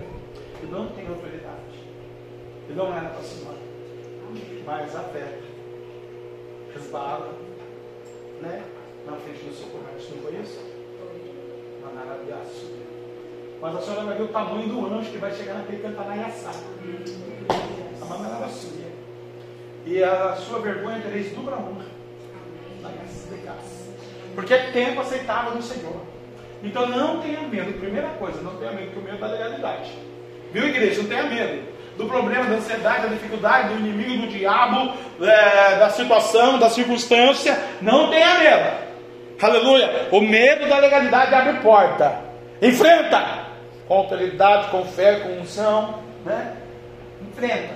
E 0.62 0.66
não 0.66 0.88
tem 0.88 1.06
autoridade. 1.06 1.84
E 2.68 2.72
não 2.72 2.86
era 2.86 3.08
para 3.10 3.22
cima. 3.22 3.54
Mas 4.64 4.94
a 4.94 5.00
fé 5.00 5.38
resbala, 6.72 7.34
né? 8.40 8.64
Na 9.06 9.16
frente 9.16 9.44
do 9.44 9.54
seu 9.54 9.68
comércio, 9.68 10.14
não 10.14 10.22
foi 10.22 10.34
isso? 10.40 10.60
Mas 13.60 13.76
a 13.76 13.80
senhora 13.80 14.04
vai 14.04 14.16
ver 14.16 14.22
o 14.22 14.28
tamanho 14.28 14.68
do 14.68 14.86
anjo 14.86 15.10
que 15.10 15.18
vai 15.18 15.32
chegar 15.32 15.54
naquele 15.54 15.82
cantanaiaçá. 15.82 16.52
A 18.00 18.04
manarabiaçuia. 18.04 18.89
E 19.86 20.02
a 20.02 20.36
sua 20.36 20.60
vergonha 20.60 21.00
tereis 21.00 21.32
dupla 21.32 21.56
honra. 21.56 21.84
Porque 24.34 24.54
é 24.54 24.70
tempo 24.70 25.00
aceitável 25.00 25.54
no 25.54 25.62
Senhor. 25.62 26.00
Então 26.62 26.86
não 26.86 27.20
tenha 27.20 27.40
medo. 27.42 27.78
Primeira 27.78 28.08
coisa, 28.10 28.40
não 28.42 28.56
tenha 28.56 28.72
medo, 28.72 28.92
porque 28.92 29.00
o 29.00 29.02
medo 29.02 29.16
é 29.16 29.20
da 29.20 29.26
legalidade. 29.34 29.90
Viu, 30.52 30.66
igreja? 30.68 31.02
Não 31.02 31.08
tenha 31.08 31.22
medo 31.24 31.80
do 32.00 32.06
problema, 32.06 32.44
da 32.44 32.56
ansiedade, 32.56 33.02
da 33.02 33.08
dificuldade, 33.08 33.74
do 33.74 33.80
inimigo, 33.80 34.22
do 34.22 34.28
diabo, 34.28 34.94
é, 35.20 35.76
da 35.76 35.90
situação, 35.90 36.58
da 36.58 36.70
circunstância. 36.70 37.58
Não 37.80 38.08
tenha 38.08 38.38
medo. 38.38 38.90
Aleluia. 39.42 40.08
O 40.10 40.20
medo 40.20 40.68
da 40.68 40.78
legalidade 40.78 41.34
abre 41.34 41.60
porta. 41.60 42.18
Enfrenta. 42.60 43.50
Com 43.86 43.94
autoridade, 43.94 44.68
com 44.68 44.84
fé, 44.84 45.20
com 45.20 45.40
unção. 45.40 46.00
Né? 46.24 46.56
Enfrenta. 47.22 47.74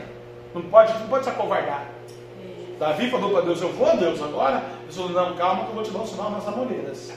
Não 0.55 0.63
pode, 0.63 0.93
não 0.95 1.09
pode 1.09 1.25
se 1.25 1.31
acovardar. 1.31 1.94
Davi 2.85 3.09
falou 3.09 3.31
para 3.31 3.41
Deus: 3.41 3.63
Eu 3.63 3.73
vou 3.73 3.87
a 3.87 3.95
Deus 3.95 4.23
agora. 4.23 4.63
Deus 4.83 4.95
falou: 4.95 5.13
Não, 5.13 5.35
calma, 5.37 5.65
que 5.65 5.71
eu 5.71 5.75
vou 5.75 5.83
te 5.83 5.91
dar 5.91 6.01
um 6.01 6.07
sinal 6.07 6.31
nas 6.31 6.47
amoreiras. 6.47 7.13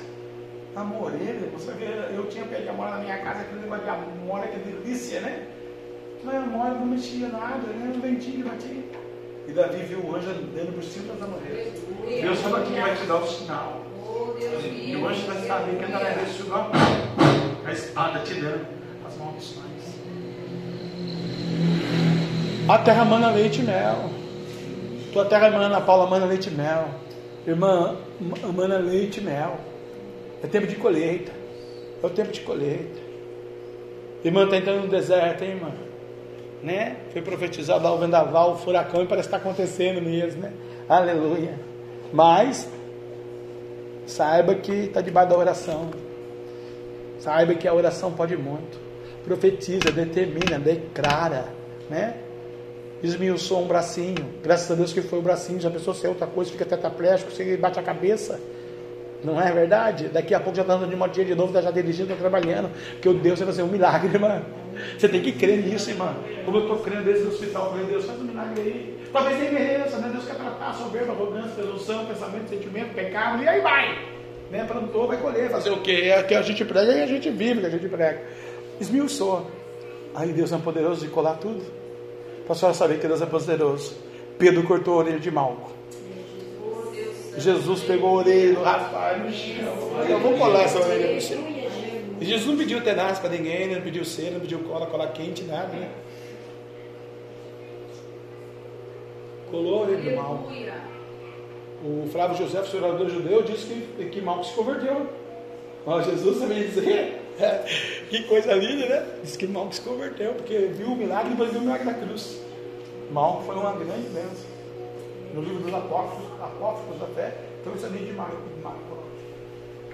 Amoreira, 0.74 1.49
você 1.51 1.72
vai 1.72 1.76
ver, 1.76 2.13
eu 2.15 2.26
tinha 2.30 2.45
pé 2.45 2.61
de 2.61 2.70
amora 2.70 2.91
na 2.91 2.97
minha 2.99 3.18
casa, 3.18 3.41
aquele 3.41 3.61
negócio 3.61 3.84
de 3.84 3.89
amora, 3.89 4.47
que 4.47 4.59
delícia, 4.59 5.20
né? 5.20 5.45
Mas 6.24 6.36
a 6.36 6.38
amora 6.38 6.74
não 6.76 6.86
mexia 6.86 7.28
nada, 7.28 7.68
né? 7.68 7.93
Um 7.93 7.99
ventinho 7.99 8.47
batia. 8.47 8.84
E 9.45 9.51
Davi 9.51 9.84
viu 9.84 9.99
o 10.05 10.15
anjo 10.15 10.30
andando 10.30 10.74
por 10.74 10.84
cima 10.84 11.13
das 11.13 11.24
amoreiras. 11.24 11.74
Deus 12.22 12.39
falou 12.39 12.61
que 12.61 12.80
vai 12.80 12.95
te 12.95 13.05
dar 13.05 13.15
o 13.15 13.28
sinal. 13.28 13.82
E 14.39 14.95
o 14.95 15.05
anjo 15.05 15.28
vai 15.28 15.47
saber 15.47 15.78
que 15.78 15.84
está 15.84 15.99
na 15.99 16.26
chuva 16.28 16.72
a 17.65 17.72
espada 17.74 18.20
te 18.20 18.36
dando 18.36 18.68
as 19.05 19.18
maldições. 19.18 19.68
A 22.70 22.78
terra 22.78 23.03
manda 23.03 23.32
leite 23.32 23.59
e 23.59 23.63
mel. 23.63 24.16
Tua 25.18 25.26
terra 25.26 25.47
emana, 25.47 25.65
Ana 25.65 25.82
Paula, 25.82 26.05
mana 26.05 26.28
leite 26.28 26.51
mel. 26.51 26.89
Irmã, 27.47 27.97
mana 28.55 28.78
leite 28.78 29.20
mel. 29.20 29.57
É 30.43 30.45
tempo 30.45 30.68
de 30.68 30.76
colheita. 30.76 31.32
É 32.03 32.05
o 32.05 32.09
tempo 32.11 32.32
de 32.32 32.41
colheita. 32.41 32.99
Irmã, 34.24 34.43
está 34.43 34.57
entrando 34.57 34.84
no 34.84 34.88
deserto, 34.88 35.43
hein, 35.43 35.53
irmã? 35.53 35.72
Né? 36.61 36.97
Foi 37.11 37.24
profetizado 37.24 37.84
lá 37.84 37.91
o 37.91 37.97
vendaval, 37.97 38.51
o 38.51 38.57
furacão, 38.57 39.01
e 39.01 39.07
parece 39.07 39.28
que 39.28 39.36
está 39.36 39.43
acontecendo 39.43 39.99
mesmo, 40.03 40.43
né? 40.43 40.53
Aleluia. 40.88 41.59
Mas, 42.13 42.70
saiba 44.05 44.53
que 44.53 44.72
está 44.72 45.01
debaixo 45.01 45.32
da 45.32 45.38
oração. 45.39 45.89
Saiba 47.18 47.55
que 47.55 47.68
a 47.68 47.74
oração 47.74 48.11
pode 48.11 48.38
muito. 48.38 48.80
Profetiza, 49.26 49.91
determina, 49.91 50.59
declara, 50.59 51.45
né? 51.89 52.26
Esmiuçou 53.03 53.63
um 53.63 53.67
bracinho. 53.67 54.25
Graças 54.43 54.69
a 54.71 54.75
Deus 54.75 54.93
que 54.93 55.01
foi 55.01 55.19
o 55.19 55.21
bracinho. 55.21 55.59
Já 55.59 55.69
pensou 55.69 55.93
se 55.93 56.05
é 56.05 56.09
outra 56.09 56.27
coisa, 56.27 56.51
fica 56.51 56.65
tetraplégico, 56.65 57.31
você 57.31 57.57
bate 57.57 57.79
a 57.79 57.83
cabeça. 57.83 58.39
Não 59.23 59.41
é 59.41 59.51
verdade? 59.51 60.09
Daqui 60.09 60.33
a 60.33 60.39
pouco 60.39 60.55
já 60.55 60.61
está 60.61 60.75
andando 60.75 60.89
de 60.89 60.95
motinha 60.95 61.25
de 61.25 61.33
novo, 61.33 61.49
está 61.49 61.61
já 61.61 61.71
dirigindo, 61.71 62.11
está 62.11 62.15
trabalhando. 62.15 62.69
Porque 62.93 63.09
o 63.09 63.13
Deus 63.13 63.39
vai 63.39 63.47
fazer 63.47 63.63
um 63.63 63.67
milagre, 63.67 64.09
irmã. 64.13 64.43
Você 64.97 65.09
tem 65.09 65.21
que 65.21 65.31
crer 65.31 65.63
nisso, 65.63 65.89
irmã. 65.89 66.15
Como 66.45 66.57
eu 66.57 66.61
estou 66.61 66.77
crendo 66.79 67.03
desde 67.03 67.25
o 67.25 67.29
hospital, 67.29 67.65
eu 67.65 67.71
falei, 67.71 67.85
Deus, 67.87 68.05
faz 68.05 68.19
um 68.19 68.23
milagre 68.23 68.61
aí. 68.61 68.97
Talvez 69.11 69.39
nem 69.39 69.51
mereça, 69.51 69.97
né? 69.97 70.09
Deus 70.11 70.25
quer 70.25 70.35
tratar 70.35 70.69
a 70.69 70.73
soberba, 70.73 71.13
arrogância, 71.13 71.51
presunção, 71.51 72.05
pensamento, 72.05 72.49
sentimento, 72.49 72.93
pecado, 72.93 73.41
e 73.41 73.47
aí 73.47 73.61
vai. 73.61 73.97
Né? 74.51 74.63
Plantou, 74.65 75.07
vai 75.07 75.17
colher, 75.17 75.49
fazer 75.49 75.71
o 75.71 75.81
quê? 75.81 76.11
É 76.13 76.21
que 76.21 76.35
a 76.35 76.41
gente 76.41 76.63
prega 76.63 76.93
e 76.93 77.01
a 77.01 77.07
gente 77.07 77.29
vive 77.29 77.61
que 77.61 77.65
a 77.65 77.69
gente 77.69 77.87
prega. 77.87 78.21
Esmiuçou. 78.79 79.49
Aí 80.13 80.31
Deus 80.31 80.51
é 80.51 80.57
poderoso 80.57 81.05
de 81.05 81.11
colar 81.11 81.35
tudo. 81.35 81.63
Para 82.47 82.53
a 82.53 82.55
senhora 82.55 82.77
saber 82.77 82.99
que 83.01 83.07
Deus 83.07 83.21
é 83.21 83.25
poderoso. 83.25 83.93
Pedro 84.39 84.63
cortou 84.63 84.93
a 84.93 84.97
orelha 84.99 85.19
de 85.19 85.29
Malco. 85.29 85.69
Jesus 87.37 87.81
pegou 87.83 88.11
a 88.11 88.13
orelha 88.13 88.53
do. 88.53 88.61
Eu 90.09 90.19
vou 90.19 90.37
colar 90.37 90.61
essa 90.61 90.79
orelha 90.79 91.13
no 91.13 91.21
chão. 91.21 91.43
E 92.19 92.25
Jesus 92.25 92.47
não 92.47 92.57
pediu 92.57 92.81
tenaz 92.81 93.19
para 93.19 93.31
ninguém, 93.31 93.75
não 93.75 93.81
pediu 93.81 94.05
cera, 94.05 94.31
não 94.31 94.39
pediu 94.39 94.59
cola, 94.59 94.85
cola 94.85 95.07
quente, 95.07 95.43
nada, 95.43 95.73
né? 95.73 95.89
Colou 99.51 99.79
a 99.79 99.81
orelha 99.81 100.09
do 100.09 100.15
Malco. 100.15 100.51
O 101.83 102.07
Flávio 102.09 102.37
José, 102.37 102.61
o 102.61 102.77
orador 102.77 103.09
judeu, 103.09 103.43
disse 103.43 103.65
que, 103.65 104.05
que 104.05 104.21
Malco 104.21 104.45
se 104.45 104.53
converteu. 104.53 105.05
Ó, 105.85 106.01
Jesus 106.01 106.39
também 106.39 106.63
dizer, 106.63 107.26
que 108.09 108.23
coisa 108.23 108.53
linda, 108.53 108.88
né? 108.88 109.19
Diz 109.23 109.38
que 109.38 109.47
Malco 109.47 109.73
se 109.73 109.81
converteu, 109.81 110.33
porque 110.33 110.57
viu 110.57 110.88
o 110.88 110.95
milagre 110.95 111.27
e 111.27 111.31
depois 111.31 111.51
viu 111.51 111.59
o 111.59 111.63
milagre 111.63 111.85
da 111.85 111.93
cruz. 111.93 112.41
Malco 113.11 113.43
foi 113.43 113.55
uma 113.55 113.73
grande 113.73 114.09
bênção. 114.09 114.57
No 115.33 115.41
livro 115.41 115.63
dos 115.63 115.73
apóstolos 115.73 116.99
da 116.99 117.07
fé, 117.07 117.35
então 117.61 117.75
isso 117.75 117.85
é 117.85 117.89
de 117.89 118.13
Marco. 118.13 118.38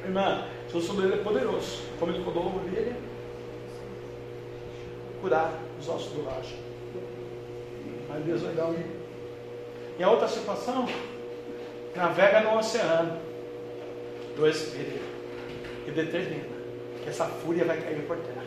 Irmã, 0.05 0.45
seu 0.69 0.81
sobreiro 0.81 1.15
é 1.15 1.17
poderoso. 1.17 1.81
Como 1.99 2.11
ele 2.11 2.23
rodou 2.23 2.43
a 2.43 2.63
orelha, 2.63 2.95
curar 5.21 5.53
os 5.79 5.89
ossos 5.89 6.11
do 6.11 6.23
laje. 6.23 6.55
Mas 8.09 8.23
Deus 8.25 8.41
vai 8.41 8.53
dar 8.53 8.67
um. 8.67 8.75
Em 9.99 10.05
outra 10.05 10.27
situação, 10.27 10.87
navega 11.95 12.41
no 12.41 12.57
oceano 12.57 13.19
do 14.35 14.47
Espírito 14.47 15.03
e 15.87 15.91
determina 15.91 16.52
que 17.03 17.09
essa 17.09 17.25
fúria 17.25 17.65
vai 17.65 17.77
cair 17.77 18.01
por 18.07 18.17
terra. 18.17 18.43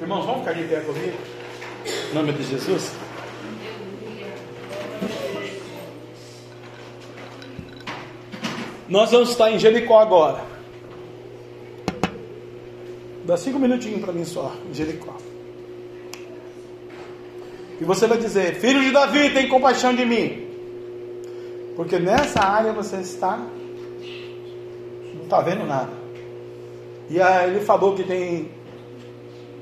Irmãos, 0.00 0.26
vamos 0.26 0.40
ficar 0.40 0.52
de 0.54 0.64
pé 0.64 0.80
comigo? 0.80 1.16
Em 2.10 2.14
nome 2.14 2.32
de 2.32 2.42
Jesus. 2.44 2.92
Nós 8.88 9.10
vamos 9.10 9.30
estar 9.30 9.50
em 9.50 9.58
Jericó 9.58 9.98
agora. 9.98 10.44
Dá 13.24 13.36
cinco 13.36 13.58
minutinhos 13.58 14.00
para 14.00 14.12
mim 14.12 14.24
só, 14.24 14.54
Jericó. 14.72 15.16
E 17.80 17.84
você 17.84 18.06
vai 18.06 18.18
dizer: 18.18 18.56
Filho 18.56 18.82
de 18.82 18.90
Davi, 18.90 19.30
tem 19.30 19.48
compaixão 19.48 19.94
de 19.94 20.04
mim. 20.04 20.46
Porque 21.74 21.98
nessa 21.98 22.40
área 22.40 22.72
você 22.72 22.96
está, 22.96 23.38
não 25.14 25.22
está 25.24 25.40
vendo 25.40 25.64
nada. 25.64 26.03
E 27.14 27.22
aí 27.22 27.48
ele 27.48 27.60
falou 27.60 27.94
que 27.94 28.02
tem 28.02 28.50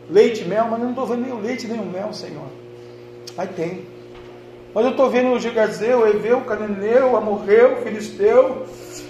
leite 0.09 0.41
e 0.41 0.47
mel, 0.47 0.69
mas 0.71 0.79
eu 0.79 0.85
não 0.85 0.93
estou 0.93 1.05
vendo 1.05 1.21
nem 1.21 1.33
o 1.33 1.39
leite 1.39 1.69
nem 1.69 1.79
o 1.79 1.85
mel, 1.85 2.11
Senhor. 2.15 2.47
Aí 3.37 3.47
tem. 3.47 3.87
Mas 4.75 4.87
eu 4.87 4.93
estou 4.93 5.11
vendo 5.11 5.33
o 5.33 5.39
Gigazeu, 5.39 5.99
o 6.01 6.07
Eveu, 6.09 6.39
o 6.39 6.45
Cananeu, 6.47 7.11
o 7.11 7.17
Amorreu, 7.19 7.75
o 7.75 7.83
Filisteu, 7.83 8.65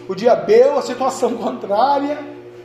o 0.08 0.14
Diabeu, 0.16 0.76
a 0.76 0.82
situação 0.82 1.34
contrária. 1.38 2.18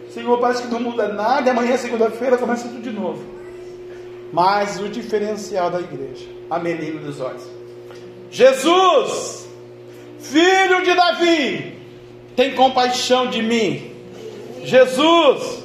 Senhor, 0.10 0.40
parece 0.40 0.64
que 0.64 0.70
não 0.70 0.80
muda 0.80 1.10
nada, 1.10 1.52
amanhã, 1.52 1.78
segunda-feira, 1.78 2.40
começa 2.40 2.68
tudo 2.68 2.82
de 2.82 2.90
novo. 2.90 3.24
Mas 4.34 4.80
o 4.80 4.90
diferencial 4.90 5.70
da 5.70 5.80
igreja, 5.80 6.26
a 6.50 6.58
menina 6.58 7.00
dos 7.02 7.22
olhos. 7.22 7.44
Jesus, 8.32 9.48
filho 10.18 10.84
de 10.84 10.96
Davi, 10.96 11.78
tem 12.36 12.56
compaixão 12.56 13.28
de 13.28 13.44
mim. 13.44 13.92
Jesus, 14.64 15.57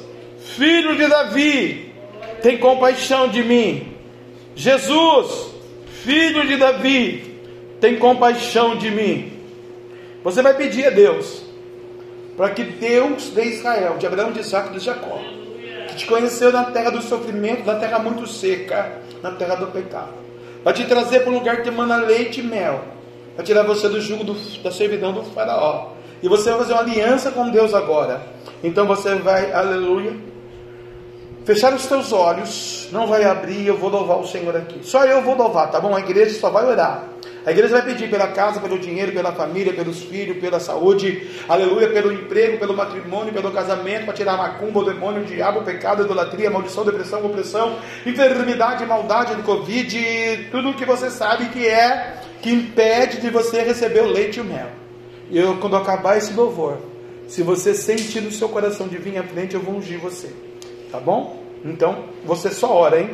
filho 0.55 0.95
de 0.95 1.07
Davi, 1.07 1.93
tem 2.41 2.57
compaixão 2.57 3.27
de 3.27 3.43
mim. 3.43 3.93
Jesus, 4.55 5.51
filho 6.03 6.47
de 6.47 6.57
Davi, 6.57 7.39
tem 7.79 7.97
compaixão 7.97 8.75
de 8.75 8.91
mim. 8.91 9.33
Você 10.23 10.41
vai 10.41 10.53
pedir 10.53 10.87
a 10.87 10.89
Deus, 10.89 11.43
para 12.37 12.49
que 12.51 12.63
Deus 12.63 13.33
de 13.33 13.41
Israel, 13.41 13.97
de 13.97 14.07
Abraão, 14.07 14.31
de 14.31 14.39
Isaac 14.39 14.69
e 14.69 14.73
de 14.73 14.79
Jacó, 14.79 15.19
que 15.89 15.95
te 15.95 16.05
conheceu 16.05 16.51
na 16.51 16.65
terra 16.65 16.91
do 16.91 17.01
sofrimento, 17.01 17.65
na 17.65 17.75
terra 17.75 17.99
muito 17.99 18.25
seca, 18.27 19.01
na 19.21 19.31
terra 19.31 19.55
do 19.55 19.67
pecado, 19.67 20.13
para 20.63 20.73
te 20.73 20.85
trazer 20.85 21.21
para 21.21 21.31
um 21.31 21.35
lugar 21.35 21.61
que 21.61 21.69
emana 21.69 21.97
leite 21.97 22.39
e 22.39 22.43
mel 22.43 22.93
Vai 23.35 23.43
tirar 23.43 23.63
você 23.63 23.89
do 23.89 23.99
jugo 23.99 24.23
do, 24.23 24.33
da 24.61 24.71
servidão 24.71 25.11
do 25.11 25.23
faraó. 25.23 25.93
E 26.21 26.27
você 26.27 26.51
vai 26.51 26.59
fazer 26.59 26.73
uma 26.73 26.81
aliança 26.81 27.31
com 27.31 27.49
Deus 27.49 27.73
agora. 27.73 28.21
Então 28.63 28.85
você 28.85 29.15
vai, 29.15 29.51
aleluia, 29.51 30.15
fechar 31.45 31.73
os 31.73 31.85
teus 31.85 32.11
olhos, 32.11 32.87
não 32.91 33.07
vai 33.07 33.23
abrir, 33.23 33.67
eu 33.67 33.77
vou 33.77 33.89
louvar 33.89 34.19
o 34.19 34.27
Senhor 34.27 34.55
aqui. 34.55 34.79
Só 34.83 35.05
eu 35.05 35.21
vou 35.21 35.35
louvar, 35.35 35.71
tá 35.71 35.79
bom? 35.79 35.95
A 35.95 35.99
igreja 35.99 36.39
só 36.39 36.49
vai 36.49 36.65
orar. 36.65 37.13
A 37.45 37.51
igreja 37.51 37.73
vai 37.73 37.81
pedir 37.81 38.09
pela 38.09 38.27
casa, 38.27 38.61
pelo 38.61 38.79
dinheiro, 38.79 39.11
pela 39.11 39.33
família, 39.33 39.73
pelos 39.73 40.01
filhos, 40.01 40.37
pela 40.37 40.61
saúde, 40.61 41.27
aleluia, 41.47 41.89
pelo 41.89 42.11
emprego, 42.13 42.57
pelo 42.57 42.73
matrimônio, 42.73 43.33
pelo 43.33 43.51
casamento, 43.51 44.05
para 44.05 44.13
tirar 44.13 44.35
a 44.35 44.37
macumba, 44.37 44.79
o 44.79 44.85
demônio, 44.85 45.23
o 45.23 45.25
diabo, 45.25 45.59
o 45.59 45.63
pecado, 45.63 46.01
a 46.01 46.05
idolatria, 46.05 46.47
a 46.47 46.51
maldição, 46.51 46.85
depressão, 46.85 47.25
opressão, 47.25 47.75
enfermidade, 48.05 48.85
maldade, 48.85 49.35
do 49.35 49.43
Covid, 49.43 50.47
tudo 50.51 50.69
o 50.69 50.73
que 50.73 50.85
você 50.85 51.09
sabe 51.09 51.49
que 51.49 51.67
é, 51.67 52.21
que 52.41 52.49
impede 52.49 53.19
de 53.19 53.29
você 53.29 53.61
receber 53.61 54.03
o 54.03 54.07
leite 54.07 54.37
e 54.37 54.41
o 54.41 54.45
mel. 54.45 54.69
E 55.29 55.37
eu, 55.37 55.57
quando 55.57 55.75
acabar 55.75 56.17
esse 56.17 56.31
louvor, 56.33 56.77
se 57.27 57.43
você 57.43 57.73
sentir 57.73 58.21
no 58.21 58.31
seu 58.31 58.47
coração 58.47 58.87
de 58.87 58.97
vir 58.97 59.17
à 59.17 59.23
frente, 59.23 59.55
eu 59.55 59.61
vou 59.61 59.75
ungir 59.75 59.99
você. 59.99 60.29
Tá 60.93 60.99
bom? 60.99 61.41
Então, 61.65 62.03
você 62.23 62.51
só 62.51 62.71
ora, 62.71 63.01
hein? 63.01 63.09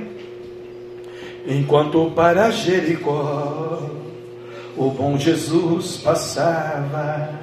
Enquanto 1.48 2.12
para 2.12 2.52
Jericó 2.52 3.82
o 4.76 4.92
bom 4.92 5.18
Jesus 5.18 5.96
passava, 5.96 7.40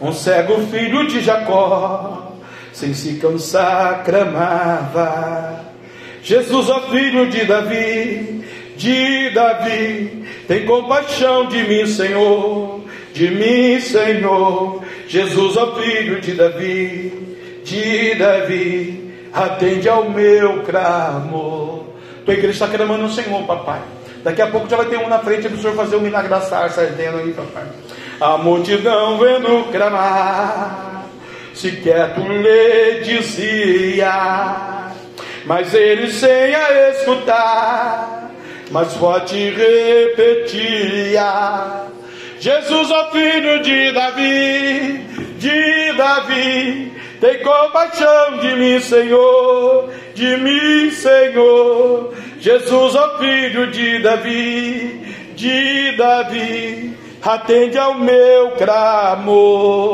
um 0.00 0.12
cego 0.12 0.60
filho 0.68 1.08
de 1.08 1.20
Jacó, 1.20 2.32
sem 2.72 2.94
se 2.94 3.14
cansar, 3.14 4.04
clamava: 4.04 5.64
Jesus, 6.22 6.70
ó 6.70 6.82
filho 6.82 7.28
de 7.28 7.44
Davi, 7.44 8.44
de 8.76 9.30
Davi, 9.30 10.28
tem 10.46 10.64
compaixão 10.64 11.46
de 11.46 11.60
mim, 11.64 11.88
Senhor, 11.88 12.82
de 13.12 13.30
mim, 13.32 13.80
Senhor. 13.80 14.84
Jesus, 15.08 15.56
ó 15.56 15.74
filho 15.74 16.20
de 16.20 16.34
Davi, 16.34 17.36
de 17.64 18.14
Davi, 18.14 19.03
atende 19.34 19.88
ao 19.88 20.08
meu 20.08 20.62
clamor. 20.62 21.82
Tua 22.24 22.34
igreja 22.34 22.64
está 22.64 22.68
clamando 22.68 23.04
o 23.04 23.10
Senhor, 23.10 23.42
papai. 23.42 23.80
Daqui 24.22 24.40
a 24.40 24.46
pouco 24.46 24.68
já 24.68 24.76
vai 24.76 24.86
ter 24.86 24.96
um 24.98 25.08
na 25.08 25.18
frente 25.18 25.48
para 25.48 25.58
o 25.58 25.60
Senhor 25.60 25.74
fazer 25.74 25.96
o 25.96 26.00
milagre 26.00 26.30
da 26.30 26.40
sarça 26.40 26.82
ardendo 26.82 27.18
aí, 27.18 27.32
papai. 27.32 27.64
A 28.20 28.38
multidão 28.38 29.18
vendo 29.18 29.70
clamar, 29.70 31.04
se 31.52 31.72
quieto 31.72 32.20
lhe 32.20 33.00
dizia, 33.00 34.12
mas 35.44 35.74
ele 35.74 36.10
sem 36.10 36.54
a 36.54 36.90
escutar, 36.90 38.30
mais 38.70 38.94
forte 38.94 39.50
repetia. 39.50 41.24
Jesus, 42.40 42.90
ó 42.90 43.10
filho 43.10 43.62
de 43.62 43.92
Davi, 43.92 45.06
de 45.38 45.92
Davi, 45.96 46.92
tem 47.24 47.42
compaixão 47.42 48.36
de 48.36 48.54
mim, 48.54 48.78
Senhor, 48.80 49.88
de 50.14 50.36
mim, 50.36 50.90
Senhor. 50.90 52.12
Jesus, 52.38 52.94
ó 52.94 53.16
filho 53.16 53.70
de 53.70 54.02
Davi, 54.02 55.32
de 55.34 55.96
Davi, 55.96 56.94
atende 57.22 57.78
ao 57.78 57.94
meu 57.94 58.50
clamor. 58.58 59.84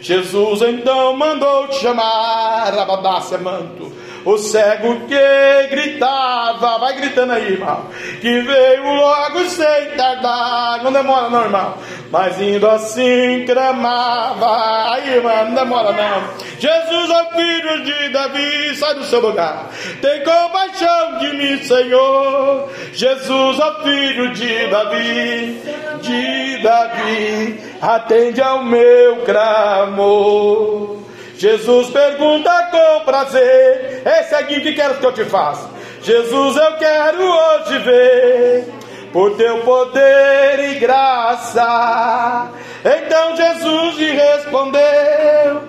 Jesus 0.00 0.62
então 0.62 1.16
mandou 1.16 1.66
te 1.66 1.80
chamar, 1.80 2.78
Abadácia 2.78 3.36
manto 3.36 3.99
o 4.24 4.38
cego 4.38 5.00
que 5.06 5.68
gritava, 5.70 6.78
vai 6.78 6.94
gritando 6.94 7.32
aí, 7.32 7.52
irmão, 7.52 7.86
que 8.20 8.40
veio 8.40 8.94
logo 8.94 9.44
sem 9.48 9.90
tardar, 9.96 10.82
não 10.82 10.92
demora 10.92 11.30
não, 11.30 11.42
irmão, 11.42 11.74
mas 12.10 12.40
indo 12.40 12.68
assim 12.68 13.44
clamava, 13.46 14.94
aí, 14.94 15.14
irmão, 15.14 15.44
não 15.46 15.54
demora 15.54 15.92
não. 15.92 16.50
Jesus, 16.58 17.10
ó 17.10 17.30
filho 17.34 17.84
de 17.84 18.08
Davi, 18.10 18.76
sai 18.76 18.94
do 18.94 19.04
seu 19.04 19.20
lugar, 19.20 19.70
tem 20.02 20.22
compaixão 20.22 21.18
de 21.18 21.32
mim, 21.36 21.62
Senhor. 21.62 22.68
Jesus, 22.92 23.58
ó 23.58 23.82
filho 23.82 24.32
de 24.34 24.66
Davi, 24.66 25.62
de 26.02 26.62
Davi, 26.62 27.60
atende 27.80 28.42
ao 28.42 28.64
meu 28.64 29.16
clamor. 29.24 31.00
Jesus 31.40 31.88
pergunta 31.88 32.52
com 32.70 33.04
prazer: 33.06 34.02
Esse 34.04 34.34
aqui, 34.34 34.58
o 34.58 34.60
que 34.60 34.74
quero 34.74 34.98
que 34.98 35.06
eu 35.06 35.12
te 35.14 35.24
faça? 35.24 35.70
Jesus, 36.02 36.54
eu 36.54 36.76
quero 36.76 37.18
hoje 37.18 37.78
ver, 37.78 38.68
por 39.10 39.34
teu 39.38 39.60
poder 39.60 40.70
e 40.70 40.74
graça. 40.74 42.50
Então 42.84 43.36
Jesus 43.36 43.96
lhe 43.96 44.10
respondeu: 44.10 45.62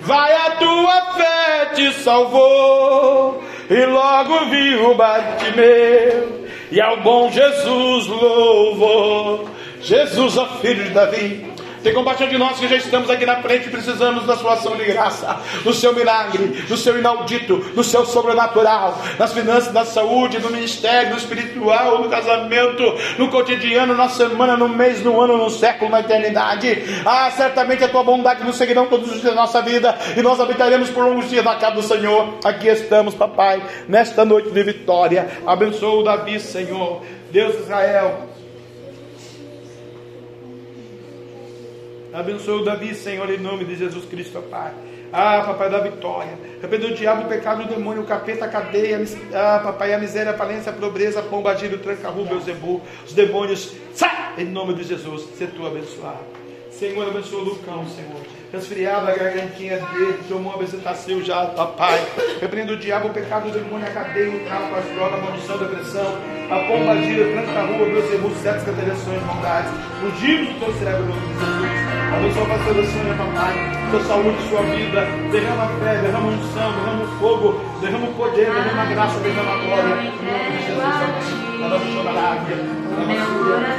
Vai, 0.00 0.32
a 0.32 0.50
tua 0.52 1.12
fé 1.12 1.66
te 1.74 1.92
salvou. 1.92 3.44
E 3.68 3.84
logo 3.84 4.46
viu 4.46 4.94
Bartimeu, 4.94 6.46
e 6.72 6.80
ao 6.80 7.02
bom 7.02 7.30
Jesus 7.30 8.06
louvou. 8.06 9.46
Jesus, 9.82 10.38
ó 10.38 10.46
filho 10.62 10.84
de 10.84 10.90
Davi, 10.90 11.52
tem 11.82 11.94
compaixão 11.94 12.28
de 12.28 12.36
nós 12.36 12.58
que 12.58 12.68
já 12.68 12.76
estamos 12.76 13.08
aqui 13.10 13.24
na 13.24 13.42
frente 13.42 13.68
e 13.68 13.70
precisamos 13.70 14.26
da 14.26 14.36
sua 14.36 14.54
ação 14.54 14.76
de 14.76 14.84
graça, 14.84 15.40
do 15.62 15.72
seu 15.72 15.94
milagre, 15.94 16.46
do 16.68 16.76
seu 16.76 16.98
inaudito, 16.98 17.56
do 17.56 17.84
seu 17.84 18.04
sobrenatural, 18.04 19.00
nas 19.18 19.32
finanças, 19.32 19.72
na 19.72 19.84
saúde, 19.84 20.38
no 20.38 20.50
ministério, 20.50 21.10
no 21.10 21.16
espiritual, 21.16 22.02
no 22.02 22.08
casamento, 22.08 22.82
no 23.18 23.28
cotidiano, 23.28 23.94
na 23.94 24.08
semana, 24.08 24.56
no 24.56 24.68
mês, 24.68 25.02
no 25.02 25.20
ano, 25.20 25.36
no 25.36 25.50
século, 25.50 25.90
na 25.90 26.00
eternidade. 26.00 27.02
Ah, 27.04 27.30
certamente 27.30 27.84
a 27.84 27.88
tua 27.88 28.02
bondade 28.02 28.44
nos 28.44 28.56
seguirão 28.56 28.86
todos 28.86 29.06
os 29.08 29.20
dias 29.20 29.34
da 29.34 29.40
nossa 29.40 29.62
vida 29.62 29.96
e 30.16 30.22
nós 30.22 30.40
habitaremos 30.40 30.90
por 30.90 31.04
longos 31.04 31.28
dias 31.28 31.44
na 31.44 31.56
casa 31.56 31.76
do 31.76 31.82
Senhor. 31.82 32.38
Aqui 32.44 32.68
estamos, 32.68 33.14
papai, 33.14 33.62
nesta 33.88 34.24
noite 34.24 34.50
de 34.50 34.62
vitória. 34.62 35.28
Abençoa 35.46 36.00
o 36.00 36.02
Davi, 36.02 36.40
Senhor. 36.40 37.02
Deus 37.30 37.56
de 37.56 37.62
Israel, 37.62 38.28
Abençoe 42.12 42.62
o 42.62 42.64
Davi, 42.64 42.94
Senhor, 42.94 43.28
em 43.30 43.38
nome 43.38 43.64
de 43.64 43.76
Jesus 43.76 44.04
Cristo, 44.06 44.40
Pai. 44.50 44.72
Ah, 45.12 45.42
papai, 45.46 45.70
da 45.70 45.78
vitória. 45.80 46.38
Repreendeu 46.60 46.90
o 46.90 46.94
diabo, 46.94 47.22
o 47.22 47.28
pecado, 47.28 47.62
o 47.62 47.66
demônio, 47.66 48.02
o 48.02 48.06
capeta, 48.06 48.44
a 48.44 48.48
cadeia. 48.48 49.02
Ah, 49.32 49.60
papai, 49.62 49.94
a 49.94 49.98
miséria, 49.98 50.32
a 50.32 50.34
falência, 50.34 50.70
a 50.70 50.74
pobreza, 50.74 51.20
a 51.20 51.22
pomba, 51.22 51.54
giro, 51.56 51.78
tranca-rua, 51.78 52.26
Beuzebu. 52.26 52.80
Os 53.06 53.12
demônios, 53.12 53.74
sai! 53.94 54.34
Em 54.38 54.44
nome 54.44 54.74
de 54.74 54.84
Jesus, 54.84 55.22
se 55.36 55.46
tu 55.46 55.66
abençoado. 55.66 56.18
Senhor, 56.70 57.08
abençoa 57.08 57.40
o 57.40 57.44
Lucão, 57.44 57.84
Senhor. 57.88 58.20
Resfriado 58.52 59.10
a 59.10 59.14
gargantinha 59.14 59.78
dele, 59.78 60.18
tomou 60.28 60.52
uma 60.52 60.62
visitação 60.62 61.22
já, 61.22 61.46
papai. 61.46 62.00
Repreendo 62.40 62.74
o 62.74 62.76
diabo, 62.76 63.08
o 63.08 63.12
pecado, 63.12 63.48
o 63.48 63.50
demônio, 63.50 63.86
a 63.86 63.90
cadeia, 63.90 64.30
o 64.30 64.40
trago, 64.44 64.74
as 64.74 64.84
drogas, 64.94 65.14
a 65.14 65.22
maldição, 65.22 65.54
a 65.54 65.58
depressão. 65.58 66.18
A 66.50 66.58
pomba, 66.66 66.96
gira, 67.02 67.32
tranca-rua, 67.32 67.86
Beuzebu, 67.86 68.30
sete 68.42 68.64
caterações, 68.64 69.22
maldades. 69.24 69.72
Giro 70.20 70.52
do 70.52 70.60
teu 70.60 70.72
cérebro, 70.74 71.04
em 71.04 71.08
nome 71.08 71.82
de. 71.82 71.87
Abençoa 72.18 72.42
o 72.42 72.46
pastor 72.46 72.74
da 72.74 72.82
Sônia, 72.82 73.14
papai. 73.14 73.54
Sua 73.92 74.00
saúde, 74.00 74.48
sua 74.48 74.62
vida. 74.62 75.06
Derrama 75.30 75.68
fé, 75.78 75.98
derrama 76.02 76.26
unção, 76.30 76.72
derrama 76.72 77.06
fogo, 77.20 77.60
derrama 77.80 78.08
o 78.08 78.14
poder, 78.14 78.50
derrama 78.52 78.82
a 78.82 78.86
graça, 78.86 79.20
derrama 79.20 79.52
a 79.52 79.56
glória. 79.58 79.82
Em 79.84 80.10
nome 80.26 80.50
de 80.50 80.66
Jesus, 80.66 80.82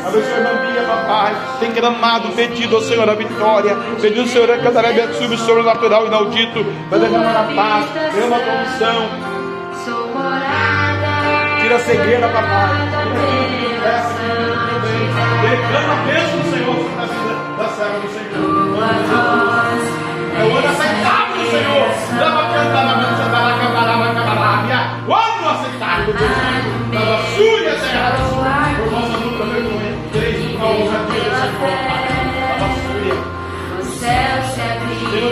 Abençoa 0.05 0.39
a 0.39 0.53
Bia, 0.53 0.83
papai. 0.83 1.35
Tem 1.59 1.71
clamado, 1.73 2.29
pedido 2.29 2.77
ao 2.77 2.81
Senhor 2.81 3.09
a 3.09 3.13
vitória. 3.13 3.75
Pedido 4.01 4.21
ao 4.21 4.27
Senhor 4.27 4.49
a 4.51 4.57
cantarebe 4.57 5.01
o 5.01 5.37
sobrenatural 5.37 6.07
inaudito. 6.07 6.63
Vai 6.89 6.99
derramar 6.99 7.41
a 7.41 7.43
paz, 7.53 7.85
derrama 8.13 8.37
a 8.37 8.39
condição. 8.39 9.09
Tira 11.61 11.75
a 11.75 11.79
cegueira, 11.79 12.29
papai. 12.29 12.87
Declama 15.41 15.93
a 15.93 15.97
bênção 16.05 16.39
do 16.39 16.51
Senhor 16.51 16.75
sobre 16.75 17.01
a 17.01 17.05
vida 17.05 17.28
da 17.79 17.85
serva 17.85 17.99
do 17.99 18.09
Senhor. 18.09 18.43
É 20.35 20.43
o 20.43 20.57
ano 20.57 20.67
aceitável 20.67 21.37
do 21.37 21.45
Senhor. 21.49 21.87
Dava 22.19 22.41
cantar, 22.53 22.85
cantar, 22.99 23.55
cantar, 23.59 23.85
cantar, 24.03 25.07
O 25.07 25.13
ano 25.13 25.49
aceitável 25.49 26.13
do 26.13 26.19
Senhor. 26.19 26.35
Dava 26.91 27.17
súria, 27.35 27.73
Senhor. 27.79 28.11
Por 28.75 28.91
nossa 28.91 29.17
luta, 29.17 29.43
vergonha. 29.45 29.91
Três, 30.11 30.37
uma 30.55 30.65
honra, 30.65 30.99
Deus, 31.09 31.37
Senhor. 31.39 31.77
O 33.79 33.83
céu 33.85 34.35
se 34.53 34.61
abriu. 34.61 35.31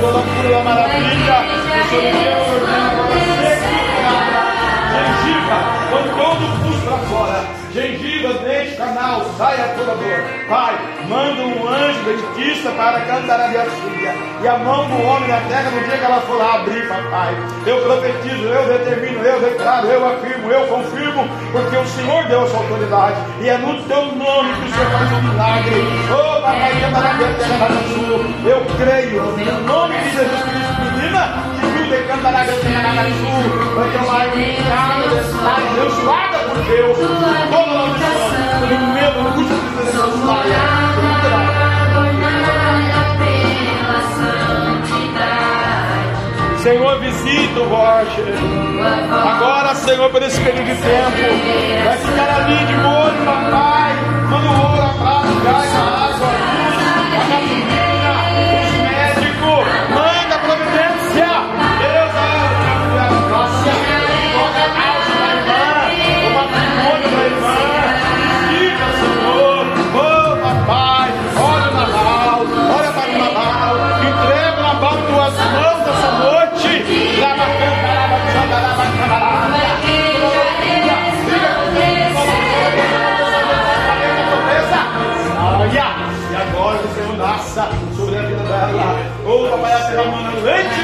família, 0.00 0.42
pela 0.42 0.62
maravilha, 0.64 1.36
o 1.40 1.88
Senhor 1.88 2.12
Deus 2.12 2.46
ordena 2.52 2.90
para 2.90 3.02
você. 3.06 3.52
Gengiva, 4.92 5.58
com 5.90 6.02
todo 6.16 6.42
o 6.44 6.80
para 6.84 6.98
fora 6.98 7.65
gengiva 7.76 8.32
deste 8.38 8.76
canal, 8.76 9.22
saia 9.36 9.74
toda 9.76 9.94
dor. 9.96 10.48
Pai, 10.48 10.74
manda 11.08 11.42
um 11.42 11.68
anjo 11.68 12.00
dentista 12.04 12.70
para 12.70 13.00
cantar 13.00 13.38
a 13.38 13.48
minha 13.48 13.64
filha. 13.64 14.14
E 14.42 14.48
a 14.48 14.58
mão 14.58 14.88
do 14.88 15.02
homem 15.02 15.28
na 15.28 15.40
terra, 15.40 15.70
no 15.70 15.84
dia 15.84 15.98
que 15.98 16.04
ela 16.04 16.20
for 16.22 16.38
lá 16.38 16.54
abrir, 16.54 16.88
papai. 16.88 17.36
Eu 17.66 17.82
profetizo, 17.82 18.44
eu 18.44 18.78
determino, 18.78 19.22
eu 19.22 19.40
declaro, 19.40 19.86
eu 19.88 20.08
afirmo, 20.08 20.50
eu 20.50 20.66
confirmo, 20.68 21.28
porque 21.52 21.76
o 21.76 21.86
Senhor 21.86 22.24
deu 22.24 22.44
essa 22.44 22.56
autoridade. 22.56 23.16
E 23.42 23.48
é 23.48 23.58
no 23.58 23.82
teu 23.82 24.06
nome 24.06 24.54
que 24.54 24.68
o 24.68 24.72
Senhor 24.72 24.90
faz 24.90 25.12
um 25.12 25.22
milagre. 25.22 25.84
Oh, 26.10 26.40
papai, 26.40 26.72
que 26.72 26.86
maravilha, 26.86 27.26
eu 28.46 28.66
creio, 28.78 29.22
no 29.22 29.60
nome 29.66 29.98
de 29.98 30.10
Jesus 30.10 30.42
Cristo, 30.44 30.96
menina, 30.96 31.44
que 31.60 31.66
tudo 31.66 32.08
cantará, 32.08 32.44
cantará, 32.46 32.92
vai 33.74 33.90
ter 33.90 33.98
uma 33.98 34.14
árvore, 34.14 34.56
abençoada 35.76 36.35
Deus. 36.64 36.96
Senhor, 46.62 46.98
visita 46.98 47.60
o 47.60 47.68
Roger. 47.68 48.34
Agora, 49.12 49.74
Senhor, 49.76 50.10
por 50.10 50.20
esse 50.20 50.40
período 50.40 50.66
de 50.66 50.74
tempo, 50.74 51.16
vai 51.84 51.96
ficar 51.98 52.42
ali 52.42 52.66
de 52.66 52.74
molho, 52.74 53.24
papai. 53.24 53.85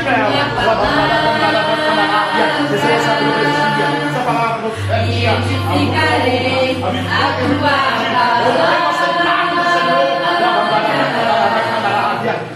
Leite 0.03 0.11
mel. 0.11 0.31
Receba 2.71 2.93
essa 2.93 3.13
profecia, 3.17 3.87
essa 4.09 4.21
palavra 4.25 4.59
profética. 4.59 5.31
A 5.31 5.37
vitória, 5.77 6.33
a 6.83 6.91
vitória. 7.47 7.93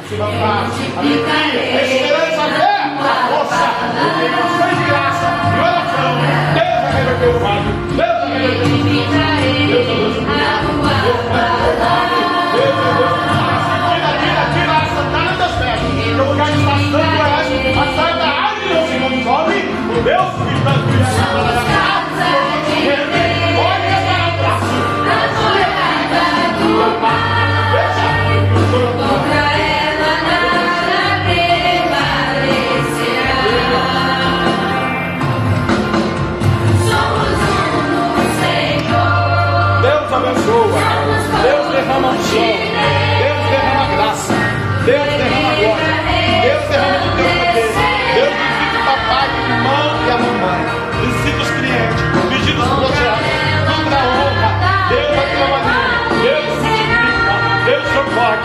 Senhor, 0.08 0.28
a 0.28 1.45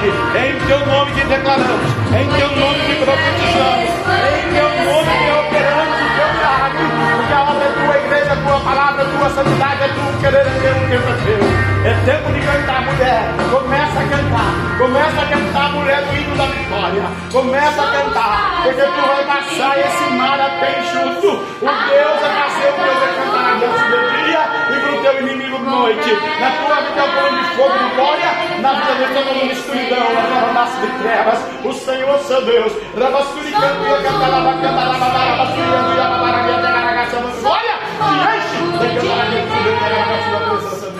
É 0.01 0.49
em 0.49 0.59
teu 0.65 0.79
nome 0.87 1.11
que 1.11 1.23
declaramos. 1.25 1.91
É 2.11 2.23
em 2.23 2.29
teu 2.29 2.47
nome 2.57 2.79
que 2.79 2.95
profetizamos. 3.05 3.91
É 4.09 4.41
em 4.41 4.53
teu 4.53 4.69
nome 4.85 5.11
que 5.13 5.29
operamos 5.29 5.97
o 6.01 6.09
teu 6.17 6.27
milagre. 6.33 6.85
Porque 7.17 7.33
a 7.33 7.41
obra 7.43 7.65
é 7.65 7.85
tua 7.85 7.97
igreja, 7.97 8.33
a 8.33 8.35
tua 8.37 8.59
palavra, 8.61 9.03
a 9.03 9.05
tua 9.05 9.29
santidade, 9.29 9.83
é 9.83 9.87
tu 9.89 10.21
querer, 10.21 10.37
é 10.37 10.59
teu, 10.61 10.73
o 10.73 10.89
tempo 10.89 11.07
é 11.07 11.17
teu. 11.21 11.61
É 11.85 11.93
tempo 12.05 12.33
de 12.33 12.39
cantar, 12.41 12.81
mulher. 12.81 13.21
Começa 13.51 13.99
a 13.99 14.07
cantar. 14.09 14.77
Começa 14.77 15.21
a 15.21 15.25
cantar, 15.25 15.71
mulher, 15.73 16.01
do 16.01 16.15
hino 16.15 16.35
da 16.35 16.45
vitória. 16.45 17.03
Começa 17.31 17.81
a 17.81 17.91
cantar. 17.91 18.61
Porque 18.63 18.81
tu 18.81 19.01
vai 19.07 19.23
passar 19.25 19.79
esse 19.79 20.13
mar 20.13 20.39
até 20.39 20.79
enxuto. 20.79 21.27
O 21.27 21.65
Deus 21.65 22.21
é 22.21 22.33
nasceu, 22.33 22.73
o 22.73 22.81
Deus 22.81 23.03
é 23.03 23.13
cantar 23.21 23.59
Deus 23.61 23.77
de 23.77 24.23
dia 24.25 24.41
e 24.71 24.79
para 24.79 24.97
o 24.97 25.01
teu 25.01 25.10
noite. 25.61 26.11
Na 26.39 26.51
tua 26.51 26.81
vida 26.81 27.01
é 27.01 27.29
de 27.29 27.43
fogo 27.55 27.77
de 27.77 27.95
glória. 27.95 28.31
Na 28.61 28.73
vida 28.73 28.93
dele 28.95 29.15
é 29.15 29.31
o 29.31 29.47
de 29.47 29.53
escuridão. 29.53 30.13
Na 30.13 30.21
tua 30.21 30.53
massa 30.53 30.81
de 30.81 30.87
trevas. 31.03 31.39
O 31.63 31.73
Senhor, 31.73 32.19
seu 32.19 32.45
Deus. 32.45 32.73
Rabassuri 32.99 33.51
cantua, 33.51 34.01
cantaraba, 34.01 34.53
cantaraba, 34.53 35.05
rabassuri, 35.05 35.71
cantua, 35.71 36.03
babaraga, 36.03 36.53
tegaragaça, 36.55 37.17
glória. 37.39 37.75
Te 37.97 38.15
enche. 38.37 38.57
Cantaraba, 38.71 39.31
cantaraba, 39.31 39.71
cantaraba, 39.71 40.15
cantaraba, 40.17 40.91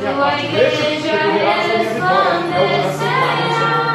minha 0.00 0.14
parte 0.14 0.46
deixa, 0.46 0.82
porque 0.82 1.08
virás 1.10 1.60
a 1.60 1.64
minha 1.68 1.90
vitória. 1.90 2.30
É 2.30 2.58
o 2.58 2.68
coração 2.70 3.10
Pai, 3.20 3.36
Senhor. 3.58 3.90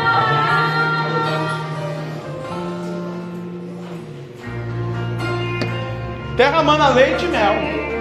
Terra 6.38 6.61
mana 6.61 6.89
leite 6.89 7.26
e 7.26 7.28
mel. 7.30 7.95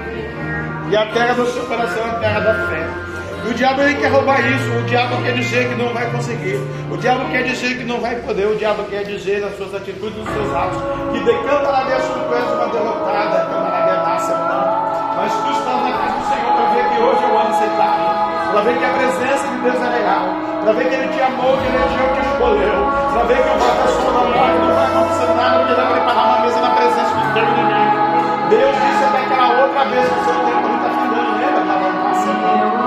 E 0.94 0.96
a 0.96 1.06
terra 1.06 1.34
do 1.34 1.44
seu 1.50 1.66
coração 1.66 2.06
é 2.06 2.08
a 2.08 2.14
terra 2.20 2.38
da 2.38 2.54
fé. 2.70 2.86
E 3.44 3.50
o 3.50 3.54
diabo 3.54 3.82
ele 3.82 3.94
quer 3.96 4.12
roubar 4.12 4.38
isso. 4.46 4.70
O 4.78 4.82
diabo 4.84 5.20
quer 5.24 5.34
dizer 5.34 5.68
que 5.68 5.74
não 5.74 5.92
vai 5.92 6.08
conseguir. 6.08 6.54
O 6.88 6.96
diabo 6.96 7.28
quer 7.32 7.42
dizer 7.42 7.78
que 7.78 7.82
não 7.82 7.98
vai 7.98 8.14
poder. 8.22 8.46
O 8.46 8.54
diabo 8.54 8.84
quer 8.84 9.02
dizer 9.02 9.40
nas 9.40 9.56
suas 9.56 9.74
atitudes, 9.74 10.14
nos 10.16 10.30
seus 10.30 10.54
atos, 10.54 10.78
que 11.10 11.18
decanta 11.18 11.66
lá 11.66 11.82
dentro 11.82 12.14
tu 12.14 12.32
és 12.32 12.46
uma 12.46 12.68
derrotada, 12.70 13.42
camarada 13.42 14.02
nasce 14.06 14.30
não. 14.30 15.18
Mas 15.18 15.32
tu 15.34 15.50
estás 15.50 15.82
na 15.82 15.92
casa 15.98 16.14
do 16.14 16.24
Senhor 16.30 16.52
para 16.54 16.66
ver 16.70 16.84
que 16.86 17.02
hoje 17.02 17.24
é 17.24 17.26
o 17.26 17.38
ano. 17.42 17.54
Para 18.54 18.60
ver 18.62 18.78
que 18.78 18.84
a 18.84 18.92
presença 18.94 19.48
de 19.50 19.58
Deus 19.66 19.82
é 19.82 19.90
legal. 19.98 20.24
Para 20.62 20.72
ver 20.74 20.88
que 20.90 20.94
Ele 20.94 21.08
te 21.08 21.22
amou, 21.22 21.58
que 21.58 21.66
Ele 21.74 21.78
te 21.90 22.20
escolheu. 22.22 22.78
Para 23.10 23.22
ver 23.24 23.42
que 23.42 23.50
o 23.50 23.58
sua 23.58 24.12
da 24.14 24.22
morte 24.30 24.58
não 24.62 24.74
vai 24.78 24.86
acontecer 24.86 25.34
nada, 25.34 25.58
porque 25.58 25.72
Ele 25.72 25.82
vai 25.82 25.90
preparar 25.90 26.24
uma 26.24 26.38
mesa 26.46 26.60
na 26.60 26.70
presença 26.70 27.14
do 27.18 27.34
teu 27.34 27.42
inimigo. 27.42 28.04
Deus 28.48 28.76
disse 28.76 29.04
até 29.04 29.18
aquela 29.24 29.66
outra 29.66 29.84
vez 29.86 30.06
que 30.06 30.20
o 30.20 30.24
seu 30.24 30.34
tempo 30.44 30.73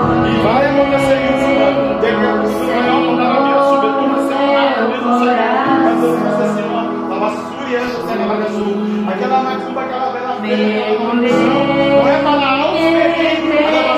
passando. 0.08 0.28
E 0.28 0.36
vai 0.40 0.66
acontecer 0.66 1.18
isso, 1.24 1.48
mano. 1.58 2.00
Tem 2.00 2.14
que 2.18 2.24
acontecer 2.26 2.66
melhor 2.66 3.00
quando 3.04 3.20
ela 3.20 3.38
vira 3.44 3.62
sobretudo 3.62 4.08
na 4.08 4.18
semana, 4.28 4.80
diz 4.88 5.02
o 5.04 5.18
Senhor. 5.18 5.36
Mas 5.84 5.96
Deus 6.00 6.16
disse 6.18 6.42
assim, 6.42 6.64
ó. 6.72 6.76
Estava 7.02 7.28
suriando, 7.30 7.98
Senhor, 8.08 8.32
azul. 8.42 8.76
Aquela 9.08 9.38
macumba, 9.42 9.80
aquela 9.82 10.08
vela 10.12 10.34
feia, 10.40 10.80
aquela 10.80 11.04
maldição. 11.04 11.66
Não 11.66 12.08
é 12.08 12.18
para 12.22 12.48
alto, 12.48 12.78
ela 12.78 13.94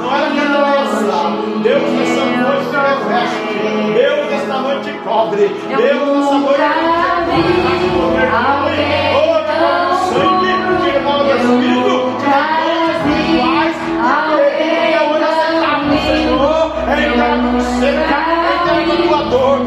não 0.00 0.14
era 0.14 0.28
ganância. 0.34 1.14
Deus 1.62 1.82
nessa 1.92 2.24
noite 2.24 2.66
te 2.70 2.76
reveste. 2.76 3.44
Deus 3.94 4.22
nessa 4.30 4.56
noite 4.58 4.84
te 4.84 4.92
cobre. 4.98 5.44
Deus 5.76 6.02
nessa 6.08 6.38
noite 6.38 6.58
te 7.80 7.88
cobre. 7.94 8.24
Oh, 9.14 9.38
te 9.44 9.54
cobre 9.60 9.94
sangue, 10.14 10.52
te 10.82 10.90
renova 10.90 11.24
do 11.24 11.30
Espírito, 11.30 11.96
tua 19.02 19.20
dor, 19.30 19.58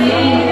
Amen. 0.00 0.49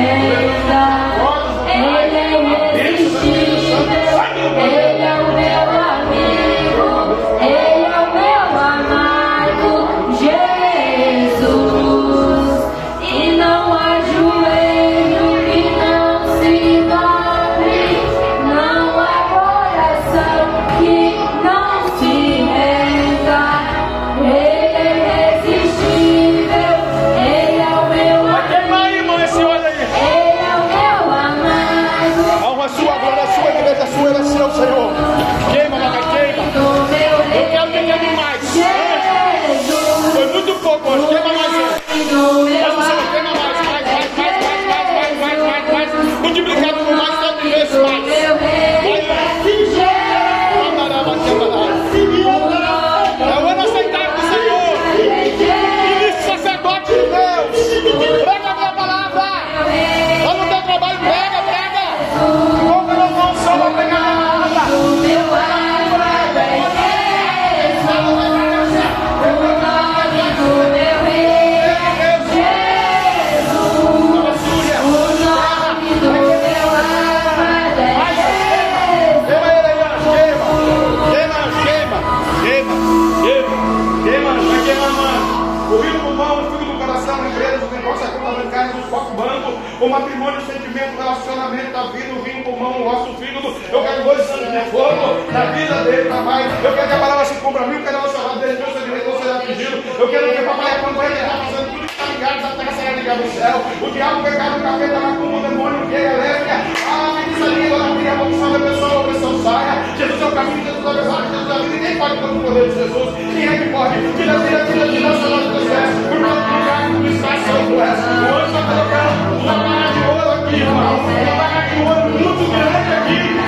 eu 93.71 93.83
quero 93.83 94.03
condições 94.03 94.51
de 94.51 94.71
fogo 94.71 95.31
na 95.31 95.45
vida 95.53 95.75
dele, 95.85 96.09
papai. 96.09 96.45
Eu 96.65 96.73
quero 96.73 96.89
que 96.89 96.95
a 96.95 96.99
palavra 96.99 97.25
se 97.25 97.35
cumpra 97.35 97.65
a 97.65 97.67
mim, 97.67 97.77
é 97.77 97.79
eu 97.79 97.85
quero 97.85 98.01
que 98.01 98.09
o 98.09 98.13
chamado 98.13 98.41
dele, 98.41 98.59
meu 98.59 98.73
segredo, 98.73 99.11
não 99.11 99.19
será 99.21 99.41
fingido. 99.41 99.77
Eu 99.99 100.09
quero 100.09 100.33
que, 100.33 100.43
papai, 100.43 100.81
quando 100.81 101.03
ele 101.03 101.15
está 101.15 101.29
fazendo 101.29 101.69
tudo 101.69 101.87
que 101.87 101.93
está 101.93 102.05
ligado, 102.07 102.47
a 102.47 102.57
terra 102.57 102.73
será 102.73 102.93
ligada 102.93 103.23
no 103.23 103.33
céu. 103.33 103.57
O 103.83 103.91
diabo 103.91 104.23
pecado 104.23 104.59
no 104.59 104.63
café 104.65 104.85
está 104.85 105.01
mas 105.01 105.19
como 105.19 105.37
o 105.37 105.43
demônio, 105.43 105.87
que 105.89 105.95
é 105.95 106.15
elétrica, 106.15 106.55
a 106.89 107.15
feitiça 107.15 107.47
língua, 107.47 107.79
a 107.79 107.97
filha, 107.97 108.13
a 108.13 108.17
maldição 108.17 108.53
da 108.53 108.59
pessoa, 108.59 109.01
a 109.01 109.05
pessoa 109.05 109.43
saia. 109.43 109.97
Jesus 109.99 110.23
é 110.23 110.25
o 110.25 110.33
caminho, 110.33 110.65
Jesus 110.65 110.85
é 110.85 110.89
o 110.89 110.95
mensagem, 110.95 111.29
Jesus 111.29 111.49
é 111.49 111.53
a 111.53 111.59
vida, 111.59 111.75
ninguém 111.77 111.97
pode 111.99 112.17
contra 112.17 112.37
o 112.37 112.41
poder 112.41 112.69
de 112.69 112.75
Jesus. 112.75 113.09
Quem 113.19 113.49
é 113.49 113.59
que 113.59 113.69
pode? 113.69 113.95
Tira, 114.17 114.35
tira, 114.41 114.61
tira, 114.65 114.87
tira, 114.89 115.11
seu 115.13 115.29
nome 115.29 115.49
do 115.53 115.61
céu. 115.69 115.89
Por 116.09 116.19
causa 116.25 116.41
do 116.41 116.57
lugar, 116.57 116.89
do 116.89 117.09
espaço, 117.13 117.53
do 117.69 117.77
resto. 117.77 118.09
O 118.09 118.33
anjo 118.33 118.49
está 118.49 118.61
colocando 118.65 119.29
uma 119.45 119.55
barra 119.61 119.89
de 119.93 120.01
ouro 120.09 120.31
aqui, 120.41 120.57
irmão. 120.57 120.95
Uma 121.05 121.35
barra 121.37 121.61
de 121.69 121.77
ouro 121.85 122.05
muito 122.17 122.45
grande 122.49 122.93
aqui. 122.97 123.48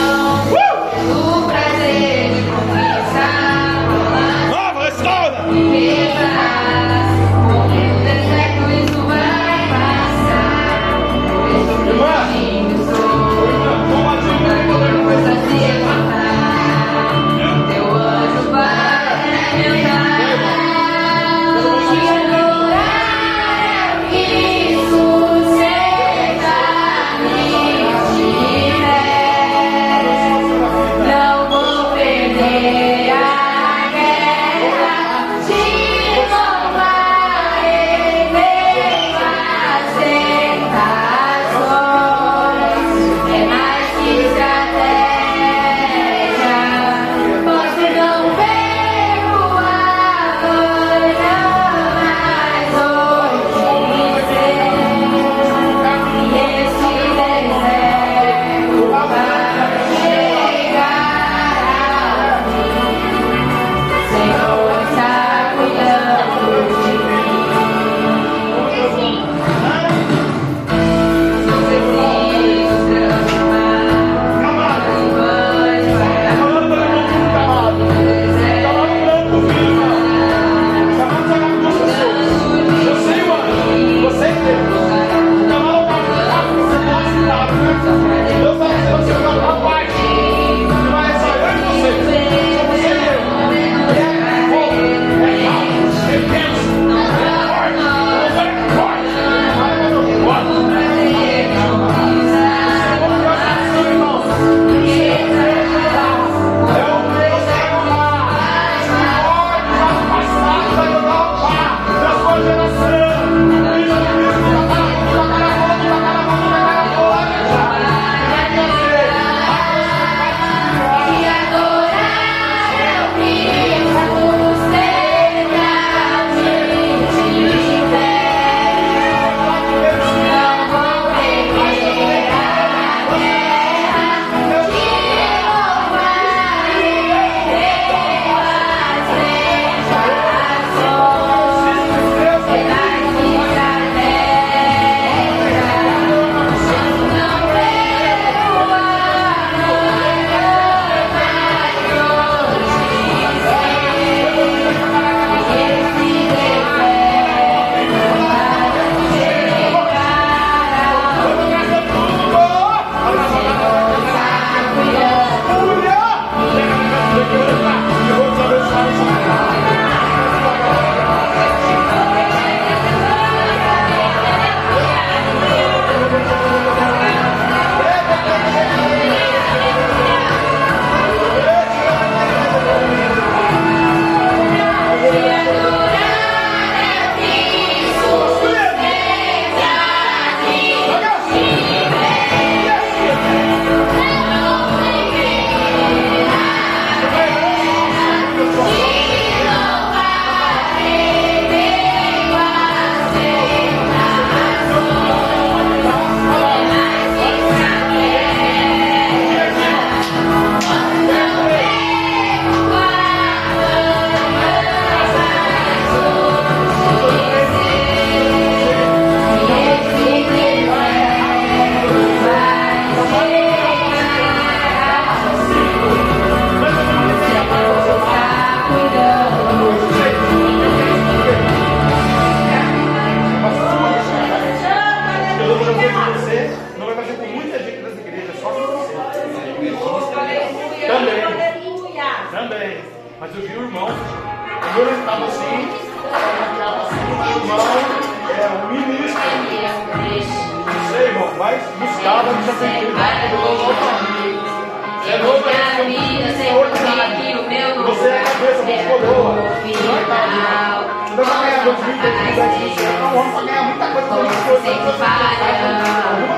vai 261.81 261.97
ganhar 261.99 262.35
2020, 262.35 262.75
você 262.75 263.17
homem 263.17 263.31
para 263.31 263.41
ganhar 263.41 263.63
muita 263.63 263.87
coisa, 263.87 264.17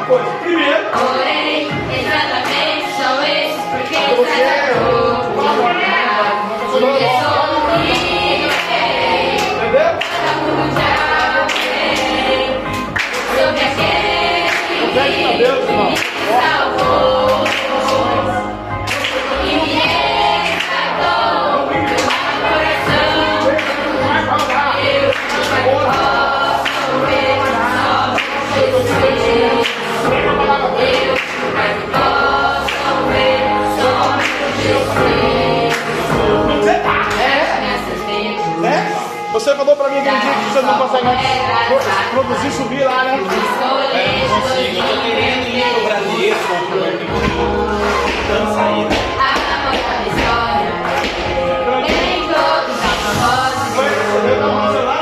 muita. 0.06 0.30
Primeiro, 0.40 0.84
Porém, 0.92 1.68
exatamente 2.00 2.88
são 2.98 3.24
esses 3.24 3.64
porque 3.72 3.96
a 3.96 4.00
pessoa 4.00 5.74
Porque 6.72 7.08
sou 7.22 7.44
um 7.54 7.86
filho 7.86 8.50
rei, 8.70 9.36
entendeu? 9.36 9.92
tem 14.94 15.12
sobre 15.34 15.56
que 15.66 15.74
me 15.74 15.98
salvou 16.42 17.23
pra 39.84 39.92
mim 39.92 40.00
aquele 40.00 40.20
dia 40.20 40.34
que 40.34 40.44
você 40.54 40.62
não 40.62 40.78
consegue 40.78 41.08
produzir, 42.12 42.52
subir 42.52 42.84
lá, 42.86 43.04
né? 43.04 43.20
Escolhi 43.22 44.28
consigo, 44.30 44.78
eu 44.78 44.84
tô 44.88 45.02
querendo 45.02 45.48
ir 45.48 45.64
pro 45.74 45.84
Bradesco 45.84 46.54
ou 46.54 46.60
pro 46.68 46.76
Mercado 46.80 47.04
Tentando 48.28 48.54
sair. 48.54 48.88
a 49.20 50.08
história. 50.08 50.72
Em 51.90 52.28
todos 52.28 52.76
os 52.76 52.82
propósitos. 54.22 54.93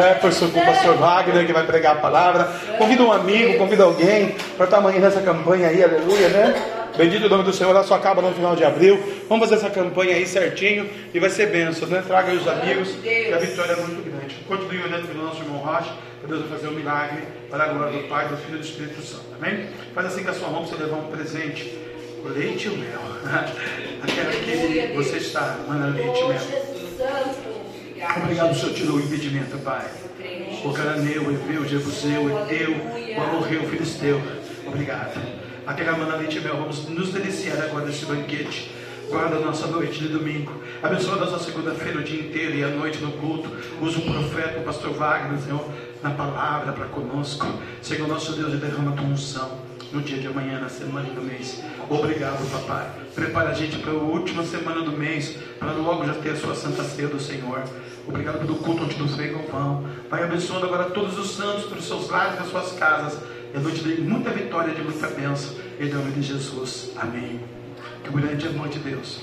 Jefferson, 0.00 0.48
com 0.48 0.60
o 0.60 0.64
pastor 0.64 0.96
Wagner, 0.96 1.46
que 1.46 1.52
vai 1.52 1.66
pregar 1.66 1.96
a 1.96 2.00
palavra. 2.00 2.44
Convida 2.78 3.02
um 3.02 3.12
amigo, 3.12 3.58
convida 3.58 3.84
alguém 3.84 4.34
para 4.56 4.64
estar 4.64 4.78
amanhã 4.78 4.98
nessa 4.98 5.20
campanha 5.20 5.68
aí, 5.68 5.84
aleluia, 5.84 6.28
né? 6.28 6.54
Bendito 6.96 7.26
o 7.26 7.28
nome 7.28 7.44
do 7.44 7.52
Senhor, 7.52 7.70
ela 7.70 7.84
só 7.84 7.94
acaba 7.94 8.20
no 8.20 8.32
final 8.32 8.56
de 8.56 8.64
abril. 8.64 8.98
Vamos 9.28 9.48
fazer 9.48 9.60
essa 9.60 9.70
campanha 9.70 10.16
aí 10.16 10.26
certinho 10.26 10.88
e 11.12 11.20
vai 11.20 11.30
ser 11.30 11.46
bênção, 11.46 11.86
né? 11.88 12.02
Traga 12.06 12.32
os 12.32 12.46
amigos, 12.48 12.90
que 13.02 13.32
a 13.32 13.38
vitória 13.38 13.72
é 13.72 13.76
muito 13.76 14.10
grande. 14.10 14.34
Continue 14.48 14.82
olhando 14.82 15.06
pelo 15.06 15.24
nosso 15.24 15.42
irmão 15.42 15.58
Rocha, 15.58 15.92
para 16.20 16.28
Deus 16.28 16.48
vai 16.48 16.58
fazer 16.58 16.68
um 16.68 16.76
milagre 16.76 17.22
para 17.50 17.64
a 17.64 17.68
glória 17.68 18.00
do 18.00 18.08
Pai, 18.08 18.28
do 18.28 18.36
Filho 18.38 18.56
e 18.56 18.58
do 18.58 18.64
Espírito 18.64 19.02
Santo. 19.02 19.24
Amém? 19.40 19.66
Faz 19.94 20.06
assim 20.06 20.24
com 20.24 20.30
a 20.30 20.34
sua 20.34 20.48
mão 20.48 20.64
para 20.64 20.76
você 20.76 20.82
levar 20.82 20.96
um 20.96 21.10
presente. 21.10 21.78
O 22.24 22.28
leite 22.28 22.66
e 22.66 22.68
o 22.68 22.76
mel. 22.76 23.00
Aquela 24.02 24.30
que 24.30 24.92
você 24.94 25.16
está, 25.16 25.56
manda 25.66 25.86
leite 25.86 26.20
e 26.20 26.28
mel. 26.28 27.59
Obrigado, 28.16 28.54
Senhor, 28.54 28.74
tirou 28.74 28.96
o 28.96 29.00
impedimento, 29.00 29.58
Pai. 29.58 29.86
O 30.64 30.72
cananeu, 30.72 31.24
o 31.24 31.32
Ebeu, 31.32 31.62
o 31.62 31.68
Jebuseu, 31.68 32.24
o 32.24 32.30
Eteu, 32.30 32.70
o 32.70 33.22
Amorreu, 33.22 33.62
o 33.62 33.68
Filisteu. 33.68 34.20
Obrigado. 34.66 35.20
Aquela 35.66 35.96
mana 35.96 36.16
leite 36.16 36.38
e 36.38 36.40
mel, 36.40 36.56
vamos 36.56 36.88
nos 36.88 37.12
deliciar 37.12 37.62
agora 37.62 37.84
desse 37.84 38.06
banquete. 38.06 38.72
Guarda 39.10 39.36
a 39.36 39.40
nossa 39.40 39.66
noite 39.66 39.98
de 39.98 40.08
domingo. 40.08 40.62
Abençoa 40.82 41.16
a 41.16 41.18
nossa 41.18 41.38
segunda-feira, 41.44 41.98
o 41.98 42.02
dia 42.02 42.20
inteiro 42.20 42.54
e 42.54 42.64
a 42.64 42.68
noite 42.68 42.98
no 42.98 43.12
culto. 43.12 43.50
Usa 43.82 43.98
o 43.98 44.02
profeta, 44.02 44.60
o 44.60 44.62
pastor 44.62 44.94
Wagner, 44.94 45.38
Senhor, 45.40 45.68
na 46.02 46.10
palavra 46.10 46.72
para 46.72 46.86
conosco. 46.86 47.46
Senhor, 47.82 48.08
nosso 48.08 48.32
Deus, 48.32 48.54
e 48.54 48.56
derrama 48.56 48.92
a 48.92 48.94
tua 48.94 49.06
unção 49.06 49.69
no 49.92 50.00
dia 50.00 50.18
de 50.18 50.26
amanhã, 50.26 50.60
na 50.60 50.68
semana 50.68 51.08
e 51.08 51.12
no 51.12 51.22
mês. 51.22 51.62
Obrigado, 51.88 52.48
papai. 52.50 52.90
Prepara 53.14 53.50
a 53.50 53.54
gente 53.54 53.78
para 53.78 53.92
a 53.92 53.96
última 53.96 54.44
semana 54.44 54.82
do 54.82 54.92
mês, 54.92 55.36
para 55.58 55.72
logo 55.72 56.04
já 56.04 56.14
ter 56.14 56.30
a 56.30 56.36
sua 56.36 56.54
santa 56.54 56.82
ceia 56.84 57.08
do 57.08 57.20
Senhor. 57.20 57.62
Obrigado 58.06 58.38
pelo 58.38 58.56
culto 58.56 58.84
onde 58.84 58.98
nos 58.98 59.16
veio 59.16 59.40
vão. 59.50 59.84
Vai 60.08 60.22
abençoando 60.22 60.66
agora 60.66 60.90
todos 60.90 61.18
os 61.18 61.30
santos, 61.30 61.64
para 61.64 61.78
os 61.78 61.86
seus 61.86 62.08
lares 62.08 62.38
e 62.38 62.42
as 62.42 62.48
suas 62.48 62.72
casas. 62.72 63.18
E 63.52 63.56
a 63.56 63.60
noite 63.60 63.82
de 63.82 64.00
muita 64.00 64.30
vitória, 64.30 64.74
de 64.74 64.82
muita 64.82 65.06
bênção. 65.08 65.56
Em 65.78 65.88
nome 65.88 66.12
de 66.12 66.22
Jesus. 66.22 66.92
Amém. 66.96 67.40
Que 68.04 68.10
grande 68.10 68.46
amor 68.46 68.68
de 68.68 68.78
Deus. 68.78 69.20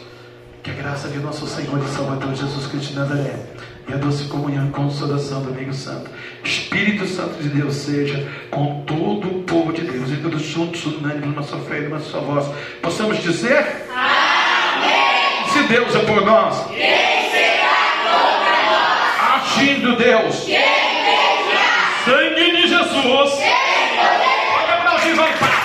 Que 0.64 0.72
a 0.72 0.74
graça 0.74 1.08
de 1.08 1.20
nosso 1.20 1.48
Senhor 1.48 1.80
e 1.84 1.88
Salvador 1.90 2.36
Jesus 2.36 2.68
Cristo 2.68 2.90
de 2.90 3.00
Nazaré 3.00 3.46
e 3.88 3.94
a 3.94 3.98
doce 3.98 4.26
comunhão 4.26 4.68
e 4.68 4.72
consolação 4.72 5.42
do 5.42 5.50
Amigo 5.50 5.74
Santo, 5.74 6.10
Espírito 6.44 7.06
Santo 7.06 7.42
de 7.42 7.50
Deus 7.50 7.74
seja 7.76 8.28
com 8.50 8.84
todo 8.86 9.28
o 9.28 9.44
povo 9.44 9.74
de 9.74 9.82
Deus 9.82 10.10
e 10.12 10.18
todos 10.18 10.42
juntos, 10.42 10.86
unânimes, 10.86 11.36
nossa 11.36 11.58
fé 11.58 11.80
e 11.80 11.88
nossa 11.88 12.20
voz, 12.20 12.46
possamos 12.82 13.22
dizer: 13.22 13.86
Amém. 13.94 15.48
Se 15.52 15.64
Deus 15.64 15.96
é 15.96 16.00
por 16.00 16.26
nós, 16.26 16.68
quem 16.68 17.30
será 17.32 17.78
contra 18.04 18.58
nós? 18.70 19.58
Agindo 19.58 19.96
Deus, 19.96 20.44
quem 20.46 20.56
será? 20.56 21.78
Sangue 22.06 22.52
de 22.52 22.68
Jesus, 22.68 23.34
quem 23.34 23.88
poderá? 23.96 24.38
Olha 24.56 24.82
Brasil, 24.82 25.16
vai 25.16 25.34
paz. 25.38 25.58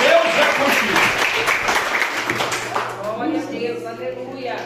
Deus 0.00 0.34
é 0.38 0.46
contigo. 0.58 1.18
Glória 3.14 3.40
a 3.40 3.44
Deus, 3.50 3.86
aleluia. 3.86 4.56